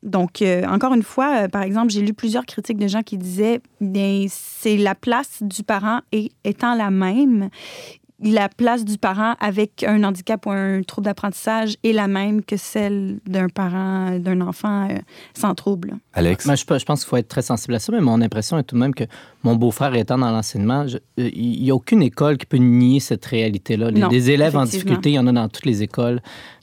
Donc, 0.02 0.40
euh, 0.40 0.64
encore 0.64 0.94
une 0.94 1.02
fois, 1.02 1.42
euh, 1.42 1.48
par 1.48 1.62
exemple, 1.62 1.90
j'ai 1.90 2.00
lu 2.00 2.14
plusieurs 2.14 2.46
critiques 2.46 2.78
de 2.78 2.88
gens 2.88 3.02
qui 3.02 3.18
disaient 3.18 3.60
c'est 4.28 4.76
la 4.78 4.94
place 4.94 5.42
du 5.42 5.62
parent 5.62 6.00
et 6.12 6.32
étant 6.44 6.74
la 6.74 6.90
même, 6.90 7.50
la 8.22 8.48
place 8.48 8.84
du 8.84 8.98
parent 8.98 9.34
avec 9.40 9.82
un 9.82 10.04
handicap 10.04 10.44
ou 10.46 10.50
un 10.50 10.82
trouble 10.82 11.06
d'apprentissage 11.06 11.76
est 11.82 11.92
la 11.92 12.06
même 12.06 12.42
que 12.42 12.56
celle 12.56 13.18
d'un 13.26 13.48
parent, 13.48 14.18
d'un 14.18 14.40
enfant 14.42 14.88
euh, 14.90 14.98
sans 15.34 15.54
trouble. 15.54 15.94
Alex? 16.12 16.44
Moi, 16.46 16.54
je, 16.54 16.60
je, 16.60 16.84
pense 16.84 17.00
qu'il 17.00 17.08
faut 17.08 17.16
être 17.16 17.28
très 17.28 17.42
sensible 17.42 17.74
à 17.74 17.78
ça, 17.78 17.92
mais 17.92 18.00
mon 18.00 18.20
impression 18.20 18.58
est 18.58 18.62
tout 18.64 18.74
de 18.74 18.80
même 18.80 18.94
que 18.94 19.04
mon 19.42 19.56
beau-frère 19.56 19.94
étant 19.94 20.18
dans 20.18 20.30
l'enseignement, 20.30 20.84
euh, 20.84 20.98
il 21.16 21.62
n'y 21.62 21.70
a 21.70 21.74
aucune 21.74 22.02
école 22.02 22.36
qui 22.36 22.46
peut 22.46 22.58
nier 22.58 23.00
cette 23.00 23.24
réalité-là. 23.24 23.90
Des 24.08 24.30
élèves 24.30 24.56
en 24.56 24.64
difficulté, 24.64 25.10
il 25.10 25.14
y 25.14 25.18
en 25.18 25.26
a 25.26 25.32
dans 25.32 25.48
toutes 25.48 25.66
les 25.66 25.82
écoles. 25.82 26.20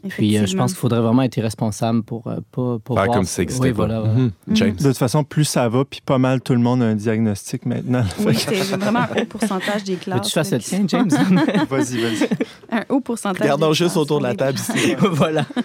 Puis 0.09 0.37
euh, 0.37 0.45
je 0.45 0.55
pense 0.55 0.71
qu'il 0.71 0.79
faudrait 0.79 1.01
vraiment 1.01 1.23
être 1.23 1.35
irresponsable 1.37 2.03
pour 2.03 2.23
pas, 2.23 2.37
pas 2.51 2.79
voir... 2.87 3.07
comme 3.07 3.25
ça 3.25 3.41
oui, 3.59 3.71
Voilà, 3.71 4.01
mhm. 4.01 4.31
James. 4.51 4.75
De 4.75 4.83
toute 4.83 4.97
façon, 4.97 5.23
plus 5.23 5.43
ça 5.43 5.67
va, 5.67 5.83
puis 5.85 6.01
pas 6.05 6.17
mal 6.17 6.41
tout 6.41 6.53
le 6.53 6.59
monde 6.59 6.81
a 6.83 6.85
un 6.85 6.95
diagnostic 6.95 7.65
maintenant. 7.65 8.03
Oui, 8.19 8.35
c'est 8.35 8.75
vraiment 8.77 8.99
un 8.99 9.21
haut 9.21 9.25
pourcentage 9.25 9.83
des 9.83 9.95
classes. 9.95 10.27
tu 10.27 10.33
fasses 10.33 10.51
le 10.51 10.59
tien, 10.59 10.85
James? 10.87 11.09
vas-y, 11.69 12.01
vas-y. 12.01 12.29
Un 12.71 12.85
haut 12.89 12.99
pourcentage 12.99 13.41
Regardons 13.41 13.73
juste 13.73 13.97
autour 13.97 14.19
de 14.19 14.23
la 14.23 14.35
table 14.35 14.57
ici. 14.57 14.95
voilà. 14.99 15.45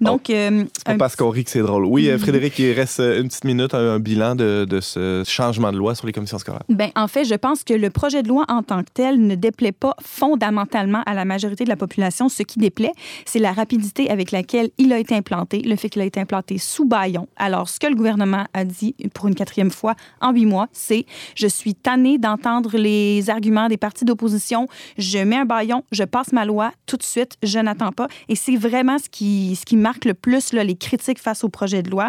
Donc, 0.00 0.30
euh, 0.30 0.64
pas 0.84 0.96
parce 0.96 1.16
qu'on 1.16 1.30
rit 1.30 1.44
que 1.44 1.50
c'est 1.50 1.60
drôle. 1.60 1.84
Oui, 1.86 2.08
euh, 2.08 2.18
Frédéric, 2.18 2.58
il 2.58 2.72
reste 2.72 3.00
euh, 3.00 3.20
une 3.20 3.28
petite 3.28 3.44
minute, 3.44 3.74
un, 3.74 3.98
bilan 3.98 4.34
de, 4.34 4.66
de, 4.68 4.80
ce 4.80 5.22
changement 5.26 5.72
de 5.72 5.78
loi 5.78 5.94
sur 5.94 6.06
les 6.06 6.12
commissions 6.12 6.38
scolaires. 6.38 6.62
Ben, 6.68 6.90
en 6.96 7.08
fait, 7.08 7.24
je 7.24 7.34
pense 7.34 7.64
que 7.64 7.74
le 7.74 7.90
projet 7.90 8.22
de 8.22 8.28
loi 8.28 8.44
en 8.48 8.62
tant 8.62 8.82
que 8.82 8.90
tel 8.92 9.20
ne 9.24 9.34
déplaît 9.34 9.72
pas 9.72 9.94
fondamentalement 10.02 11.02
à 11.06 11.14
la 11.14 11.24
majorité 11.24 11.64
de 11.64 11.68
la 11.68 11.76
population. 11.76 12.28
Ce 12.28 12.42
qui 12.42 12.58
déplaît, 12.58 12.92
c'est 13.24 13.38
la 13.38 13.52
rapidité 13.52 14.10
avec 14.10 14.30
laquelle 14.30 14.70
il 14.78 14.92
a 14.92 14.98
été 14.98 15.14
implanté, 15.14 15.60
le 15.60 15.76
fait 15.76 15.88
qu'il 15.88 16.02
a 16.02 16.04
été 16.04 16.20
implanté 16.20 16.58
sous 16.58 16.84
baillon. 16.84 17.28
Alors, 17.36 17.68
ce 17.68 17.78
que 17.80 17.86
le 17.86 17.94
gouvernement 17.94 18.46
a 18.52 18.64
dit 18.64 18.94
pour 19.14 19.28
une 19.28 19.34
quatrième 19.34 19.70
fois 19.70 19.94
en 20.20 20.32
huit 20.32 20.46
mois, 20.46 20.68
c'est 20.72 21.06
je 21.34 21.46
suis 21.46 21.74
tanné 21.74 22.18
d'entendre 22.18 22.76
les 22.76 23.30
arguments 23.30 23.68
des 23.68 23.76
partis 23.76 24.04
d'opposition. 24.04 24.68
Je 24.98 25.18
mets 25.18 25.36
un 25.36 25.44
baillon, 25.44 25.84
je 25.92 26.04
passe 26.04 26.32
ma 26.32 26.44
loi 26.44 26.72
tout 26.86 26.96
de 26.96 27.02
suite, 27.02 27.36
je 27.42 27.58
n'attends 27.58 27.92
pas. 27.92 28.08
Et 28.28 28.36
c'est 28.36 28.56
vraiment 28.56 28.98
ce 28.98 29.08
qui, 29.08 29.53
ce 29.54 29.64
qui 29.64 29.76
marque 29.76 30.04
le 30.04 30.14
plus 30.14 30.52
là, 30.52 30.64
les 30.64 30.76
critiques 30.76 31.18
face 31.18 31.44
au 31.44 31.48
projet 31.48 31.82
de 31.82 31.90
loi. 31.90 32.08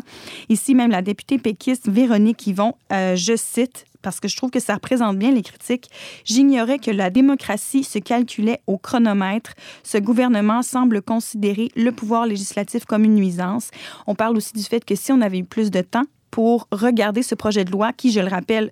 Ici, 0.50 0.76
même 0.76 0.91
la 0.91 1.02
députée 1.02 1.38
péquiste 1.38 1.89
Véronique 1.89 2.48
Yvon, 2.48 2.74
euh, 2.91 3.16
je 3.16 3.36
cite, 3.36 3.86
parce 4.02 4.20
que 4.20 4.28
je 4.28 4.38
trouve 4.38 4.52
que 4.52 4.60
ça 4.60 4.76
représente 4.76 5.18
bien 5.18 5.32
les 5.32 5.41
critiques. 5.41 5.89
J'ignorais 6.26 6.80
que 6.80 6.91
la 6.91 7.10
démocratie 7.10 7.84
se 7.84 8.00
calculait 8.00 8.62
au 8.68 8.78
chronomètre. 8.78 9.54
Ce 9.84 9.98
gouvernement 9.98 10.62
semble 10.62 11.02
considérer 11.02 11.70
le 11.76 11.91
pouvoir 11.91 12.28
législatif 12.28 12.86
comme 12.86 13.04
une 13.04 13.16
nuisance. 13.16 13.72
On 14.06 14.14
parle 14.14 14.38
aussi 14.38 14.54
du 14.54 14.64
fait 14.64 14.86
que 14.86 14.96
si 14.96 15.12
on 15.12 15.22
avait 15.22 15.39
eu 15.39 15.43
plus 15.43 15.72
de 15.72 15.82
temps 15.82 16.06
pour 16.30 16.68
regarder 16.72 17.24
ce 17.24 17.34
projet 17.34 17.66
de 17.66 17.72
loi 17.72 17.93
qui, 17.93 18.12
je 18.12 18.20
le 18.20 18.28
rappelle, 18.28 18.70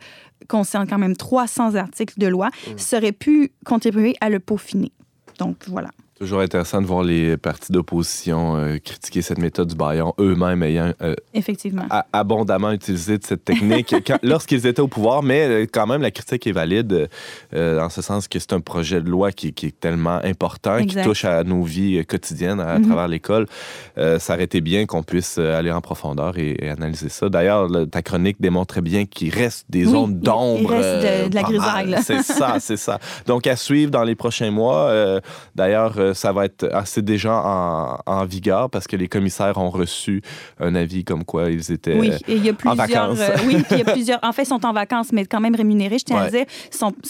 concerne 0.48 0.88
quand 0.88 1.00
même 1.00 1.16
300 1.16 1.76
articles 1.76 2.20
de 2.20 2.28
loi, 2.28 2.50
mmh. 2.50 2.78
serait 2.78 3.12
pu 3.12 3.52
contribuer 3.66 4.16
à 4.22 4.30
le 4.30 4.40
peaufiner. 4.40 4.92
Donc 5.40 5.58
voilà. 5.68 5.90
Toujours 6.20 6.42
intéressant 6.42 6.80
de 6.80 6.86
voir 6.86 7.02
les 7.02 7.38
partis 7.38 7.72
d'opposition 7.72 8.56
euh, 8.56 8.78
critiquer 8.78 9.24
cette 9.24 9.40
méthode 9.40 9.70
du 9.70 9.76
baillon, 9.76 10.14
eux-mêmes 10.20 10.62
ayant 10.62 10.94
euh, 11.02 11.16
Effectivement. 11.34 11.86
abondamment 12.14 12.72
utilisé 12.72 13.18
de 13.18 13.24
cette 13.24 13.44
technique 13.44 13.96
lorsqu'ils 14.22 14.68
étaient 14.68 14.80
au 14.80 14.88
pouvoir, 14.88 15.24
mais 15.24 15.48
euh, 15.48 15.66
quand 15.66 15.88
même 15.88 16.04
la 16.04 16.12
critique 16.12 16.46
est 16.46 16.52
valide 16.52 17.10
dans 17.52 17.90
ce 17.90 18.04
sens 18.04 18.28
que 18.28 18.38
c'est 18.38 18.54
un 18.54 18.60
projet 18.60 19.02
de 19.02 19.10
loi 19.10 19.32
qui, 19.32 19.48
est 19.48 19.80
tellement 19.80 20.20
important, 20.24 20.86
qui 20.86 21.02
touche 21.02 21.26
à 21.26 21.44
nos 21.44 21.64
vies 21.64 22.06
quotidiennes 22.06 22.60
à, 22.60 22.78
mhm. 22.78 22.86
travers 22.86 23.08
l'école. 23.08 23.48
ça 23.96 24.34
aurait 24.34 24.44
été 24.44 24.62
bien 24.62 24.86
qu'on 24.86 25.04
puisse 25.04 25.38
aller 25.40 25.72
en 25.72 25.82
profondeur 25.82 26.38
et, 26.38 26.70
analyser 26.70 27.10
ça. 27.10 27.30
D'ailleurs, 27.30 27.70
ta 27.90 28.02
chronique 28.02 28.38
démontrait 28.40 28.82
bien 28.82 29.06
qu'il 29.06 29.34
reste 29.34 29.66
des 29.70 29.86
zones 29.86 30.20
d'ombre. 30.20 30.74
Il 30.74 30.78
reste 30.78 31.30
de, 31.30 31.36
la 31.36 31.44
grisaille. 31.44 31.96
C'est 32.04 32.22
ça, 32.22 32.58
c'est 32.60 32.78
ça. 32.78 33.00
Donc 33.26 33.48
à 33.48 33.56
suivre 33.56 33.92
dans 33.92 34.04
les 34.04 34.16
prochains 34.16 34.52
mois. 34.52 34.94
D'ailleurs, 35.56 35.98
ça 36.14 36.32
va 36.32 36.46
être 36.46 36.70
assez 36.74 37.02
déjà 37.02 37.42
en, 38.06 38.26
vigueur 38.26 38.70
parce 38.70 38.88
que 38.88 38.96
les 38.96 39.08
commissaires 39.08 39.58
ont 39.58 39.70
reçu 39.70 40.22
un 40.60 40.76
avis 40.76 41.04
comme 41.04 41.26
quoi 41.26 41.50
ils 41.52 41.72
étaient 41.72 41.98
oui, 41.98 42.12
il 42.28 42.46
y 42.46 42.50
a 42.50 42.54
plusieurs, 42.54 42.74
en 42.74 42.76
vacances. 42.76 43.20
Euh, 43.20 43.36
oui, 43.46 43.58
il 43.72 43.78
y 43.78 43.82
a 43.82 43.86
plusieurs. 43.86 44.20
En 44.24 44.32
fait, 44.32 44.44
ils 44.44 44.48
sont 44.48 44.66
en 44.66 44.74
vacances, 44.74 45.12
mais 45.12 45.26
quand 45.26 45.40
même 45.40 45.56
rémunérés. 45.56 46.00
Je 46.00 46.06
tiens 46.06 46.18
à 46.18 46.30
dire, 46.30 46.46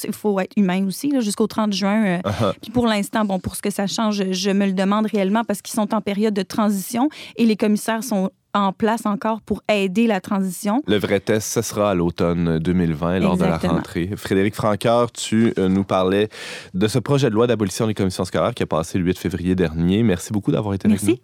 il 0.04 0.14
faut 0.14 0.40
être 0.40 0.54
humain 0.58 0.86
aussi 0.88 1.14
jusqu'au 1.22 1.48
30 1.48 1.74
juin. 1.74 2.06
Euh. 2.06 2.18
Uh-huh. 2.20 2.54
Puis 2.62 2.72
pour 2.72 2.88
l'instant, 2.88 3.26
bon, 3.26 3.40
pour 3.40 3.56
ce 3.56 3.62
que 3.62 3.70
ça 3.70 3.88
change, 3.88 4.32
je 4.32 4.50
me 4.52 4.66
le 4.66 4.74
demande 4.74 5.06
réellement 5.06 5.44
parce 5.44 5.62
qu'ils 5.62 5.76
sont 5.76 5.94
en 5.94 6.02
période 6.02 6.34
de 6.34 6.44
transition 6.44 7.10
et 7.38 7.46
les 7.46 7.56
commissaires 7.56 8.04
sont 8.04 8.30
en 8.54 8.72
place 8.72 9.06
encore 9.06 9.42
pour 9.42 9.64
aider 9.70 10.08
la 10.08 10.22
transition. 10.22 10.82
Le 10.88 10.98
vrai 10.98 11.20
test, 11.20 11.52
ce 11.52 11.62
sera 11.62 11.92
à 11.92 11.94
l'automne 11.94 12.60
2020, 12.60 13.20
lors 13.20 13.38
de 13.38 13.46
la 13.46 13.58
rentrée. 13.58 14.12
Frédéric 14.16 14.56
Francoeur, 14.56 15.12
tu 15.12 15.54
euh, 15.58 15.68
nous 15.70 15.84
parlais 15.84 16.30
de 16.74 16.88
ce 16.88 17.00
projet 17.00 17.30
de 17.30 17.36
loi 17.36 17.48
d'abolition 17.48 17.88
des 17.88 17.94
commissions 17.94 18.26
scolaires 18.26 18.54
qui 18.54 18.64
a 18.64 18.68
passé 18.68 18.98
le 18.98 19.06
8 19.06 19.18
février 19.18 19.56
dernier. 19.56 20.04
Merci 20.04 20.32
beaucoup 20.32 20.52
d'avoir 20.52 20.74
été 20.74 20.88
avec 20.88 21.04
nous. 21.04 21.18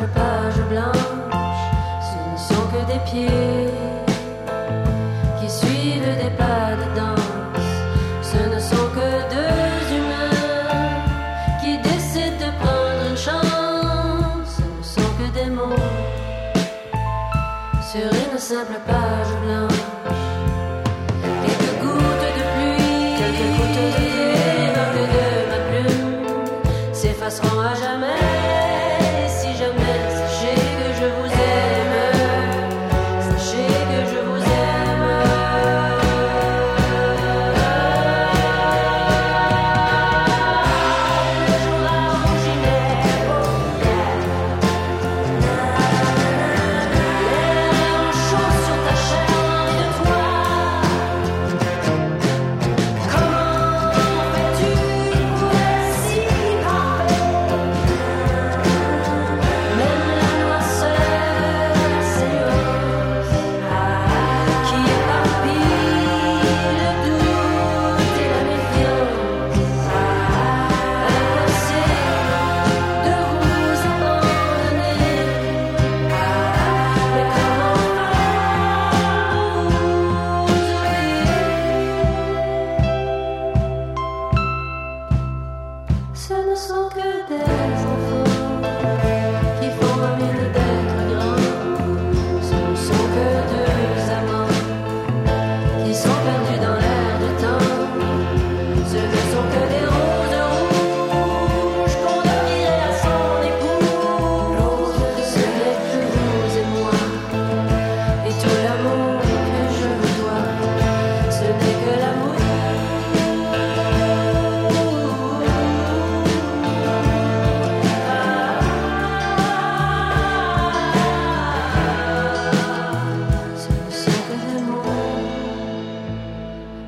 Page 0.00 0.60
blanche, 0.70 0.96
ce 2.08 2.18
ne 2.32 2.38
sont 2.38 2.66
que 2.72 2.92
des 2.92 3.00
pieds 3.10 3.70
qui 5.40 5.50
suivent 5.50 6.16
des 6.22 6.30
pas 6.36 6.74
de 6.80 6.96
danse. 6.98 7.20
Ce 8.22 8.38
ne 8.54 8.60
sont 8.60 8.88
que 8.96 9.10
deux 9.34 9.96
humains 9.96 11.02
qui 11.60 11.78
décident 11.78 12.38
de 12.46 12.50
prendre 12.60 13.10
une 13.10 13.16
chance. 13.16 14.56
Ce 14.56 14.62
ne 14.62 14.82
sont 14.82 15.10
que 15.18 15.38
des 15.38 15.50
mots 15.50 15.76
sur 17.90 18.06
une 18.06 18.38
simple 18.38 18.78
page 18.86 19.32
blanche. 19.44 19.91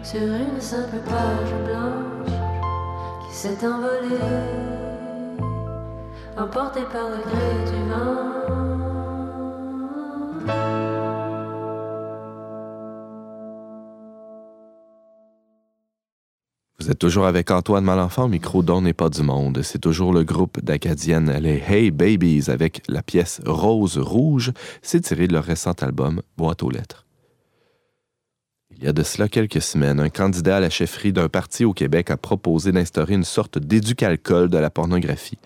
sur 0.05 0.21
une 0.21 0.61
simple 0.61 0.99
page 1.07 1.55
blanche 1.65 2.31
qui 3.27 3.35
s'est 3.35 3.67
envolée, 3.67 4.21
emportée 6.37 6.85
par 6.93 7.09
le 7.09 7.17
gré 7.25 7.71
du 7.71 7.91
vent. 7.91 8.35
Vous 16.79 16.91
êtes 16.91 16.99
toujours 16.99 17.25
avec 17.25 17.51
Antoine 17.51 17.85
Malenfant, 17.85 18.29
micro 18.29 18.63
d'On 18.63 18.83
n'est 18.83 18.93
pas 18.93 19.09
du 19.09 19.23
monde. 19.23 19.63
C'est 19.63 19.79
toujours 19.79 20.13
le 20.13 20.23
groupe 20.23 20.63
d'Acadienne 20.63 21.31
les 21.41 21.63
Hey 21.67 21.91
Babies 21.91 22.51
avec 22.51 22.83
la 22.89 23.03
pièce 23.03 23.41
Rose 23.47 23.97
Rouge. 23.97 24.53
C'est 24.83 25.01
tiré 25.01 25.27
de 25.27 25.33
leur 25.33 25.45
récent 25.45 25.73
album 25.81 26.21
Boîte 26.37 26.63
aux 26.63 26.69
lettres. 26.69 27.05
Il 28.79 28.85
y 28.85 28.89
a 28.89 28.93
de 28.93 29.03
cela 29.03 29.29
quelques 29.29 29.63
semaines, 29.63 30.01
un 30.01 30.09
candidat 30.09 30.57
à 30.57 30.61
la 30.61 30.71
chefferie 30.71 31.13
d'un 31.13 31.29
parti 31.29 31.65
au 31.65 31.73
Québec 31.73 32.11
a 32.11 32.17
proposé 32.17 32.73
d'instaurer 32.73 33.15
une 33.15 33.25
sorte 33.25 33.59
d'éducalcool 33.59 34.49
de 34.49 34.59
la 34.59 34.71
pornographie. 34.71 35.39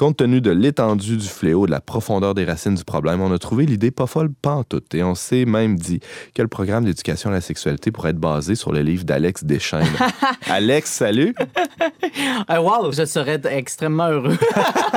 Compte 0.00 0.16
tenu 0.16 0.40
de 0.40 0.50
l'étendue 0.50 1.18
du 1.18 1.28
fléau, 1.28 1.66
de 1.66 1.70
la 1.70 1.82
profondeur 1.82 2.32
des 2.32 2.46
racines 2.46 2.74
du 2.74 2.84
problème, 2.84 3.20
on 3.20 3.30
a 3.34 3.38
trouvé 3.38 3.66
l'idée 3.66 3.90
pas 3.90 4.06
folle 4.06 4.30
pantoute 4.32 4.94
et 4.94 5.02
on 5.02 5.14
s'est 5.14 5.44
même 5.44 5.76
dit 5.76 6.00
que 6.34 6.40
le 6.40 6.48
programme 6.48 6.86
d'éducation 6.86 7.28
à 7.28 7.34
la 7.34 7.42
sexualité 7.42 7.90
pourrait 7.90 8.12
être 8.12 8.16
basé 8.16 8.54
sur 8.54 8.72
le 8.72 8.80
livre 8.80 9.04
d'Alex 9.04 9.44
Deschaines. 9.44 9.84
Alex, 10.48 10.90
salut! 10.90 11.34
Ah, 12.48 12.62
wow, 12.62 12.90
je 12.92 13.04
serais 13.04 13.42
extrêmement 13.50 14.08
heureux. 14.08 14.38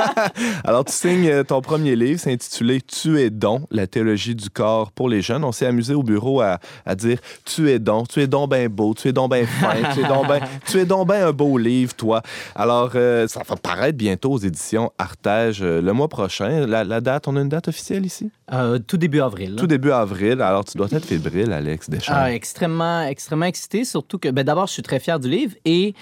Alors, 0.64 0.86
tu 0.86 0.92
signes 0.94 1.28
euh, 1.28 1.44
ton 1.44 1.60
premier 1.60 1.96
livre, 1.96 2.18
c'est 2.18 2.32
intitulé 2.32 2.80
Tu 2.80 3.20
es 3.20 3.28
don, 3.28 3.66
la 3.70 3.86
théologie 3.86 4.34
du 4.34 4.48
corps 4.48 4.90
pour 4.90 5.10
les 5.10 5.20
jeunes. 5.20 5.44
On 5.44 5.52
s'est 5.52 5.66
amusé 5.66 5.92
au 5.92 6.02
bureau 6.02 6.40
à, 6.40 6.58
à, 6.86 6.94
dire 6.94 7.18
Tu 7.44 7.70
es 7.70 7.78
don, 7.78 8.04
tu 8.04 8.22
es 8.22 8.26
don 8.26 8.48
bien 8.48 8.68
beau, 8.70 8.94
tu 8.94 9.08
es 9.08 9.12
don 9.12 9.28
bien 9.28 9.44
fin, 9.44 9.74
tu 9.92 10.00
es 10.00 10.08
don 10.08 10.24
bien 10.24 10.40
tu 10.66 10.78
es 10.78 10.86
don 10.86 11.04
ben 11.04 11.28
un 11.28 11.32
beau 11.32 11.58
livre, 11.58 11.94
toi. 11.94 12.22
Alors, 12.54 12.92
euh, 12.94 13.28
ça 13.28 13.42
va 13.46 13.56
paraître 13.56 13.98
bientôt 13.98 14.32
aux 14.32 14.38
éditions 14.38 14.90
Artege 14.98 15.62
euh, 15.62 15.80
le 15.80 15.92
mois 15.92 16.08
prochain. 16.08 16.66
La, 16.66 17.00
date, 17.00 17.28
on 17.28 17.36
a 17.36 17.40
une 17.40 17.48
date 17.48 17.68
officielle 17.68 18.06
ici? 18.06 18.30
Euh, 18.52 18.78
tout 18.78 18.96
début 18.96 19.20
avril. 19.20 19.56
Tout 19.56 19.66
début 19.66 19.90
avril. 19.90 20.40
Alors, 20.40 20.64
tu 20.64 20.76
dois 20.76 20.88
être 20.90 21.04
fébrile, 21.04 21.52
Alex 21.52 21.90
Deschamps. 21.90 22.12
Ah, 22.14 22.32
extrêmement, 22.32 23.02
extrêmement 23.02 23.46
excité, 23.46 23.84
surtout 23.84 24.18
que, 24.18 24.28
ben, 24.28 24.44
d'abord, 24.44 24.66
je 24.66 24.72
suis 24.72 24.82
très 24.82 25.00
fier 25.00 25.18
du 25.18 25.28
livre 25.28 25.54
et 25.64 25.94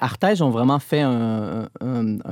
Artege 0.00 0.42
ont 0.42 0.50
vraiment 0.50 0.78
fait 0.78 1.02
un, 1.02 1.68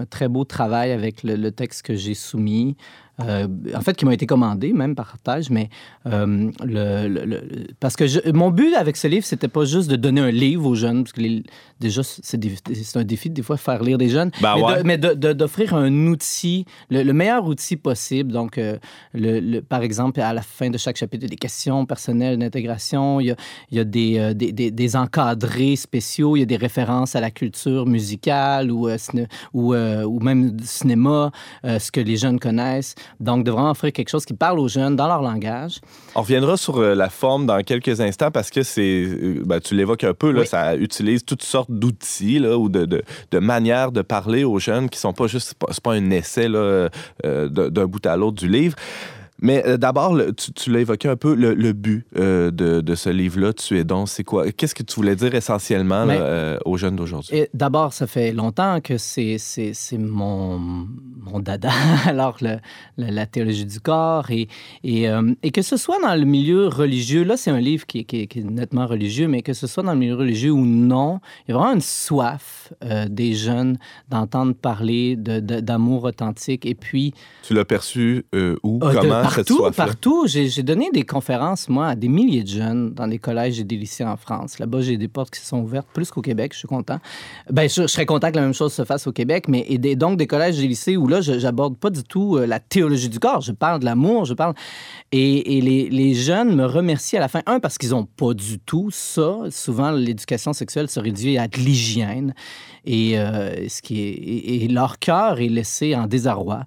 très 0.08 0.28
beau 0.28 0.44
travail 0.44 0.92
avec 0.92 1.22
le 1.22 1.50
texte 1.50 1.82
que 1.82 1.94
j'ai 1.94 2.14
soumis. 2.14 2.76
Euh, 3.20 3.48
en 3.74 3.80
fait, 3.80 3.96
qui 3.96 4.04
m'ont 4.04 4.10
été 4.10 4.26
commandés, 4.26 4.72
même 4.72 4.94
par 4.94 5.06
partage, 5.06 5.48
mais 5.48 5.70
euh, 6.06 6.50
le, 6.62 7.66
parce 7.80 7.96
que 7.96 8.30
mon 8.32 8.50
but 8.50 8.74
avec 8.74 8.96
ce 8.96 9.06
livre, 9.06 9.24
c'était 9.24 9.48
pas 9.48 9.64
juste 9.64 9.88
de 9.88 9.96
donner 9.96 10.20
un 10.20 10.30
livre 10.30 10.66
aux 10.66 10.74
jeunes, 10.74 11.04
parce 11.04 11.12
que 11.12 11.42
déjà, 11.80 12.02
c'est 12.02 12.96
un 12.96 13.04
défi 13.04 13.30
des 13.30 13.42
fois 13.42 13.56
faire 13.56 13.82
lire 13.82 13.96
des 13.96 14.10
jeunes, 14.10 14.30
bah 14.42 14.56
mais 14.84 14.98
d'offrir 14.98 15.74
un 15.74 16.06
outil, 16.06 16.66
le, 16.90 17.10
meilleur 17.12 17.46
outil 17.46 17.76
possible. 17.76 18.32
Donc, 18.32 18.58
euh, 18.58 18.76
par 19.68 19.82
exemple, 19.82 20.20
à 20.20 20.34
la 20.34 20.42
fin 20.42 20.68
de 20.68 20.76
chaque 20.76 20.96
chapitre, 20.96 21.24
il 21.24 21.28
y 21.28 21.32
a 21.32 21.36
des 21.36 21.36
questions 21.36 21.86
personnelles 21.86 22.38
d'intégration, 22.38 23.20
il 23.20 23.28
y 23.28 23.30
a, 23.30 23.36
il 23.70 23.78
y 23.78 23.80
a 23.80 23.84
des, 23.84 24.34
des, 24.34 24.52
des, 24.52 24.96
encadrés 24.96 25.76
spéciaux, 25.76 26.36
il 26.36 26.40
y 26.40 26.42
a 26.42 26.46
des 26.46 26.56
références 26.56 27.16
à 27.16 27.20
la 27.20 27.30
culture 27.30 27.86
musicale 27.86 28.70
ou, 28.70 28.90
ou, 29.54 29.74
ou 29.74 30.20
même 30.20 30.56
cinéma, 30.60 31.30
ce 31.64 31.90
que 31.90 32.00
les 32.00 32.16
jeunes 32.18 32.38
connaissent. 32.38 32.94
Donc, 33.20 33.44
de 33.44 33.50
vraiment 33.50 33.70
offrir 33.70 33.92
quelque 33.92 34.08
chose 34.08 34.24
qui 34.24 34.34
parle 34.34 34.58
aux 34.58 34.68
jeunes 34.68 34.96
dans 34.96 35.08
leur 35.08 35.22
langage. 35.22 35.80
On 36.14 36.22
reviendra 36.22 36.56
sur 36.56 36.78
euh, 36.78 36.94
la 36.94 37.08
forme 37.08 37.46
dans 37.46 37.62
quelques 37.62 38.00
instants 38.00 38.30
parce 38.30 38.50
que 38.50 38.62
c'est, 38.62 39.04
euh, 39.06 39.42
ben, 39.44 39.60
tu 39.60 39.74
l'évoques 39.74 40.04
un 40.04 40.14
peu, 40.14 40.30
là, 40.30 40.44
ça 40.44 40.76
utilise 40.76 41.24
toutes 41.24 41.42
sortes 41.42 41.70
d'outils 41.70 42.38
là, 42.38 42.56
ou 42.58 42.68
de, 42.68 42.84
de, 42.84 43.02
de, 43.30 43.38
manières 43.38 43.92
de 43.92 44.02
parler 44.02 44.44
aux 44.44 44.58
jeunes 44.58 44.88
qui 44.88 44.98
sont 44.98 45.12
pas 45.12 45.26
juste, 45.26 45.54
c'est 45.70 45.82
pas, 45.82 45.92
un 45.92 46.10
essai 46.10 46.48
là, 46.48 46.88
euh, 47.24 47.48
d'un 47.48 47.86
bout 47.86 48.04
à 48.06 48.16
l'autre 48.16 48.36
du 48.36 48.48
livre. 48.48 48.76
Mais 49.40 49.62
euh, 49.66 49.76
d'abord, 49.76 50.16
tu, 50.36 50.52
tu 50.52 50.72
l'as 50.72 50.80
évoqué 50.80 51.08
un 51.08 51.16
peu, 51.16 51.34
le, 51.34 51.72
but 51.72 52.06
euh, 52.16 52.50
de, 52.50 52.80
de, 52.80 52.94
ce 52.94 53.10
livre-là, 53.10 53.52
Tu 53.52 53.78
es 53.78 53.84
donc, 53.84 54.08
c'est 54.08 54.24
quoi? 54.24 54.50
Qu'est-ce 54.50 54.74
que 54.74 54.82
tu 54.82 54.94
voulais 54.96 55.16
dire 55.16 55.34
essentiellement 55.34 56.06
euh, 56.08 56.58
aux 56.64 56.76
jeunes 56.76 56.96
d'aujourd'hui? 56.96 57.44
D'abord, 57.52 57.92
ça 57.92 58.06
fait 58.06 58.32
longtemps 58.32 58.80
que 58.80 58.96
c'est 58.96 59.38
mon, 59.98 60.58
mon 60.58 61.40
dada, 61.40 61.70
alors 62.06 62.38
le, 62.40 62.56
la 62.96 63.26
théologie 63.26 63.66
du 63.66 63.80
corps, 63.80 64.30
et, 64.30 64.48
et, 64.84 65.06
et, 65.42 65.50
que 65.50 65.62
ce 65.62 65.76
soit 65.76 66.00
dans 66.00 66.14
le 66.14 66.24
milieu 66.24 66.68
religieux, 66.68 67.24
là 67.24 67.36
c'est 67.36 67.50
un 67.50 67.60
livre 67.60 67.86
qui, 67.86 68.04
qui, 68.04 68.26
qui, 68.28 68.40
est 68.40 68.44
nettement 68.44 68.86
religieux, 68.86 69.28
mais 69.28 69.42
que 69.42 69.52
ce 69.52 69.66
soit 69.66 69.82
dans 69.82 69.92
le 69.92 69.98
milieu 69.98 70.16
religieux 70.16 70.50
ou 70.50 70.64
non, 70.64 71.20
il 71.46 71.52
y 71.52 71.54
a 71.54 71.58
vraiment 71.58 71.74
une 71.74 71.80
soif 71.80 72.72
des 73.08 73.34
jeunes 73.34 73.78
d'entendre 74.08 74.54
parler 74.54 75.16
d'amour 75.16 76.04
authentique, 76.04 76.64
et 76.64 76.74
puis... 76.74 77.12
Tu 77.42 77.54
l'as 77.54 77.64
perçu 77.64 78.24
où? 78.62 78.78
Comment? 78.78 79.25
Partout, 79.34 79.70
partout. 79.76 80.26
J'ai 80.26 80.62
donné 80.62 80.90
des 80.92 81.04
conférences, 81.04 81.68
moi, 81.68 81.88
à 81.88 81.94
des 81.94 82.08
milliers 82.08 82.42
de 82.42 82.48
jeunes 82.48 82.92
dans 82.94 83.06
des 83.06 83.18
collèges 83.18 83.60
et 83.60 83.64
des 83.64 83.76
lycées 83.76 84.04
en 84.04 84.16
France. 84.16 84.58
Là-bas, 84.58 84.80
j'ai 84.80 84.96
des 84.96 85.08
portes 85.08 85.34
qui 85.34 85.40
sont 85.40 85.60
ouvertes 85.60 85.88
plus 85.92 86.10
qu'au 86.10 86.22
Québec. 86.22 86.52
Je 86.52 86.58
suis 86.58 86.68
content. 86.68 86.98
Ben, 87.50 87.68
je, 87.68 87.86
serais 87.86 88.06
content 88.06 88.30
que 88.30 88.36
la 88.36 88.42
même 88.42 88.54
chose 88.54 88.72
se 88.72 88.84
fasse 88.84 89.06
au 89.06 89.12
Québec, 89.12 89.46
mais 89.48 89.64
et 89.68 89.78
des, 89.78 89.96
donc 89.96 90.18
des 90.18 90.26
collèges 90.26 90.58
et 90.58 90.62
des 90.62 90.68
lycées 90.68 90.96
où 90.96 91.06
là, 91.06 91.20
j'aborde 91.20 91.76
pas 91.76 91.90
du 91.90 92.02
tout 92.02 92.36
euh, 92.36 92.46
la 92.46 92.60
théologie 92.60 93.08
du 93.08 93.18
corps. 93.18 93.40
Je 93.40 93.52
parle 93.52 93.80
de 93.80 93.84
l'amour, 93.84 94.24
je 94.24 94.34
parle. 94.34 94.54
Et, 95.12 95.60
les, 95.60 95.88
les, 95.88 96.14
jeunes 96.14 96.54
me 96.54 96.66
remercient 96.66 97.16
à 97.16 97.20
la 97.20 97.28
fin. 97.28 97.42
Un, 97.46 97.60
parce 97.60 97.78
qu'ils 97.78 97.94
ont 97.94 98.04
pas 98.04 98.34
du 98.34 98.58
tout 98.58 98.90
ça. 98.90 99.38
Souvent, 99.50 99.90
l'éducation 99.90 100.52
sexuelle 100.52 100.88
se 100.88 101.00
réduit 101.00 101.38
à 101.38 101.48
de 101.48 101.56
l'hygiène. 101.56 102.34
Et, 102.84 103.18
euh, 103.18 103.68
ce 103.68 103.82
qui 103.82 104.00
est, 104.02 104.64
et 104.64 104.68
leur 104.68 104.98
cœur 104.98 105.40
est 105.40 105.48
laissé 105.48 105.94
en 105.94 106.06
désarroi. 106.06 106.64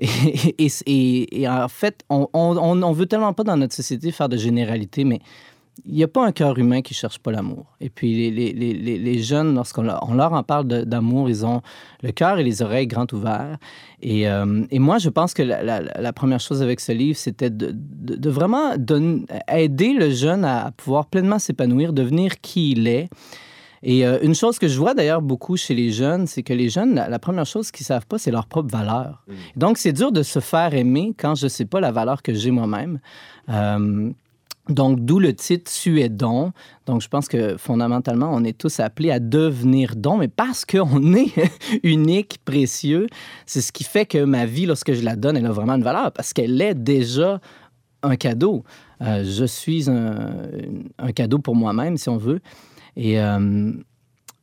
Et, 0.00 1.48
en 1.48 1.68
fait, 1.68 2.04
on, 2.08 2.28
on, 2.32 2.92
veut 2.92 3.06
tellement 3.06 3.32
pas 3.32 3.44
dans 3.44 3.56
notre 3.56 3.74
société 3.74 4.10
faire 4.12 4.28
de 4.28 4.36
généralité, 4.36 5.04
mais 5.04 5.20
il 5.86 5.94
n'y 5.94 6.02
a 6.02 6.08
pas 6.08 6.26
un 6.26 6.32
cœur 6.32 6.58
humain 6.58 6.82
qui 6.82 6.94
cherche 6.94 7.18
pas 7.18 7.30
l'amour. 7.30 7.66
Et 7.80 7.90
puis 7.90 8.30
les, 8.30 8.52
les, 8.52 8.98
les, 8.98 9.18
jeunes, 9.22 9.54
lorsqu'on 9.54 9.82
leur, 9.82 10.32
en 10.32 10.42
parle 10.42 10.66
d'amour, 10.66 11.28
ils 11.28 11.46
ont 11.46 11.62
le 12.02 12.12
cœur 12.12 12.38
et 12.38 12.44
les 12.44 12.62
oreilles 12.62 12.86
grands 12.86 13.06
ouverts. 13.12 13.56
Et, 14.02 14.28
euh, 14.28 14.64
et 14.70 14.78
moi, 14.78 14.98
je 14.98 15.08
pense 15.08 15.32
que 15.32 15.42
la, 15.42 16.12
première 16.12 16.40
chose 16.40 16.62
avec 16.62 16.80
ce 16.80 16.92
livre, 16.92 17.16
c'était 17.16 17.50
de, 17.50 17.72
de, 17.74 18.30
vraiment 18.30 18.72
aider 19.48 19.92
le 19.92 20.10
jeune 20.10 20.44
à 20.44 20.72
pouvoir 20.76 21.06
pleinement 21.06 21.38
s'épanouir, 21.38 21.92
devenir 21.92 22.40
qui 22.40 22.72
il 22.72 22.88
est. 22.88 23.08
Et 23.82 24.06
euh, 24.06 24.18
une 24.22 24.34
chose 24.34 24.58
que 24.58 24.68
je 24.68 24.78
vois 24.78 24.94
d'ailleurs 24.94 25.22
beaucoup 25.22 25.56
chez 25.56 25.74
les 25.74 25.90
jeunes, 25.90 26.26
c'est 26.26 26.42
que 26.42 26.52
les 26.52 26.68
jeunes, 26.68 26.94
la, 26.94 27.18
première 27.18 27.46
chose 27.46 27.70
qu'ils 27.70 27.86
savent 27.86 28.06
pas, 28.06 28.18
c'est 28.18 28.30
leur 28.30 28.46
propre 28.46 28.70
valeur. 28.70 29.24
Mm. 29.26 29.34
Donc, 29.56 29.78
c'est 29.78 29.92
dur 29.92 30.12
de 30.12 30.22
se 30.22 30.38
faire 30.38 30.74
aimer 30.74 31.14
quand 31.16 31.34
je 31.34 31.48
sais 31.48 31.64
pas 31.64 31.80
la 31.80 31.90
valeur 31.90 32.22
que 32.22 32.34
j'ai 32.34 32.50
moi-même. 32.50 33.00
Euh, 33.48 34.10
donc, 34.68 35.00
d'où 35.00 35.18
le 35.18 35.34
titre 35.34 35.70
Tu 35.72 36.00
es 36.02 36.10
don. 36.10 36.52
Donc, 36.84 37.00
je 37.00 37.08
pense 37.08 37.26
que 37.26 37.56
fondamentalement, 37.56 38.30
on 38.32 38.44
est 38.44 38.56
tous 38.56 38.80
appelés 38.80 39.10
à 39.10 39.18
devenir 39.18 39.96
don, 39.96 40.18
mais 40.18 40.28
parce 40.28 40.66
qu'on 40.66 41.14
est 41.14 41.32
unique, 41.82 42.38
précieux, 42.44 43.06
c'est 43.46 43.62
ce 43.62 43.72
qui 43.72 43.84
fait 43.84 44.04
que 44.04 44.22
ma 44.22 44.44
vie, 44.44 44.66
lorsque 44.66 44.92
je 44.92 45.02
la 45.02 45.16
donne, 45.16 45.38
elle 45.38 45.46
a 45.46 45.52
vraiment 45.52 45.74
une 45.74 45.82
valeur 45.82 46.12
parce 46.12 46.34
qu'elle 46.34 46.60
est 46.60 46.74
déjà 46.74 47.40
un 48.02 48.16
cadeau. 48.16 48.62
Euh, 49.02 49.24
je 49.24 49.46
suis 49.46 49.90
un, 49.90 50.32
un 50.98 51.12
cadeau 51.12 51.38
pour 51.38 51.56
moi-même, 51.56 51.96
si 51.96 52.10
on 52.10 52.18
veut. 52.18 52.40
Et 52.96 53.20
euh, 53.20 53.72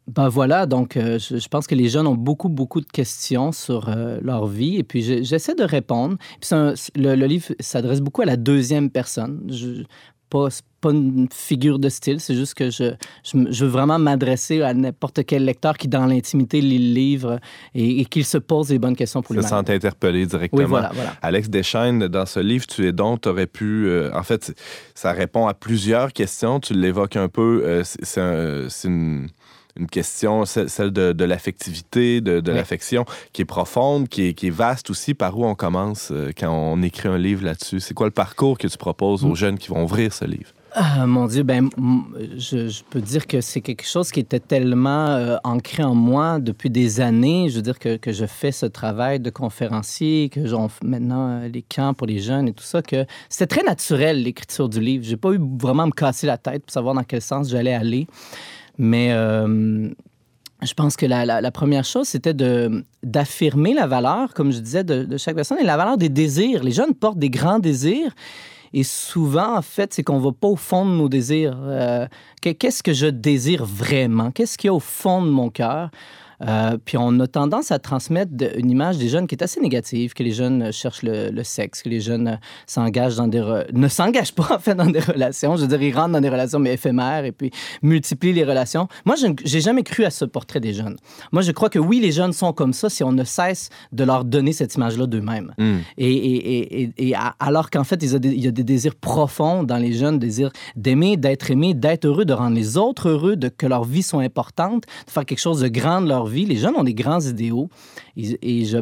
ben 0.08 0.30
voilà, 0.30 0.66
donc 0.66 0.96
euh, 0.96 1.20
je, 1.20 1.48
pense 1.50 1.68
que 1.68 1.76
les 1.76 1.90
jeunes 1.90 2.08
ont 2.08 2.16
beaucoup, 2.16 2.48
beaucoup 2.48 2.80
de 2.80 2.86
questions 2.86 3.52
sur 3.52 3.90
euh, 3.90 4.20
leur 4.22 4.48
vie 4.48 4.78
et 4.78 4.84
puis 4.84 5.02
j'essaie 5.02 5.54
de 5.54 5.64
répondre. 5.64 6.18
Puis 6.40 6.50
le, 6.96 7.14
livre 7.26 7.54
s'adresse 7.60 8.00
beaucoup 8.00 8.22
à 8.22 8.26
la 8.26 8.38
deuxième 8.38 8.90
personne. 8.90 9.42
Je, 9.50 9.84
pas, 10.30 10.48
pas 10.88 10.96
une 10.96 11.28
figure 11.32 11.80
de 11.80 11.90
style, 11.90 12.20
c'est 12.20 12.36
juste 12.36 12.54
que 12.54 12.70
je, 12.70 12.94
je, 13.24 13.66
veux 13.66 13.72
vraiment 13.72 14.00
m'adresser 14.00 14.62
à 14.62 14.74
n'importe 14.74 15.26
quel 15.26 15.46
lecteur 15.46 15.78
qui, 15.78 15.88
dans 15.88 16.06
l'intimité, 16.06 16.62
lit 16.62 16.80
le 16.80 16.94
livre 16.94 17.40
et, 17.76 18.06
qu'il 18.06 18.26
se 18.26 18.38
pose 18.38 18.70
les 18.70 18.80
bonnes 18.80 18.96
questions 18.96 19.22
pour 19.22 19.36
lui. 19.36 19.44
Se 19.44 19.50
sent 19.50 19.56
interpellé 19.56 20.26
directement. 20.26 20.62
Oui, 20.62 20.68
voilà, 20.68 20.92
voilà. 20.94 21.14
Alex 21.22 21.50
Deschaines, 21.50 22.08
dans 22.08 22.26
ce 22.26 22.40
livre, 22.40 22.66
tu 22.68 22.88
es 22.88 22.92
donc, 22.92 23.22
tu 23.22 23.30
aurais 23.30 23.48
pu. 23.48 23.90
en 24.14 24.24
fait, 24.24 24.54
ça 24.96 25.12
répond 25.12 25.48
à 25.48 25.54
plusieurs 25.54 26.14
questions. 26.14 26.60
Tu 26.60 26.74
l'évoques 26.74 27.16
un 27.16 27.28
peu. 27.28 27.82
c'est 27.84 28.88
une 28.88 29.30
une 29.78 29.88
question, 29.88 30.46
celle 30.46 30.92
de, 30.92 31.24
l'affectivité, 31.24 32.22
de, 32.22 32.52
l'affection, 32.52 33.06
qui 33.32 33.44
est 33.44 33.46
profonde, 33.46 34.10
qui 34.10 34.28
est, 34.28 34.34
qui 34.34 34.48
est, 34.48 34.52
vaste 34.52 34.90
aussi. 34.90 35.14
Par 35.14 35.38
où 35.38 35.46
on 35.46 35.56
commence 35.56 36.10
euh, 36.12 36.32
quand 36.38 36.52
on 36.52 36.82
écrit 36.82 37.10
un 37.10 37.18
livre 37.18 37.46
là-dessus? 37.46 37.80
C'est 37.80 37.94
quoi 37.94 38.08
le 38.08 38.12
parcours 38.12 38.58
que 38.58 38.68
tu 38.68 38.78
proposes 38.78 39.24
aux 39.24 39.32
mm. 39.32 39.36
jeunes 39.36 39.58
qui 39.58 39.70
vont 39.70 39.84
ouvrir 39.84 40.14
ce 40.14 40.26
livre? 40.26 40.52
Ah, 40.74 41.08
mon 41.08 41.28
Dieu, 41.28 41.44
ben, 41.44 41.70
je, 42.38 42.84
peux 42.90 43.02
dire 43.02 43.26
que 43.26 43.42
c'est 43.42 43.62
quelque 43.62 43.86
chose 43.86 44.12
qui 44.12 44.20
était 44.20 44.40
tellement 44.40 45.08
euh, 45.08 45.38
ancré 45.44 45.84
en 45.84 45.96
moi 45.96 46.40
depuis 46.40 46.70
des 46.70 47.02
années. 47.02 47.50
Je 47.50 47.56
veux 47.56 47.62
dire 47.62 47.80
que, 47.80 47.98
que 47.98 48.12
je 48.12 48.26
fais 48.26 48.52
ce 48.52 48.66
travail 48.66 49.20
de 49.20 49.30
conférencier, 49.30 50.30
que 50.30 50.46
j'en 50.46 50.70
maintenant 50.84 51.30
euh, 51.30 51.48
les 51.48 51.64
camps 51.64 51.94
pour 51.94 52.06
les 52.06 52.20
jeunes 52.20 52.48
et 52.48 52.54
tout 52.54 52.64
ça, 52.64 52.82
que 52.82 53.06
c'était 53.30 53.48
très 53.48 53.64
naturel 53.64 54.22
l'écriture 54.22 54.70
du 54.70 54.80
livre. 54.80 55.04
J'ai 55.04 55.18
pas 55.18 55.32
eu 55.32 55.40
vraiment 55.40 55.84
à 55.84 55.88
me 55.88 55.92
casser 55.92 56.28
la 56.28 56.38
tête 56.38 56.64
pour 56.66 56.74
savoir 56.74 56.94
dans 56.94 57.04
quel 57.04 57.22
sens 57.22 57.50
j'allais 57.50 57.74
aller. 57.74 58.08
Mais 58.78 59.12
euh, 59.12 59.90
je 60.64 60.74
pense 60.74 60.96
que 60.96 61.06
la, 61.06 61.52
première 61.52 61.86
chose, 61.86 62.08
c'était 62.08 62.34
d'affirmer 63.04 63.74
la 63.74 63.86
valeur, 63.86 64.34
comme 64.34 64.52
je 64.52 64.60
disais, 64.60 64.84
de, 64.84 65.18
chaque 65.18 65.36
personne 65.36 65.60
et 65.60 65.64
la 65.64 65.78
valeur 65.78 65.98
des 65.98 66.10
désirs. 66.10 66.64
Les 66.64 66.72
jeunes 66.72 66.94
portent 66.94 67.20
des 67.20 67.30
grands 67.30 67.60
désirs. 67.60 68.12
Et 68.74 68.84
souvent, 68.84 69.58
en 69.58 69.62
fait, 69.62 69.94
c'est 69.94 70.04
qu'on 70.04 70.20
ne 70.20 70.24
va 70.24 70.32
pas 70.32 70.48
au 70.48 70.56
fond 70.56 70.86
de 70.86 70.92
nos 70.92 71.10
désirs. 71.10 71.58
Euh, 71.62 72.08
qu'est-ce 72.42 72.84
que 72.84 72.94
je 72.94 73.08
désire 73.08 73.66
vraiment? 73.66 74.32
Qu'est-ce 74.32 74.58
qu'il 74.58 74.68
y 74.68 74.70
a 74.70 74.74
au 74.74 74.80
fond 74.80 75.22
de 75.22 75.30
mon 75.30 75.50
cœur? 75.50 75.90
Euh, 76.46 76.78
puis 76.84 76.98
on 76.98 77.20
a 77.20 77.28
tendance 77.28 77.72
à 77.72 77.80
transmettre 77.80 78.32
une 78.56 78.70
image 78.70 78.98
des 78.98 79.10
jeunes 79.10 79.28
qui 79.28 79.36
est 79.36 79.44
assez 79.44 79.60
négative, 79.60 80.14
que 80.14 80.24
les 80.24 80.32
jeunes 80.32 80.72
cherchent 80.72 81.04
le, 81.04 81.44
sexe, 81.44 81.82
que 81.82 81.90
les 81.90 82.00
jeunes 82.00 82.40
s'engagent 82.66 83.16
dans 83.16 83.28
des 83.28 83.38
ne 83.74 83.88
s'engagent 83.88 84.34
pas 84.34 84.48
en 84.56 84.60
fait 84.60 84.76
dans 84.76 84.86
des 84.86 85.00
relations. 85.00 85.56
Je 85.56 85.62
veux 85.62 85.68
dire, 85.68 85.82
ils 85.82 85.96
rentrent 85.96 86.14
dans 86.14 86.22
des 86.22 86.30
relations 86.30 86.60
mais 86.60 86.74
éphémères 86.74 87.26
et 87.26 87.32
puis 87.32 87.52
multiplient 87.82 88.34
les 88.34 88.44
relations. 88.44 88.88
Moi, 89.06 89.16
je 89.16 89.28
n'ai 89.28 89.62
jamais 89.62 89.84
cru 89.84 90.06
à 90.06 90.10
ce 90.10 90.26
portrait 90.26 90.60
des 90.60 90.74
jeunes. 90.74 90.98
Moi, 91.32 91.42
je 91.42 91.52
crois 91.52 91.70
que 91.70 91.80
oui, 91.80 92.00
les 92.00 92.12
jeunes 92.12 92.34
sont 92.34 92.54
comme 92.54 92.74
ça 92.74 92.90
si 92.90 93.04
on 93.04 93.12
ne 93.12 93.24
cesse 93.24 93.70
de 93.92 94.04
leur 94.04 94.26
donner 94.26 94.54
cette 94.54 94.76
image-là 94.76 95.06
d'eux-mêmes. 95.08 95.54
Hmm. 95.58 95.78
Et, 95.98 96.12
et, 96.12 96.94
et, 96.98 97.16
alors 97.40 97.70
qu'en 97.70 97.84
fait, 97.84 98.02
il 98.02 98.12
y, 98.12 98.16
a 98.16 98.20
des, 98.20 98.30
il 98.30 98.44
y, 98.44 98.48
a 98.48 98.52
des, 98.52 98.64
désirs 98.64 98.96
profonds 98.96 99.64
dans 99.64 99.78
les 99.78 99.94
jeunes, 99.94 100.20
désirs 100.20 100.52
d'aimer, 100.76 101.18
d'être 101.18 101.52
aimé, 101.52 101.74
d'être 101.74 102.06
heureux, 102.06 102.26
de 102.26 102.34
rendre 102.34 102.56
les 102.56 102.78
autres 102.78 103.10
heureux, 103.10 103.36
de 103.36 103.50
que 103.50 103.66
leur 103.66 103.84
vie 103.84 104.04
soit 104.04 104.22
importante, 104.22 104.84
de 105.06 105.12
faire 105.12 105.26
quelque 105.26 105.40
chose 105.40 105.62
de 105.62 105.68
grand 105.68 106.02
de 106.02 106.08
leur 106.08 106.27
Les 106.28 106.58
jeunes 106.58 106.76
ont 106.76 106.84
des 106.84 106.94
grands 106.94 107.22
idéaux 107.22 107.70
et, 108.16 108.66
je 108.66 108.78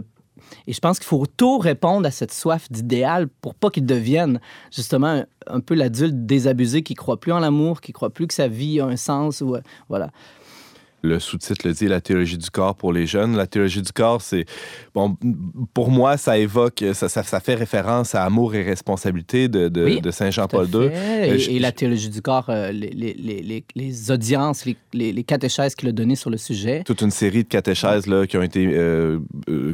et 0.67 0.73
je 0.73 0.79
pense 0.79 0.99
qu'il 0.99 1.07
faut 1.07 1.25
tout 1.25 1.57
répondre 1.57 2.05
à 2.05 2.11
cette 2.11 2.33
soif 2.33 2.71
d'idéal 2.71 3.27
pour 3.27 3.55
pas 3.55 3.69
qu'ils 3.69 3.85
deviennent 3.85 4.39
justement 4.71 5.23
un, 5.47 5.59
peu 5.59 5.73
l'adulte 5.73 6.25
désabusé 6.25 6.83
qui 6.83 6.93
croit 6.93 7.19
plus 7.19 7.31
en 7.31 7.39
l'amour, 7.39 7.81
qui 7.81 7.93
croit 7.93 8.11
plus 8.11 8.27
que 8.27 8.33
sa 8.33 8.47
vie 8.47 8.79
a 8.79 8.85
un 8.85 8.97
sens. 8.97 9.41
Ou, 9.41 9.55
voilà 9.89 10.11
le 11.05 11.19
sous-titre 11.19 11.67
le 11.67 11.73
dit, 11.73 11.87
la 11.87 12.01
théologie 12.01 12.37
du 12.37 12.49
corps 12.49 12.75
pour 12.75 12.91
les 12.91 13.05
jeunes. 13.05 13.35
La 13.35 13.47
théologie 13.47 13.81
du 13.81 13.91
corps, 13.91 14.21
c'est, 14.21 14.45
bon, 14.93 15.17
pour 15.73 15.91
moi, 15.91 16.17
ça 16.17 16.37
évoque, 16.37 16.83
ça, 16.93 17.09
ça, 17.09 17.39
fait 17.39 17.55
référence 17.55 18.15
à 18.15 18.23
Amour 18.23 18.55
et 18.55 18.63
responsabilité 18.63 19.47
de, 19.47 19.69
de, 19.69 20.11
Saint-Jean-Paul 20.11 20.67
II. 20.67 20.89
Euh, 20.91 21.37
et, 21.49 21.59
la 21.59 21.71
théologie 21.71 22.09
du 22.09 22.21
corps, 22.21 22.49
euh, 22.49 22.71
les, 22.71 22.89
les, 22.89 23.63
les, 23.75 24.11
audiences, 24.11 24.65
les, 24.93 25.23
catéchèses 25.23 25.75
qu'il 25.75 25.89
a 25.89 25.91
données 25.91 26.15
sur 26.15 26.29
le 26.29 26.37
sujet. 26.37 26.83
Toute 26.85 27.01
une 27.01 27.11
série 27.11 27.43
de 27.43 27.49
catéchèses 27.49 28.07
là, 28.07 28.27
qui 28.27 28.37
ont 28.37 28.43
été 28.43 28.67
euh, 28.71 29.19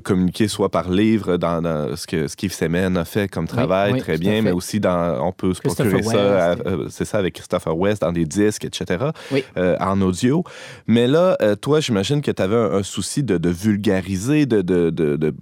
communiquées 0.04 0.48
soit 0.48 0.70
par 0.70 0.90
livre, 0.90 1.38
dans, 1.38 1.96
ce 1.96 2.08
que 2.08 2.28
Steve 2.28 2.54
Semen 2.54 2.98
a 2.98 3.06
fait 3.06 3.28
comme 3.28 3.48
travail, 3.48 4.00
très 4.00 4.18
bien, 4.18 4.42
mais 4.42 4.52
aussi 4.52 4.80
dans, 4.80 5.26
on 5.26 5.32
peut 5.32 5.54
se 5.54 5.62
procurer 5.62 6.04
ça, 6.04 6.56
c'est 6.90 7.06
ça, 7.06 7.18
avec 7.18 7.36
Christopher 7.36 7.78
West, 7.78 8.02
dans 8.02 8.12
des 8.12 8.26
disques, 8.26 8.66
etc., 8.66 9.06
en 9.56 10.02
audio. 10.02 10.44
Mais 10.88 11.08
là, 11.08 11.21
euh, 11.42 11.56
toi, 11.56 11.80
j'imagine 11.80 12.22
que 12.22 12.32
tu 12.32 12.42
avais 12.42 12.56
un, 12.56 12.84
souci 12.84 13.24
de, 13.24 13.50
vulgariser, 13.50 14.46
de. 14.46 14.62
de, 14.62 15.34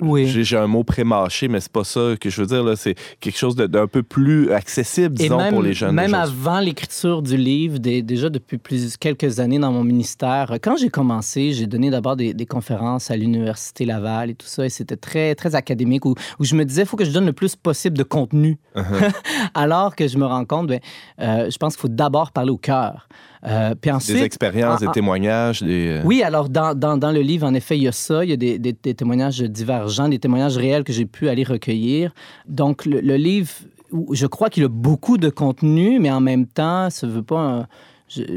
oui. 0.00 0.26
J'ai 0.26 0.56
un 0.56 0.66
mot 0.66 0.84
pré-mâché, 0.84 1.48
mais 1.48 1.60
c'est 1.60 1.72
pas 1.72 1.84
ça 1.84 2.14
que 2.20 2.30
je 2.30 2.42
veux 2.42 2.46
dire. 2.46 2.76
C'est 2.76 2.94
quelque 3.20 3.38
chose 3.38 3.56
d'un 3.56 3.86
peu 3.86 4.02
plus 4.02 4.52
accessible, 4.52 5.14
disons, 5.14 5.38
pour 5.50 5.62
les 5.62 5.72
jeunes. 5.72 5.94
Même 5.94 6.14
avant 6.14 6.60
l'écriture 6.60 7.22
du 7.22 7.36
livre, 7.36 7.78
déjà 7.78 8.30
depuis 8.30 8.58
plus, 8.58 8.96
quelques 8.96 9.40
années 9.40 9.58
dans 9.58 9.72
mon 9.72 9.84
ministère, 9.84 10.54
quand 10.62 10.76
j'ai 10.76 10.90
commencé, 10.90 11.52
j'ai 11.52 11.66
donné 11.66 11.90
d'abord 11.90 12.16
des, 12.16 12.46
conférences 12.46 13.10
à 13.10 13.16
l'Université 13.16 13.84
Laval 13.86 14.30
et 14.30 14.34
tout 14.34 14.46
ça, 14.46 14.66
et 14.66 14.68
c'était 14.68 14.96
très, 14.96 15.34
très 15.34 15.54
académique, 15.54 16.04
où, 16.04 16.14
où, 16.38 16.44
je 16.44 16.54
me 16.54 16.64
disais, 16.64 16.82
il 16.82 16.86
faut 16.86 16.96
que 16.96 17.04
je 17.04 17.10
donne 17.10 17.26
le 17.26 17.32
plus 17.32 17.56
possible 17.56 17.96
de 17.96 18.02
contenu. 18.02 18.58
Uh-huh. 18.76 19.12
Alors 19.54 19.96
que 19.96 20.06
je 20.06 20.18
me 20.18 20.26
rends 20.26 20.44
compte, 20.44 20.68
ben, 20.68 20.80
euh, 21.20 21.50
je 21.50 21.56
pense 21.56 21.74
qu'il 21.74 21.82
faut 21.82 21.88
d'abord 21.88 22.32
parler 22.32 22.50
au 22.50 22.58
cœur. 22.58 23.08
Euh, 23.46 23.74
puis 23.78 23.90
ensuite, 23.90 24.16
des 24.16 24.22
expériences, 24.22 24.80
des 24.80 24.88
témoignages. 24.88 25.62
Des... 25.62 25.98
Euh, 25.98 26.02
oui, 26.04 26.22
alors 26.22 26.48
dans, 26.48 26.74
dans, 26.74 26.96
dans, 26.96 27.12
le 27.12 27.20
livre, 27.20 27.46
en 27.46 27.54
effet, 27.54 27.76
il 27.76 27.82
y 27.82 27.88
a 27.88 27.92
ça. 27.92 28.24
Il 28.24 28.30
y 28.30 28.32
a 28.32 28.36
des, 28.36 28.58
des, 28.58 28.94
témoignages 28.94 29.40
divergents, 29.40 30.08
des 30.08 30.18
témoignages 30.18 30.56
réels 30.56 30.84
que 30.84 30.92
j'ai 30.92 31.06
pu 31.06 31.28
aller 31.28 31.44
recueillir. 31.44 32.14
Donc, 32.48 32.86
le, 32.86 33.16
livre, 33.16 33.50
je 34.12 34.26
crois 34.26 34.48
qu'il 34.48 34.64
a 34.64 34.68
beaucoup 34.68 35.18
de 35.18 35.28
contenu, 35.28 35.98
mais 35.98 36.10
en 36.10 36.20
même 36.20 36.46
temps, 36.46 36.88
ça 36.88 37.06
ne 37.06 37.12
veut 37.12 37.22
pas. 37.22 37.66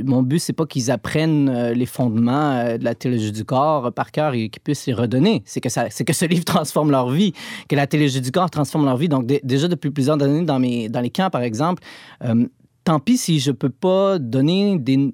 mon 0.03 0.24
but, 0.24 0.39
c'est 0.39 0.51
pas 0.51 0.66
qu'ils 0.66 0.91
apprennent 0.91 1.47
euh, 1.47 1.74
les 1.74 1.86
fondements 1.86 2.78
de 2.78 2.84
la 2.84 2.93
théologie 2.93 3.32
du 3.32 3.45
corps 3.45 3.93
par 3.93 4.12
cœur 4.12 4.34
et 4.34 4.49
qu'ils 4.49 4.62
puissent 4.62 4.88
les 4.88 4.93
redonner. 4.93 5.41
C'est 5.45 5.62
que, 5.62 5.70
ça, 5.70 5.86
c'est 5.89 6.03
que 6.03 6.14
ce 6.14 6.26
livre 6.26 6.43
transforme 6.43 6.91
leur 6.91 7.10
vie, 7.10 7.32
que 7.70 7.78
la 7.78 7.88
théologie 7.88 8.20
du 8.20 8.32
corps 8.32 8.49
transforme 8.49 8.84
leur 8.84 8.97
vie. 8.97 9.08
Donc, 9.08 9.26
déjà 9.26 9.70
depuis 9.70 9.89
plusieurs 9.89 10.22
années, 10.22 10.43
dans, 10.43 10.60
mes, 10.60 10.89
dans 10.89 11.01
les 11.01 11.12
camps, 11.12 11.30
par 11.30 11.43
exemple, 11.43 11.82
tant 12.88 13.01
pis 13.01 13.17
si 13.17 13.41
je 13.41 13.51
peux 13.51 13.69
pas 13.69 14.17
donner 14.17 14.79
des 14.79 15.11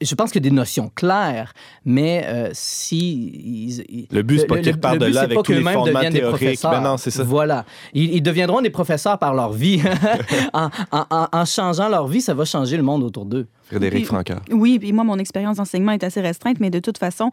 je 0.00 0.14
pense 0.16 0.32
que 0.32 0.40
des 0.40 0.50
notions 0.50 0.90
claires, 0.92 1.52
mais 1.84 2.24
euh, 2.26 2.50
si... 2.52 4.08
le 4.10 4.22
but, 4.22 4.40
c'est 4.40 4.46
pas 4.48 4.58
qu'ils 4.58 4.72
repartent 4.72 4.98
de 4.98 5.06
là 5.06 5.20
avec 5.20 5.40
tous 5.44 5.52
les 5.52 5.62
fondements 5.62 6.10
théoriques. 6.10 6.60
Ben 6.64 6.80
non, 6.80 6.96
c'est 6.96 7.12
ça. 7.12 7.22
Voilà. 7.22 7.64
Ils, 7.94 8.20
deviendront 8.20 8.60
des 8.60 8.70
professeurs 8.70 9.20
par 9.20 9.34
leur 9.34 9.52
vie. 9.52 9.80
en, 10.52 10.68
en, 10.90 11.44
changeant 11.44 11.88
leur 11.88 12.08
vie, 12.08 12.20
ça 12.20 12.34
va 12.34 12.44
changer 12.44 12.76
le 12.76 12.82
monde 12.82 13.04
autour 13.04 13.24
d'eux. 13.24 13.46
Frédéric 13.62 14.06
Franca. 14.06 14.40
Oui, 14.50 14.80
puis 14.80 14.92
moi, 14.92 15.04
mon 15.04 15.18
expérience 15.18 15.58
d'enseignement 15.58 15.92
est 15.92 16.02
assez 16.02 16.20
restreinte, 16.20 16.58
mais 16.58 16.70
de 16.70 16.80
toute 16.80 16.98
façon, 16.98 17.30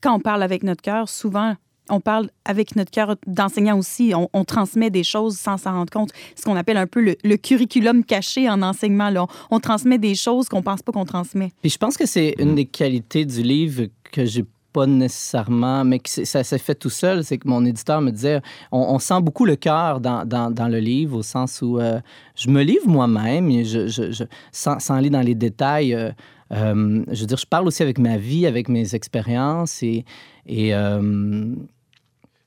quand 0.00 0.14
on 0.14 0.20
parle 0.20 0.44
avec 0.44 0.62
notre 0.62 0.82
cœur, 0.82 1.08
souvent, 1.08 1.56
on 1.90 2.00
parle 2.00 2.30
avec 2.44 2.76
notre 2.76 2.90
cœur 2.90 3.16
d'enseignant 3.26 3.78
aussi. 3.78 4.12
On, 4.14 4.44
transmet 4.44 4.90
des 4.90 5.04
choses 5.04 5.36
sans 5.36 5.56
s'en 5.56 5.72
rendre 5.72 5.92
compte. 5.92 6.10
Ce 6.36 6.42
qu'on 6.42 6.56
appelle 6.56 6.76
un 6.76 6.86
peu 6.86 7.14
le, 7.22 7.36
curriculum 7.36 8.04
caché 8.04 8.48
en 8.48 8.62
enseignement. 8.62 9.10
Là. 9.10 9.26
On, 9.50 9.60
transmet 9.60 9.98
des 9.98 10.14
choses 10.14 10.48
qu'on 10.48 10.62
pense 10.62 10.82
pas 10.82 10.92
qu'on 10.92 11.04
transmet. 11.04 11.52
Puis 11.60 11.70
je 11.70 11.78
pense 11.78 11.96
que 11.96 12.06
c'est 12.06 12.34
une 12.38 12.54
des 12.54 12.64
qualités 12.64 13.24
du 13.24 13.42
livre 13.42 13.84
que 14.10 14.24
j'ai 14.24 14.44
pas 14.72 14.86
nécessairement, 14.86 15.84
mais 15.84 15.98
que 15.98 16.08
ça 16.08 16.44
s'est 16.44 16.58
fait 16.58 16.74
tout 16.74 16.90
seul. 16.90 17.24
C'est 17.24 17.38
que 17.38 17.48
mon 17.48 17.64
éditeur 17.64 18.00
me 18.00 18.10
disait, 18.10 18.40
on, 18.70 18.98
sent 18.98 19.20
beaucoup 19.22 19.44
le 19.44 19.56
cœur 19.56 20.00
dans, 20.00 20.24
dans, 20.26 20.68
le 20.68 20.78
livre, 20.78 21.18
au 21.18 21.22
sens 21.22 21.62
où 21.62 21.78
euh, 21.78 22.00
je 22.34 22.48
me 22.48 22.62
livre 22.62 22.86
moi-même, 22.86 23.50
je, 23.64 23.88
je, 23.88 24.24
sans, 24.52 24.90
aller 24.90 25.10
dans 25.10 25.22
les 25.22 25.34
détails. 25.34 25.94
Euh, 25.94 26.10
euh, 26.52 27.04
je 27.10 27.20
veux 27.20 27.26
dire, 27.26 27.38
je 27.38 27.46
parle 27.46 27.66
aussi 27.66 27.82
avec 27.82 27.98
ma 27.98 28.16
vie, 28.16 28.46
avec 28.46 28.68
mes 28.68 28.94
expériences 28.94 29.82
et 29.82 30.04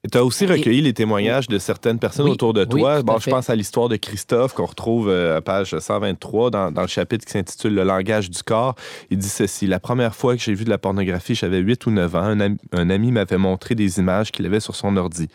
tu 0.09 0.17
as 0.17 0.25
aussi 0.25 0.47
recueilli 0.47 0.81
les 0.81 0.93
témoignages 0.93 1.47
de 1.47 1.59
certaines 1.59 1.99
personnes 1.99 2.27
autour 2.27 2.53
de 2.53 2.65
toi. 2.65 3.03
bon, 3.03 3.19
je 3.19 3.29
pense 3.29 3.51
à 3.51 3.55
l'histoire 3.55 3.87
de 3.87 3.97
Christophe 3.97 4.55
qu'on 4.55 4.65
retrouve 4.65 5.09
euh, 5.09 5.37
à 5.37 5.41
page 5.41 5.77
123 5.77 6.49
dans, 6.49 6.71
dans 6.71 6.81
le 6.81 6.87
chapitre 6.87 7.23
qui 7.23 7.33
s'intitule 7.33 7.75
Le 7.75 7.83
langage 7.83 8.31
du 8.31 8.41
corps. 8.41 8.73
Il 9.11 9.19
dit 9.19 9.29
ceci 9.29 9.67
La 9.67 9.79
première 9.79 10.15
fois 10.15 10.35
que 10.35 10.41
j'ai 10.41 10.55
vu 10.55 10.65
de 10.65 10.71
la 10.71 10.79
pornographie, 10.79 11.35
j'avais 11.35 11.59
8 11.59 11.85
ou 11.85 11.91
9 11.91 12.15
ans. 12.15 12.19
Un 12.19 12.39
ami, 12.39 12.57
un 12.71 12.89
ami 12.89 13.11
m'avait 13.11 13.37
montré 13.37 13.75
des 13.75 13.99
images 13.99 14.31
qu'il 14.31 14.43
avait 14.47 14.59
sur 14.59 14.75
son 14.75 14.97
ordi. 14.97 15.27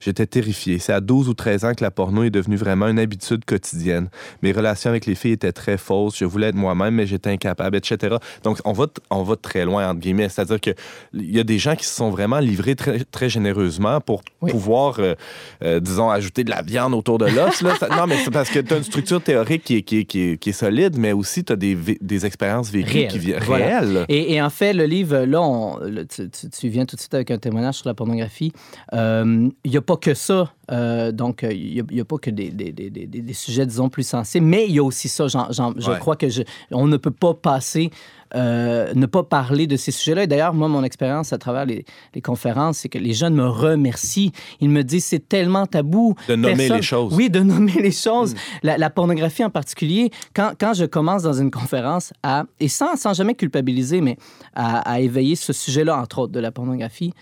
J'étais 0.00 0.26
terrifié. 0.26 0.80
C'est 0.80 0.92
à 0.92 1.00
12 1.00 1.28
ou 1.28 1.34
13 1.34 1.64
ans 1.64 1.74
que 1.74 1.84
la 1.84 1.92
porno 1.92 2.24
est 2.24 2.30
devenue 2.30 2.56
vraiment 2.56 2.88
une 2.88 2.98
habitude 2.98 3.44
quotidienne. 3.44 4.08
Mes 4.42 4.50
relations 4.50 4.90
avec 4.90 5.06
les 5.06 5.14
filles 5.14 5.32
étaient 5.32 5.52
très 5.52 5.78
fausses. 5.78 6.18
Je 6.18 6.24
voulais 6.24 6.48
être 6.48 6.56
moi-même, 6.56 6.96
mais 6.96 7.06
j'étais 7.06 7.30
incapable, 7.30 7.76
etc. 7.76 8.16
Donc, 8.42 8.58
on 8.64 8.72
va, 8.72 8.86
on 9.10 9.22
va 9.22 9.36
très 9.36 9.64
loin, 9.64 9.88
entre 9.88 10.00
guillemets. 10.00 10.28
C'est-à-dire 10.28 10.58
qu'il 10.58 10.74
y 11.14 11.38
a 11.38 11.44
des 11.44 11.60
gens 11.60 11.76
qui 11.76 11.84
se 11.84 11.94
sont 11.94 12.10
vraiment 12.10 12.40
livrés 12.40 12.74
très, 12.74 13.04
très 13.04 13.28
généreusement 13.28 14.00
pour 14.08 14.22
pouvoir, 14.48 15.00
euh, 15.00 15.14
euh, 15.62 15.80
disons, 15.80 16.08
ajouter 16.08 16.42
de 16.42 16.48
la 16.48 16.62
viande 16.62 16.94
autour 16.94 17.18
de 17.18 17.26
l'os. 17.26 17.62
non, 17.90 18.06
mais 18.06 18.16
c'est 18.24 18.30
parce 18.30 18.48
que 18.48 18.60
tu 18.60 18.72
as 18.72 18.78
une 18.78 18.82
structure 18.82 19.22
théorique 19.22 19.64
qui 19.64 19.76
est, 19.76 19.82
qui 19.82 20.06
qui 20.06 20.38
qui 20.38 20.48
est 20.48 20.52
solide, 20.52 20.96
mais 20.96 21.12
aussi 21.12 21.44
tu 21.44 21.52
as 21.52 21.56
des, 21.56 21.76
des, 22.00 22.24
expériences 22.24 22.70
vécues 22.70 23.06
qui 23.08 23.18
viennent 23.18 23.42
réelles. 23.42 24.06
Et, 24.08 24.40
en 24.40 24.48
fait, 24.48 24.72
le 24.72 24.86
livre, 24.86 25.18
là, 25.18 26.04
tu, 26.06 26.68
viens 26.68 26.86
tout 26.86 26.96
de 26.96 27.00
suite 27.00 27.12
avec 27.12 27.30
un 27.30 27.38
témoignage 27.38 27.74
sur 27.76 27.88
la 27.88 27.94
pornographie. 27.94 28.52
Euh, 28.94 29.48
il 29.64 29.70
n'y 29.70 29.76
a 29.76 29.82
pas 29.82 29.96
que 29.96 30.14
ça. 30.14 30.52
Donc, 30.70 31.46
il 31.50 31.84
n'y 31.90 32.00
a, 32.00 32.04
pas 32.04 32.18
que 32.18 32.30
des, 32.30 32.50
des, 32.50 32.72
des, 32.72 32.90
des, 32.90 33.32
sujets, 33.32 33.66
disons, 33.66 33.88
plus 33.88 34.06
sensés, 34.06 34.40
mais 34.40 34.66
il 34.66 34.72
y 34.72 34.78
a 34.78 34.84
aussi 34.84 35.08
ça. 35.08 35.26
je 35.28 35.98
crois 35.98 36.16
que 36.16 36.28
je, 36.28 36.42
on 36.70 36.86
ne 36.86 36.96
peut 36.96 37.10
pas 37.10 37.34
passer 37.34 37.90
euh, 38.34 38.92
ne 38.94 39.06
pas 39.06 39.22
parler 39.22 39.66
de 39.66 39.76
ces 39.76 39.90
sujets-là. 39.90 40.24
Et 40.24 40.26
d'ailleurs, 40.26 40.52
moi, 40.52 40.68
mon 40.68 40.84
expérience 40.84 41.32
à 41.32 41.38
travers 41.38 41.64
les, 41.64 41.84
conférences, 42.22 42.78
c'est 42.78 42.88
que 42.88 42.98
les 42.98 43.14
jeunes 43.14 43.34
me 43.34 43.46
remercient. 43.46 44.32
Ils 44.60 44.68
me 44.68 44.82
disent 44.82 45.06
c'est 45.06 45.28
tellement 45.28 45.66
tabou. 45.66 46.14
De 46.28 46.36
nommer 46.36 46.68
les 46.68 46.82
choses. 46.82 47.14
Oui, 47.14 47.30
de 47.30 47.40
nommer 47.42 47.72
les 47.72 47.90
choses. 47.90 48.34
Mm. 48.62 48.70
La, 48.76 48.90
pornographie 48.90 49.44
en 49.44 49.50
particulier, 49.50 50.10
quand, 50.34 50.52
quand, 50.58 50.74
je 50.74 50.84
commence 50.84 51.22
dans 51.22 51.32
une 51.32 51.50
conférence 51.50 52.12
à, 52.22 52.44
et 52.60 52.68
sans, 52.68 52.96
sans 52.96 53.14
jamais 53.14 53.34
culpabiliser, 53.34 54.00
mais 54.00 54.16
à, 54.54 55.00
éveiller 55.00 55.36
ce 55.36 55.52
sujet-là, 55.52 55.98
entre 55.98 56.18
autres, 56.20 56.32
de 56.32 56.40
la 56.40 56.50
pornographie, 56.50 57.12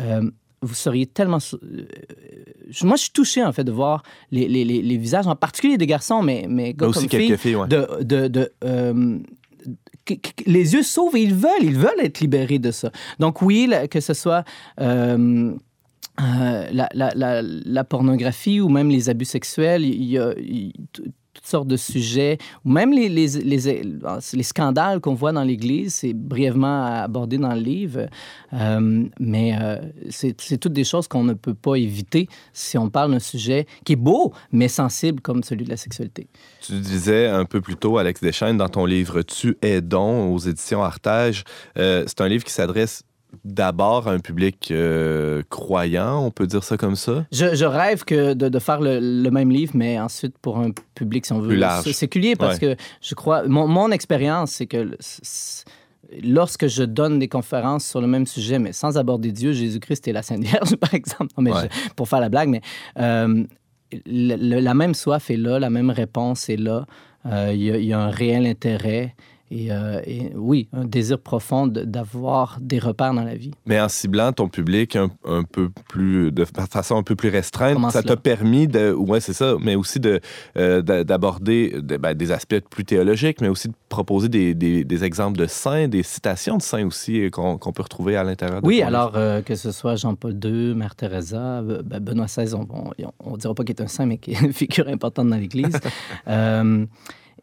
euh, 0.00 0.30
vous 0.64 0.74
seriez 0.74 1.06
tellement. 1.06 1.38
Euh, 1.52 1.86
moi, 2.82 2.96
je 2.96 3.02
suis 3.02 3.12
touché, 3.12 3.44
en 3.44 3.52
fait, 3.52 3.64
de 3.64 3.72
voir 3.72 4.02
les, 4.30 4.48
les, 4.48 4.64
les, 4.64 4.96
visages, 4.96 5.26
en 5.26 5.36
particulier 5.36 5.76
des 5.76 5.86
garçons, 5.86 6.22
mais, 6.22 6.46
mais 6.48 6.74
gars 6.74 6.88
aussi 6.88 7.08
comme 7.08 7.20
filles, 7.20 7.36
filles 7.36 7.56
de, 7.68 8.02
de, 8.02 8.28
de 8.28 8.52
les 10.46 10.74
yeux 10.74 10.82
s'ouvrent 10.82 11.16
et 11.16 11.22
ils 11.22 11.34
veulent, 11.34 11.62
ils 11.62 11.76
veulent 11.76 12.00
être 12.00 12.20
libérés 12.20 12.58
de 12.58 12.70
ça. 12.70 12.90
Donc 13.18 13.42
oui, 13.42 13.70
que 13.90 14.00
ce 14.00 14.14
soit... 14.14 14.44
Euh, 14.80 15.54
euh, 16.20 16.68
la, 16.70 16.88
la, 16.94 17.42
la, 17.42 17.84
pornographie 17.84 18.60
ou 18.60 18.68
même 18.68 18.88
les 18.88 19.08
abus 19.08 19.24
sexuels, 19.24 19.84
il 19.84 20.04
y 20.04 20.16
a, 20.16 20.32
toutes 21.34 21.46
sortes 21.46 21.68
de 21.68 21.76
sujets, 21.76 22.38
ou 22.64 22.70
même 22.70 22.92
les, 22.92 23.08
les, 23.08 23.26
les, 23.40 23.82
les 23.82 24.42
scandales 24.42 25.00
qu'on 25.00 25.14
voit 25.14 25.32
dans 25.32 25.42
l'Église, 25.42 25.94
c'est 25.94 26.14
brièvement 26.14 26.84
abordé 26.84 27.38
dans 27.38 27.52
le 27.52 27.60
livre, 27.60 28.06
euh, 28.52 29.04
mais 29.18 29.56
euh, 29.60 29.78
c'est 30.10 30.58
toutes 30.58 30.72
des 30.72 30.84
choses 30.84 31.08
qu'on 31.08 31.24
ne 31.24 31.34
peut 31.34 31.54
pas 31.54 31.74
éviter 31.74 32.28
si 32.52 32.78
on 32.78 32.88
parle 32.88 33.12
d'un 33.12 33.18
sujet 33.18 33.66
qui 33.84 33.92
est 33.92 33.96
beau, 33.96 34.32
mais 34.52 34.68
sensible 34.68 35.20
comme 35.20 35.42
celui 35.42 35.64
de 35.64 35.70
la 35.70 35.76
sexualité. 35.76 36.28
Tu 36.62 36.72
disais 36.78 37.26
un 37.26 37.44
peu 37.44 37.60
plus 37.60 37.76
tôt, 37.76 37.98
Alex 37.98 38.20
Deschaines, 38.20 38.56
dans 38.56 38.68
ton 38.68 38.86
livre 38.86 39.22
Tu 39.22 39.58
es 39.60 39.80
don 39.80 40.32
aux 40.32 40.38
éditions 40.38 40.82
Artage, 40.82 41.44
c'est 41.76 42.20
un 42.20 42.28
livre 42.28 42.44
qui 42.44 42.52
s'adresse 42.52 43.02
d'abord 43.44 44.08
un 44.08 44.18
public 44.18 44.68
euh, 44.70 45.42
croyant, 45.50 46.24
on 46.24 46.30
peut 46.30 46.46
dire 46.46 46.64
ça 46.64 46.76
comme 46.76 46.96
ça? 46.96 47.26
Je, 47.32 47.64
rêve 47.64 48.04
que 48.04 48.34
de, 48.34 48.58
faire 48.58 48.80
le, 48.80 49.30
même 49.30 49.50
livre, 49.50 49.72
mais 49.74 49.98
ensuite 49.98 50.36
pour 50.38 50.58
un 50.58 50.70
public, 50.94 51.26
si 51.26 51.32
on 51.32 51.40
veut, 51.40 51.58
séculier, 51.92 52.36
parce 52.36 52.58
que 52.58 52.76
je 53.00 53.14
crois, 53.14 53.46
mon, 53.46 53.90
expérience, 53.90 54.52
c'est 54.52 54.66
que 54.66 54.96
lorsque 56.22 56.66
je 56.66 56.82
donne 56.82 57.18
des 57.18 57.28
conférences 57.28 57.86
sur 57.86 58.00
le 58.00 58.06
même 58.06 58.26
sujet, 58.26 58.58
mais 58.58 58.72
sans 58.72 58.98
aborder 58.98 59.32
Dieu, 59.32 59.52
Jésus-Christ 59.52 60.08
et 60.08 60.12
la 60.12 60.22
Sainte 60.22 60.42
Vierge, 60.42 60.76
par 60.80 60.94
exemple, 60.94 61.32
mais 61.38 61.52
pour 61.96 62.08
faire 62.08 62.20
la 62.20 62.28
blague, 62.28 62.48
mais 62.48 62.60
euh, 62.98 63.44
la 64.06 64.74
même 64.74 64.94
soif 64.94 65.30
est 65.30 65.36
là, 65.36 65.58
la 65.58 65.70
même 65.70 65.90
réponse 65.90 66.48
est 66.48 66.56
là. 66.56 66.86
Euh, 67.26 67.52
il 67.54 67.62
y, 67.62 67.92
a 67.92 68.00
un 68.00 68.10
réel 68.10 68.46
intérêt. 68.46 69.14
Euh, 69.52 70.00
et, 70.06 70.32
oui, 70.34 70.68
un 70.72 70.84
désir 70.84 71.18
profond 71.18 71.66
d'avoir 71.66 72.58
des 72.60 72.78
repères 72.78 73.14
dans 73.14 73.22
la 73.22 73.36
vie. 73.36 73.52
Mais 73.66 73.80
en 73.80 73.88
ciblant 73.88 74.32
ton 74.32 74.48
public 74.48 74.96
un, 74.96 75.10
peu 75.44 75.68
plus, 75.88 76.32
de 76.32 76.44
façon 76.44 76.96
un 76.96 77.02
peu 77.02 77.14
plus 77.14 77.28
restreinte, 77.28 77.78
ça 77.92 78.02
t'a 78.02 78.16
permis 78.16 78.66
de, 78.66 78.92
ouais, 78.92 79.20
c'est 79.20 79.32
ça, 79.32 79.54
mais 79.60 79.74
aussi 79.74 80.00
de 80.00 80.20
euh, 80.56 80.82
d'aborder 80.82 81.76
ben, 81.82 82.14
des 82.14 82.32
aspects 82.32 82.58
plus 82.70 82.84
théologiques, 82.84 83.40
mais 83.40 83.48
aussi 83.48 83.68
de 83.68 83.74
proposer 83.88 84.28
des, 84.28 84.54
des, 84.54 85.04
exemples 85.04 85.38
de 85.38 85.46
saints, 85.46 85.88
des 85.88 86.02
citations 86.02 86.56
de 86.56 86.62
saints 86.62 86.86
aussi 86.86 87.20
euh, 87.20 87.30
qu'on 87.30 87.72
peut 87.72 87.82
retrouver 87.82 88.16
à 88.16 88.24
l'intérieur. 88.24 88.60
Oui, 88.62 88.82
alors 88.82 89.12
que 89.44 89.54
ce 89.54 89.70
soit 89.70 89.96
Jean-Paul 89.96 90.38
II, 90.42 90.74
Mère 90.74 90.96
Teresa, 90.96 91.62
ben, 91.62 92.00
Benoît 92.00 92.26
XVI, 92.26 92.54
on 92.54 93.30
ne 93.30 93.36
dira 93.36 93.54
pas 93.54 93.64
qu'il 93.64 93.76
est 93.76 93.82
un 93.82 93.86
saint, 93.86 94.06
mais 94.06 94.18
qu'il 94.18 94.34
est 94.34 94.40
une 94.40 94.52
figure 94.52 94.88
importante 94.88 95.28
dans 95.28 95.36
l'Église. 95.36 95.78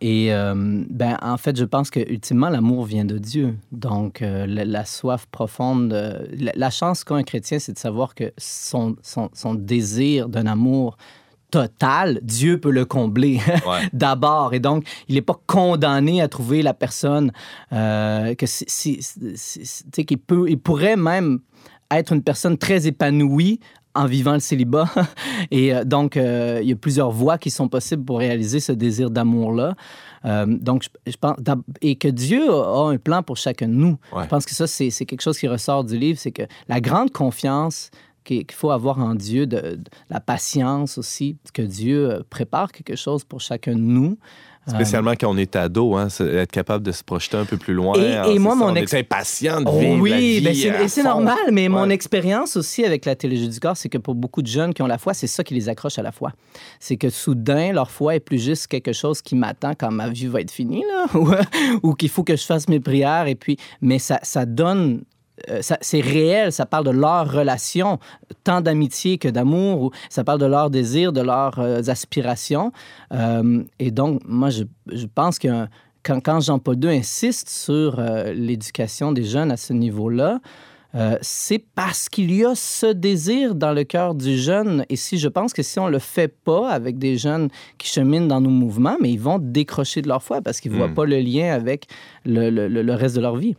Et 0.02 0.34
euh, 0.34 0.56
ben, 0.90 1.16
en 1.22 1.38
fait, 1.38 1.56
je 1.56 1.64
pense 1.64 1.92
que 1.92 2.00
ultimement, 2.00 2.50
l'amour 2.50 2.86
vient 2.86 3.06
de 3.06 3.20
Dieu. 3.20 3.56
Donc, 3.72 4.24
euh, 4.24 4.48
la, 4.48 4.84
soif 4.84 5.28
profonde, 5.28 5.94
euh, 5.94 6.26
la, 6.56 6.70
chance 6.72 7.04
qu'un 7.04 7.22
chrétien, 7.22 7.60
c'est 7.60 7.74
de 7.74 7.78
savoir 7.78 8.16
que 8.16 8.34
son, 8.36 8.96
son, 9.04 9.30
son 9.34 9.54
désir 9.54 10.28
d'un 10.28 10.48
amour 10.48 10.98
total, 11.52 12.20
Dieu 12.24 12.60
peut 12.60 12.72
le 12.72 12.86
combler 12.86 13.40
d'abord. 13.94 14.56
Et 14.56 14.60
donc, 14.60 14.88
il 15.08 15.16
n'est 15.16 15.22
pas 15.22 15.40
condamné 15.46 16.20
à 16.20 16.28
trouver 16.28 16.64
la 16.64 16.74
personne 16.74 17.32
que 17.70 18.46
si, 18.46 19.00
si, 19.36 20.06
qu'il 20.06 20.18
peut, 20.18 20.50
il 20.50 20.58
pourrait 20.58 20.96
même 20.96 21.42
être 21.92 22.14
une 22.14 22.24
personne 22.24 22.58
très 22.58 22.88
épanouie 22.88 23.60
en 23.96 24.06
vivant 24.06 24.34
le 24.34 24.40
célibat. 24.40 24.90
Et 25.52 25.74
euh, 25.74 25.84
donc, 25.84 26.18
euh, 26.18 26.60
il 26.62 26.70
y 26.70 26.74
a 26.74 26.76
plusieurs 26.76 27.12
voies 27.12 27.38
qui 27.38 27.50
sont 27.50 27.68
possibles 27.68 28.04
pour 28.04 28.20
réaliser 28.20 28.60
ce 28.60 28.72
désir 28.72 29.10
d'amour-là. 29.10 29.76
Euh, 30.26 30.46
donc, 30.48 30.86
je, 31.06 31.18
pense, 31.18 31.38
et 31.82 31.96
que 31.96 32.08
Dieu 32.08 32.52
a 32.52 32.90
un 32.90 32.98
plan 32.98 33.24
pour 33.24 33.38
chacun 33.38 33.68
de 33.68 33.74
nous. 33.74 33.98
Je 34.16 34.28
pense 34.28 34.46
que 34.46 34.54
ça, 34.54 34.68
c'est 34.68 34.92
quelque 35.06 35.22
chose 35.22 35.38
qui 35.38 35.48
ressort 35.48 35.84
du 35.84 35.98
livre, 35.98 36.20
c'est 36.20 36.32
que 36.32 36.44
la 36.68 36.80
grande 36.80 37.12
confiance 37.12 37.90
qu'il 38.24 38.46
faut 38.52 38.70
avoir 38.70 39.00
en 39.00 39.16
Dieu, 39.16 39.48
de, 39.48 39.80
la 40.12 40.20
patience 40.20 41.00
aussi, 41.00 41.38
que 41.54 41.64
Dieu 41.64 42.24
prépare 42.30 42.72
quelque 42.72 42.96
chose 42.96 43.24
pour 43.24 43.42
chacun 43.42 43.74
de 43.74 43.80
nous. 43.80 44.18
Spécialement 44.68 45.14
quand 45.20 45.28
on 45.28 45.38
est 45.38 45.56
ado, 45.56 45.96
hein, 45.96 46.08
être 46.20 46.52
capable 46.52 46.86
de 46.86 46.92
se 46.92 47.04
projeter 47.04 47.36
un 47.36 47.46
peu 47.46 47.58
plus 47.58 47.74
loin. 47.74 47.96
Et, 47.96 48.16
hein, 48.16 48.40
moi, 48.40 48.54
mon 48.54 48.66
on 48.66 48.76
est 48.76 48.94
impatient 48.94 49.60
de 49.62 49.68
oh 49.68 49.80
vivre 49.80 50.02
oui, 50.02 50.40
la 50.40 50.52
vie 50.52 50.70
ben 50.70 50.88
c'est 50.88 51.04
normal, 51.04 51.36
mais 51.52 51.68
mon 51.68 51.90
expérience 51.90 52.56
aussi 52.56 52.86
avec 52.86 53.06
la 53.06 53.16
théologie 53.16 53.50
du 53.50 53.60
corps, 53.60 53.76
c'est 53.76 53.90
que 53.90 53.98
pour 53.98 54.14
beaucoup 54.14 54.44
de 54.44 54.48
jeunes 54.48 54.74
qui 54.74 54.84
ont 54.84 54.88
la 54.88 55.00
foi, 55.00 55.16
c'est 55.16 55.28
ça 55.28 55.44
qui 55.44 55.56
les 55.56 55.68
accroche 55.68 55.98
à 55.98 56.04
la 56.04 56.12
foi. 56.12 56.32
C'est 56.80 56.98
que 56.98 57.10
soudain, 57.10 57.74
leur 57.74 57.90
foi 57.90 58.16
est 58.16 58.20
plus 58.20 58.38
juste 58.38 58.68
quelque 58.68 58.94
chose 58.94 59.22
qui 59.22 59.36
m'attend 59.36 59.74
quand 59.74 59.92
ma 59.92 60.10
vie 60.10 60.28
va 60.28 60.42
être 60.42 60.52
finie, 60.52 60.84
là, 60.88 61.06
ou, 61.84 61.94
qu'il 61.96 62.10
faut 62.10 62.24
que 62.24 62.36
je 62.36 62.44
fasse 62.44 62.68
mes 62.70 62.80
prières, 62.80 63.28
et 63.28 63.36
puis, 63.36 63.58
mais 63.82 63.98
ça, 63.98 64.20
ça 64.22 64.46
donne 64.46 65.02
c'est 65.82 66.02
réel, 66.02 66.52
ça 66.52 66.66
parle 66.66 66.86
de 66.86 66.92
leur 66.92 67.32
relation, 67.32 68.00
tant 68.44 68.62
d'amitié 68.62 69.18
que 69.18 69.28
d'amour, 69.28 69.82
ou 69.82 69.92
ça 70.10 70.24
parle 70.24 70.40
de 70.40 70.46
leur 70.46 70.70
désir, 70.70 71.14
de 71.14 71.22
leurs 71.22 71.60
euh, 71.60 71.82
aspirations. 71.88 72.72
Euh, 73.14 73.64
et 73.80 73.92
donc, 73.92 74.22
moi, 74.26 74.50
je, 74.50 74.64
je 74.92 75.06
pense 75.06 75.40
que 75.40 75.48
quand, 76.04 76.20
quand 76.22 76.40
Jean-Paul 76.40 76.84
II 76.84 76.98
insiste 76.98 77.50
sur 77.50 78.02
l'éducation 78.34 79.12
des 79.12 79.24
jeunes 79.24 79.52
à 79.52 79.58
ce 79.58 79.72
niveau-là, 79.72 80.40
c'est 81.22 81.64
parce 81.76 82.10
qu'il 82.10 82.34
y 82.34 82.44
a 82.44 82.56
ce 82.56 82.88
désir 82.88 83.54
dans 83.54 83.72
le 83.72 83.84
cœur 83.84 84.16
du 84.16 84.36
jeune. 84.38 84.84
Et 84.90 84.96
si 84.96 85.20
je 85.20 85.28
pense 85.28 85.54
que 85.54 85.62
si 85.62 85.80
on 85.80 85.88
le 85.88 86.00
fait 86.00 86.28
pas 86.28 86.72
avec 86.72 86.98
des 86.98 87.18
jeunes 87.18 87.50
qui 87.78 87.88
cheminent 87.88 88.26
dans 88.26 88.42
nos 88.42 88.50
mouvements, 88.50 88.98
mais 89.00 89.12
ils 89.12 89.20
vont 89.20 89.38
décrocher 89.40 90.02
de 90.02 90.08
leur 90.08 90.24
foi 90.24 90.42
parce 90.42 90.60
qu'ils 90.60 90.72
ne 90.72 90.78
voient 90.78 90.88
hmm. 90.88 90.96
pas 90.96 91.06
le 91.06 91.20
lien 91.20 91.54
avec 91.54 91.86
le, 92.26 92.50
le, 92.50 92.68
le 92.68 92.94
reste 92.96 93.16
de 93.16 93.22
leur 93.22 93.36
vie. 93.36 93.56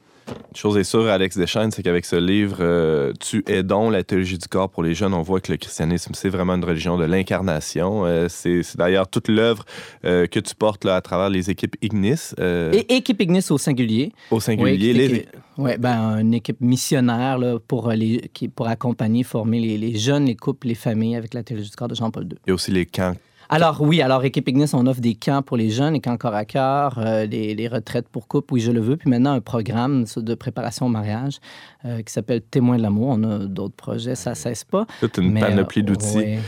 Chose 0.54 0.76
est 0.76 0.84
sûre, 0.84 1.06
Alex 1.06 1.36
Deschaines, 1.36 1.70
c'est 1.70 1.82
qu'avec 1.82 2.04
ce 2.04 2.16
livre, 2.16 2.58
euh, 2.60 3.12
Tu 3.18 3.42
es 3.46 3.62
donc 3.62 3.92
la 3.92 4.04
théologie 4.04 4.36
du 4.36 4.46
corps 4.48 4.68
pour 4.68 4.82
les 4.82 4.94
jeunes, 4.94 5.14
on 5.14 5.22
voit 5.22 5.40
que 5.40 5.50
le 5.50 5.56
christianisme, 5.56 6.12
c'est 6.14 6.28
vraiment 6.28 6.54
une 6.54 6.64
religion 6.64 6.98
de 6.98 7.04
l'incarnation. 7.04 8.04
Euh, 8.04 8.26
c'est 8.28 8.62
d'ailleurs 8.76 9.08
toute 9.08 9.28
l'œuvre 9.28 9.64
euh, 10.04 10.26
que 10.26 10.40
tu 10.40 10.54
portes 10.54 10.84
là, 10.84 10.96
à 10.96 11.00
travers 11.00 11.30
les 11.30 11.50
équipes 11.50 11.76
Ignis. 11.80 12.34
Et 12.38 12.96
équipe 12.96 13.20
Ignis 13.22 13.46
au 13.50 13.58
singulier. 13.58 14.12
Au 14.30 14.40
singulier. 14.40 15.26
Oui, 15.58 15.72
ben, 15.78 16.18
une 16.18 16.34
équipe 16.34 16.60
missionnaire 16.60 17.38
là, 17.38 17.58
pour, 17.58 17.90
les, 17.90 18.30
qui, 18.32 18.48
pour 18.48 18.68
accompagner, 18.68 19.22
former 19.22 19.60
les, 19.60 19.78
les 19.78 19.98
jeunes, 19.98 20.26
les 20.26 20.36
couples, 20.36 20.68
les 20.68 20.74
familles 20.74 21.16
avec 21.16 21.34
la 21.34 21.42
théologie 21.42 21.70
du 21.70 21.76
corps 21.76 21.88
de 21.88 21.94
Jean-Paul 21.94 22.24
II. 22.24 22.38
Et 22.46 22.52
aussi 22.52 22.70
les 22.70 22.86
camps 22.86 23.14
alors 23.52 23.82
oui, 23.82 24.00
alors 24.00 24.24
Équipe 24.24 24.48
Ignis, 24.48 24.70
on 24.72 24.86
offre 24.86 25.00
des 25.00 25.14
camps 25.14 25.42
pour 25.42 25.56
les 25.56 25.68
jeunes, 25.68 25.92
les 25.92 26.00
camps 26.00 26.16
corps 26.16 26.34
à 26.34 26.46
cœur, 26.46 26.98
euh, 26.98 27.26
les, 27.26 27.68
retraites 27.68 28.08
pour 28.08 28.26
couple, 28.26 28.54
oui 28.54 28.60
je 28.60 28.72
le 28.72 28.80
veux, 28.80 28.96
puis 28.96 29.10
maintenant 29.10 29.32
un 29.32 29.40
programme 29.40 30.04
de 30.16 30.34
préparation 30.34 30.86
au 30.86 30.88
mariage 30.88 31.38
euh, 31.84 32.02
qui 32.02 32.12
s'appelle 32.12 32.40
Témoin 32.40 32.78
de 32.78 32.82
l'amour. 32.82 33.08
On 33.10 33.22
a 33.24 33.38
d'autres 33.40 33.76
projets, 33.76 34.14
ça 34.14 34.34
cesse 34.34 34.64
pas. 34.64 34.86
Toute 35.00 35.18
une 35.18 35.38
panoplie 35.38 35.82
euh, 35.82 35.84
d'outils. 35.84 36.38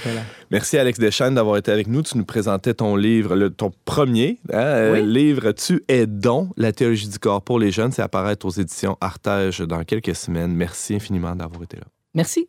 Merci 0.50 0.78
Alex 0.78 0.98
Deschênes 0.98 1.34
d'avoir 1.34 1.58
été 1.58 1.70
avec 1.70 1.88
nous. 1.88 2.02
Tu 2.02 2.16
nous 2.16 2.24
présentais 2.24 2.74
ton 2.74 2.96
livre, 2.96 3.36
le, 3.36 3.50
ton 3.50 3.70
premier 3.84 4.38
hein, 4.52 4.94
livre 5.00 5.52
Tu 5.52 5.84
es 5.88 6.06
don, 6.06 6.50
la 6.56 6.72
théologie 6.72 7.08
du 7.08 7.18
corps 7.18 7.42
pour 7.42 7.58
les 7.58 7.70
jeunes. 7.70 7.92
C'est 7.92 8.02
apparaître 8.02 8.46
aux 8.46 8.50
éditions 8.50 8.96
Artege 9.00 9.60
dans 9.60 9.84
quelques 9.84 10.14
semaines. 10.14 10.54
Merci 10.54 10.94
infiniment 10.94 11.36
d'avoir 11.36 11.62
été 11.64 11.76
là. 11.76 11.84
Merci. 12.14 12.48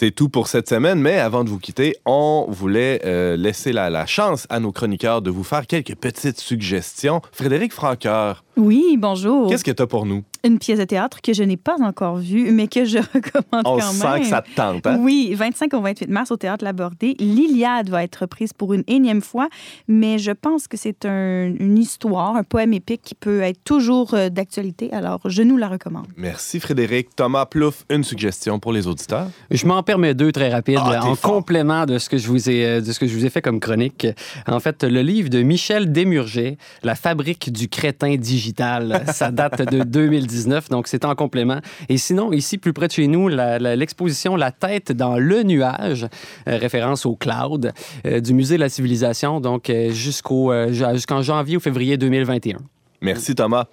C'est 0.00 0.12
tout 0.12 0.30
pour 0.30 0.48
cette 0.48 0.66
semaine, 0.66 0.98
mais 0.98 1.18
avant 1.18 1.44
de 1.44 1.50
vous 1.50 1.58
quitter, 1.58 1.94
on 2.06 2.46
voulait 2.48 3.02
euh, 3.04 3.36
laisser 3.36 3.70
la, 3.70 3.90
la, 3.90 4.06
chance 4.06 4.46
à 4.48 4.58
nos 4.58 4.72
chroniqueurs 4.72 5.20
de 5.20 5.28
vous 5.28 5.44
faire 5.44 5.66
quelques 5.66 5.94
petites 5.94 6.40
suggestions. 6.40 7.20
Frédéric 7.32 7.74
Franqueur. 7.74 8.42
Oui, 8.60 8.96
bonjour. 8.98 9.48
Qu'est-ce 9.48 9.64
que 9.64 9.70
tu 9.70 9.82
as 9.82 9.86
pour 9.86 10.04
nous? 10.04 10.22
Une 10.44 10.58
pièce 10.58 10.78
de 10.78 10.84
théâtre 10.84 11.22
que 11.22 11.32
je 11.32 11.42
n'ai 11.42 11.56
pas 11.56 11.76
encore 11.80 12.16
vue, 12.16 12.52
mais 12.52 12.68
que 12.68 12.84
je 12.84 12.98
recommande 13.14 13.62
on 13.64 13.78
quand 13.78 13.92
sent 13.92 14.20
que 14.20 14.26
ça 14.26 14.42
te 14.42 14.54
tente, 14.54 14.86
hein? 14.86 14.98
Oui, 15.00 15.32
25 15.34 15.72
au 15.72 15.80
28 15.80 16.08
mars 16.08 16.30
au 16.30 16.36
Théâtre 16.36 16.62
Labordé. 16.62 17.16
L'Iliade 17.18 17.88
va 17.88 18.04
être 18.04 18.16
reprise 18.16 18.52
pour 18.52 18.74
une 18.74 18.84
énième 18.86 19.22
fois, 19.22 19.48
mais 19.88 20.18
je 20.18 20.30
pense 20.30 20.68
que 20.68 20.76
c'est 20.76 21.06
un, 21.06 21.54
une 21.58 21.78
histoire, 21.78 22.36
un 22.36 22.42
poème 22.42 22.74
épique 22.74 23.00
qui 23.02 23.14
peut 23.14 23.40
être 23.40 23.64
toujours 23.64 24.12
euh, 24.12 24.28
d'actualité, 24.28 24.92
alors 24.92 25.20
je 25.24 25.42
nous 25.42 25.56
la 25.56 25.68
recommande. 25.68 26.06
Merci 26.16 26.60
Frédéric. 26.60 27.16
Thomas 27.16 27.46
Plouf, 27.46 27.86
une 27.88 28.04
suggestion 28.04 28.58
pour 28.58 28.72
les 28.72 28.86
auditeurs? 28.86 29.28
Je 29.50 29.66
m'en 29.66 29.82
permets 29.82 30.14
deux 30.14 30.32
très 30.32 30.50
rapides, 30.50 30.78
ah, 30.78 31.06
en 31.06 31.16
complément 31.16 31.86
de 31.86 31.96
ce, 31.98 32.10
que 32.10 32.18
je 32.18 32.28
vous 32.28 32.50
ai, 32.50 32.66
euh, 32.66 32.80
de 32.82 32.92
ce 32.92 32.98
que 32.98 33.06
je 33.06 33.14
vous 33.16 33.24
ai 33.24 33.30
fait 33.30 33.40
comme 33.40 33.58
chronique. 33.58 34.06
En 34.46 34.60
fait, 34.60 34.84
le 34.84 35.00
livre 35.00 35.30
de 35.30 35.40
Michel 35.40 35.92
Desmurget, 35.92 36.58
La 36.82 36.94
fabrique 36.94 37.50
du 37.50 37.68
crétin 37.68 38.16
digital 38.16 38.49
ça 39.12 39.30
date 39.30 39.62
de 39.62 39.82
2019, 39.82 40.68
donc 40.68 40.88
c'est 40.88 41.04
en 41.04 41.14
complément. 41.14 41.60
Et 41.88 41.98
sinon, 41.98 42.32
ici, 42.32 42.58
plus 42.58 42.72
près 42.72 42.88
de 42.88 42.92
chez 42.92 43.06
nous, 43.06 43.28
l'exposition 43.28 44.36
la, 44.36 44.50
tête 44.52 44.92
dans 44.92 45.16
le 45.16 45.42
nuage, 45.42 46.06
euh, 46.48 46.56
référence 46.58 47.06
au 47.06 47.14
cloud, 47.14 47.72
euh, 48.06 48.20
du 48.20 48.34
Musée 48.34 48.56
de 48.56 48.60
la 48.60 48.68
civilisation, 48.68 49.40
donc 49.40 49.70
euh, 49.70 49.90
jusqu'au 49.90 50.52
jusqu'en 50.70 51.22
janvier 51.22 51.56
ou 51.56 51.60
février 51.60 51.96
2021. 51.96 52.58
Merci 53.00 53.34
Thomas. 53.34 53.66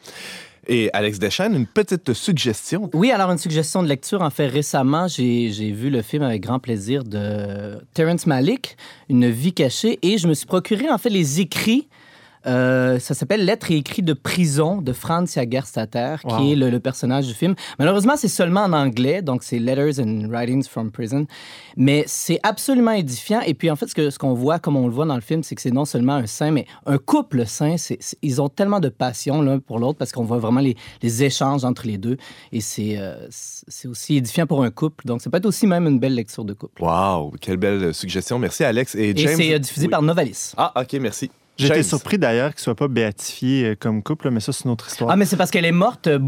Et 0.69 0.89
Alex 0.91 1.17
Deschênes, 1.17 1.55
une 1.55 1.65
petite 1.65 2.13
suggestion. 2.13 2.89
Oui, 2.93 3.11
alors 3.11 3.31
une 3.31 3.37
suggestion 3.37 3.81
de 3.81 3.87
lecture. 3.87 4.21
En 4.21 4.29
fait, 4.29 4.47
récemment, 4.47 5.07
j'ai 5.07 5.71
vu 5.71 5.89
le 5.89 6.01
film 6.01 6.23
avec 6.23 6.41
grand 6.41 6.59
plaisir 6.59 7.05
de 7.05 7.79
Terrence 7.93 8.27
Malick, 8.27 8.75
Une 9.09 9.29
vie 9.29 9.53
cachée, 9.53 9.97
et 10.01 10.17
je 10.17 10.27
me 10.27 10.33
suis 10.33 10.45
procuré 10.45 10.89
en 10.89 10.97
fait 10.97 11.09
les 11.09 11.39
écrits 11.39 11.87
euh, 12.47 12.99
ça 12.99 13.13
s'appelle 13.13 13.45
Lettres 13.45 13.71
et 13.71 13.77
écrits 13.77 14.01
de 14.01 14.13
prison 14.13 14.81
de 14.81 14.93
Franz 14.93 15.33
Jagerstatter, 15.33 16.15
qui 16.37 16.53
est 16.53 16.55
le, 16.55 16.79
personnage 16.79 17.27
du 17.27 17.33
film. 17.33 17.55
Malheureusement, 17.79 18.15
c'est 18.15 18.27
seulement 18.27 18.61
en 18.61 18.73
anglais, 18.73 19.21
donc 19.21 19.43
c'est 19.43 19.59
Letters 19.59 19.99
and 19.99 20.27
Writings 20.29 20.65
from 20.67 20.91
Prison. 20.91 21.25
Mais 21.75 22.03
c'est 22.07 22.39
absolument 22.43 22.91
édifiant. 22.91 23.41
Et 23.41 23.53
puis, 23.53 23.69
en 23.69 23.75
fait, 23.75 23.87
ce 23.87 24.17
qu'on 24.17 24.35
ce 24.35 24.39
voit, 24.39 24.59
comme 24.59 24.75
on 24.77 24.87
le 24.87 24.93
voit 24.93 25.05
dans 25.05 25.15
le 25.15 25.21
film, 25.21 25.43
c'est 25.43 25.55
que 25.55 25.61
c'est 25.61 25.71
non 25.71 25.85
seulement 25.85 26.13
un 26.13 26.27
saint, 26.27 26.51
mais 26.51 26.65
un 26.85 26.97
couple 26.97 27.45
saint. 27.45 27.75
ils 28.21 28.41
ont 28.41 28.49
tellement 28.49 28.79
de 28.79 28.89
passion 28.89 29.41
l'un 29.41 29.59
pour 29.59 29.79
l'autre 29.79 29.97
parce 29.97 30.11
qu'on 30.11 30.23
voit 30.23 30.39
vraiment 30.39 30.61
les, 30.61 30.75
les, 31.01 31.23
échanges 31.23 31.65
entre 31.65 31.87
les 31.87 31.97
deux. 31.97 32.17
Et 32.51 32.61
euh, 32.97 33.27
c'est 33.29 33.87
aussi 33.87 34.17
édifiant 34.17 34.47
pour 34.47 34.63
un 34.63 34.71
couple. 34.71 35.05
Donc, 35.05 35.21
ça 35.21 35.29
peut 35.29 35.37
être 35.37 35.45
aussi 35.45 35.67
même 35.67 35.87
une 35.87 35.99
belle 35.99 36.15
lecture 36.15 36.45
de 36.45 36.53
couple. 36.53 36.81
Waouh, 36.81 37.31
quelle 37.41 37.57
belle 37.57 37.93
suggestion. 37.93 38.39
Merci, 38.39 38.63
Alex. 38.63 38.95
Et, 38.95 39.13
James... 39.15 39.29
et 39.29 39.35
c'est 39.35 39.53
euh, 39.53 39.59
diffusé 39.59 39.87
par 39.87 40.01
Novalis. 40.01 40.53
Ah, 40.57 40.71
OK, 40.75 40.93
merci. 41.01 41.29
J'étais 41.57 41.83
surpris 41.83 42.17
d'ailleurs 42.17 42.49
qu'il 42.49 42.59
ne 42.59 42.63
soit 42.63 42.75
pas 42.75 42.87
béatifié 42.87 43.65
euh, 43.65 43.75
comme 43.77 44.03
couple, 44.03 44.29
mais 44.29 44.39
ça, 44.39 44.51
c'est 44.51 44.65
une 44.65 44.71
autre 44.71 44.87
histoire. 44.87 45.09
Ah, 45.11 45.15
mais 45.15 45.25
c'est 45.25 45.37
parce 45.37 45.51
qu'elle 45.51 45.65
est 45.65 45.71
morte 45.71 46.07
euh, 46.07 46.19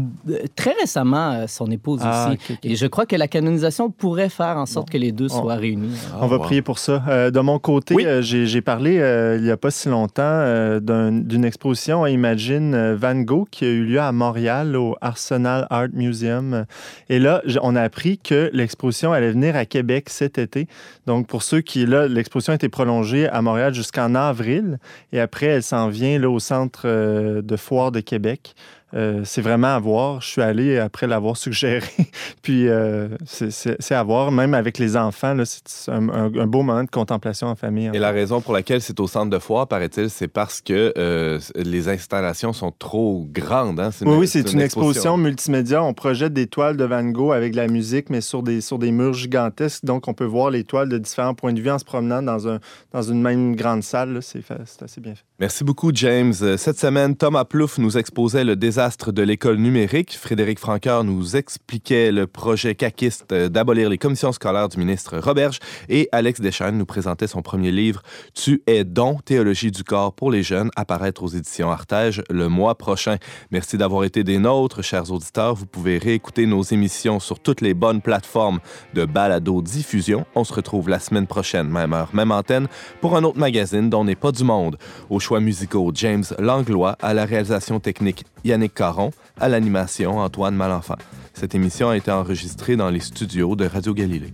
très 0.56 0.72
récemment, 0.72 1.32
euh, 1.32 1.46
son 1.46 1.70
épouse 1.70 2.00
ah, 2.02 2.30
aussi. 2.32 2.58
Et 2.62 2.76
je 2.76 2.86
crois 2.86 3.06
que 3.06 3.16
la 3.16 3.28
canonisation 3.28 3.90
pourrait 3.90 4.28
faire 4.28 4.56
en 4.56 4.66
sorte 4.66 4.90
que 4.90 4.98
les 4.98 5.12
deux 5.12 5.28
soient 5.28 5.54
réunis. 5.54 5.96
On 6.20 6.26
va 6.26 6.38
prier 6.38 6.62
pour 6.62 6.78
ça. 6.78 7.30
de 7.30 7.40
mon 7.40 7.58
côté, 7.58 8.22
j'ai 8.22 8.60
parlé 8.60 8.94
il 9.38 9.44
n'y 9.44 9.50
a 9.50 9.56
pas 9.56 9.70
si 9.70 9.88
longtemps 9.88 10.80
d'une 10.80 11.44
exposition 11.44 12.04
à 12.04 12.10
Imagine 12.10 12.94
Van 12.94 13.14
Gogh 13.16 13.48
qui 13.50 13.64
a 13.64 13.68
eu 13.68 13.84
lieu 13.84 14.00
à 14.00 14.12
Montréal 14.12 14.76
au 14.76 14.96
Arsenal 15.00 15.66
Art 15.70 15.88
Museum. 15.92 16.64
Et 17.08 17.18
là, 17.18 17.42
on 17.62 17.76
a 17.76 17.82
appris 17.82 18.18
que 18.18 18.50
l'exposition 18.52 19.12
allait 19.12 19.30
venir 19.30 19.56
à 19.56 19.64
Québec 19.64 20.08
cet 20.08 20.38
été. 20.38 20.66
Donc, 21.06 21.26
pour 21.26 21.42
ceux 21.42 21.60
qui, 21.60 21.86
là, 21.86 22.08
l'exposition 22.08 22.52
a 22.52 22.56
été 22.56 22.68
prolongée 22.68 23.28
à 23.28 23.42
Montréal 23.42 23.74
jusqu'en 23.74 24.14
avril. 24.14 24.78
Et 25.12 25.19
après, 25.20 25.46
elle 25.46 25.62
s'en 25.62 25.88
vient 25.88 26.22
au 26.24 26.38
centre 26.38 26.82
euh, 26.86 27.42
de 27.42 27.56
foire 27.56 27.92
de 27.92 28.00
Québec. 28.00 28.54
Euh, 28.94 29.22
c'est 29.24 29.42
vraiment 29.42 29.74
à 29.74 29.78
voir. 29.78 30.20
Je 30.20 30.28
suis 30.28 30.42
allé 30.42 30.78
après 30.78 31.06
l'avoir 31.06 31.36
suggéré. 31.36 31.86
Puis 32.42 32.68
euh, 32.68 33.08
c'est 33.24 33.94
à 33.94 34.02
voir, 34.02 34.32
même 34.32 34.54
avec 34.54 34.78
les 34.78 34.96
enfants. 34.96 35.36
C'est 35.44 35.90
un, 35.90 36.28
beau 36.46 36.62
moment 36.62 36.82
de 36.82 36.90
contemplation 36.90 37.48
en 37.48 37.54
famille. 37.54 37.90
Et 37.94 37.98
la 37.98 38.10
raison 38.10 38.40
pour 38.40 38.52
laquelle 38.52 38.80
c'est 38.80 38.98
au 39.00 39.06
centre 39.06 39.30
de 39.30 39.38
foire, 39.38 39.68
paraît-il, 39.68 40.10
c'est 40.10 40.28
parce 40.28 40.60
que 40.60 40.92
euh, 40.98 41.38
les 41.54 41.88
installations 41.88 42.52
sont 42.52 42.72
trop 42.76 43.26
grandes. 43.30 43.80
Hein? 43.80 43.90
Oui, 44.02 44.16
oui, 44.20 44.28
c'est 44.28 44.52
une, 44.52 44.60
exposition. 44.60 45.16
multimédia. 45.16 45.82
On 45.82 45.94
projette 45.94 46.32
des 46.32 46.46
toiles 46.46 46.76
de 46.76 46.84
Van 46.84 47.04
Gogh 47.04 47.32
avec 47.32 47.52
de 47.52 47.56
la 47.56 47.68
musique, 47.68 48.10
mais 48.10 48.20
sur 48.20 48.42
des, 48.42 48.60
sur 48.60 48.78
des 48.78 48.90
murs 48.90 49.14
gigantesques. 49.14 49.84
Donc, 49.84 50.08
on 50.08 50.14
peut 50.14 50.24
voir 50.24 50.50
les 50.50 50.64
toiles 50.64 50.88
de 50.88 50.98
différents 50.98 51.34
points 51.34 51.52
de 51.52 51.60
vue 51.60 51.70
en 51.70 51.78
se 51.78 51.84
promenant 51.84 52.22
dans, 52.22 52.48
un, 52.48 52.58
dans 52.92 53.02
une 53.02 53.22
même 53.22 53.54
grande 53.54 53.82
salle. 53.82 54.18
C'est 54.22 54.42
assez 54.82 55.00
bien 55.00 55.14
fait. 55.14 55.24
Merci 55.38 55.64
beaucoup, 55.64 55.90
James. 55.94 56.34
Cette 56.34 56.78
semaine, 56.78 57.16
Thomas 57.16 57.44
Plouffe 57.44 57.78
nous 57.78 57.96
exposait 57.96 58.44
le 58.44 58.56
désastre 58.80 59.12
de 59.12 59.20
l'école 59.20 59.58
numérique. 59.58 60.16
Frédéric 60.16 60.58
Franqueur 60.58 61.04
nous 61.04 61.36
expliquait 61.36 62.10
le 62.10 62.26
projet 62.26 62.74
caquiste 62.74 63.30
d'abolir 63.30 63.90
les 63.90 63.98
commissions 63.98 64.32
scolaires 64.32 64.70
du 64.70 64.78
ministre 64.78 65.18
Roberge 65.18 65.58
et 65.90 66.08
Alex 66.12 66.40
Deschênes 66.40 66.78
nous 66.78 66.86
présentait 66.86 67.26
son 67.26 67.42
premier 67.42 67.72
livre 67.72 68.00
Tu 68.32 68.62
es 68.66 68.84
don, 68.84 69.18
théologie 69.22 69.70
du 69.70 69.84
corps 69.84 70.14
pour 70.14 70.30
les 70.30 70.42
jeunes, 70.42 70.70
apparaître 70.76 71.22
aux 71.22 71.28
éditions 71.28 71.70
Artege 71.70 72.22
le 72.30 72.48
mois 72.48 72.74
prochain. 72.74 73.18
Merci 73.50 73.76
d'avoir 73.76 74.04
été 74.04 74.24
des 74.24 74.38
nôtres, 74.38 74.82
chers 74.82 75.12
auditeurs. 75.12 75.54
Vous 75.54 75.66
pouvez 75.66 75.98
réécouter 75.98 76.46
nos 76.46 76.62
émissions 76.62 77.20
sur 77.20 77.38
toutes 77.38 77.60
les 77.60 77.74
bonnes 77.74 78.00
plateformes 78.00 78.60
de 78.94 79.04
balado 79.04 79.60
diffusion. 79.60 80.24
On 80.34 80.44
se 80.44 80.54
retrouve 80.54 80.88
la 80.88 81.00
semaine 81.00 81.26
prochaine, 81.26 81.68
même 81.68 81.92
heure, 81.92 82.08
même 82.14 82.32
antenne, 82.32 82.66
pour 83.02 83.14
un 83.14 83.24
autre 83.24 83.38
magazine 83.38 83.90
dont 83.90 84.04
n'est 84.04 84.16
pas 84.16 84.32
du 84.32 84.44
monde. 84.44 84.78
Aux 85.10 85.20
choix 85.20 85.40
musicaux, 85.40 85.92
James 85.92 86.24
Langlois, 86.38 86.96
à 87.02 87.12
la 87.12 87.26
réalisation 87.26 87.78
technique, 87.78 88.24
Yannick 88.42 88.69
Caron, 88.70 89.10
à 89.38 89.48
l'animation 89.48 90.18
Antoine 90.18 90.54
Malenfant. 90.54 90.96
Cette 91.34 91.54
émission 91.54 91.90
a 91.90 91.96
été 91.96 92.10
enregistrée 92.10 92.76
dans 92.76 92.90
les 92.90 93.00
studios 93.00 93.56
de 93.56 93.66
Radio 93.66 93.94
Galilée. 93.94 94.32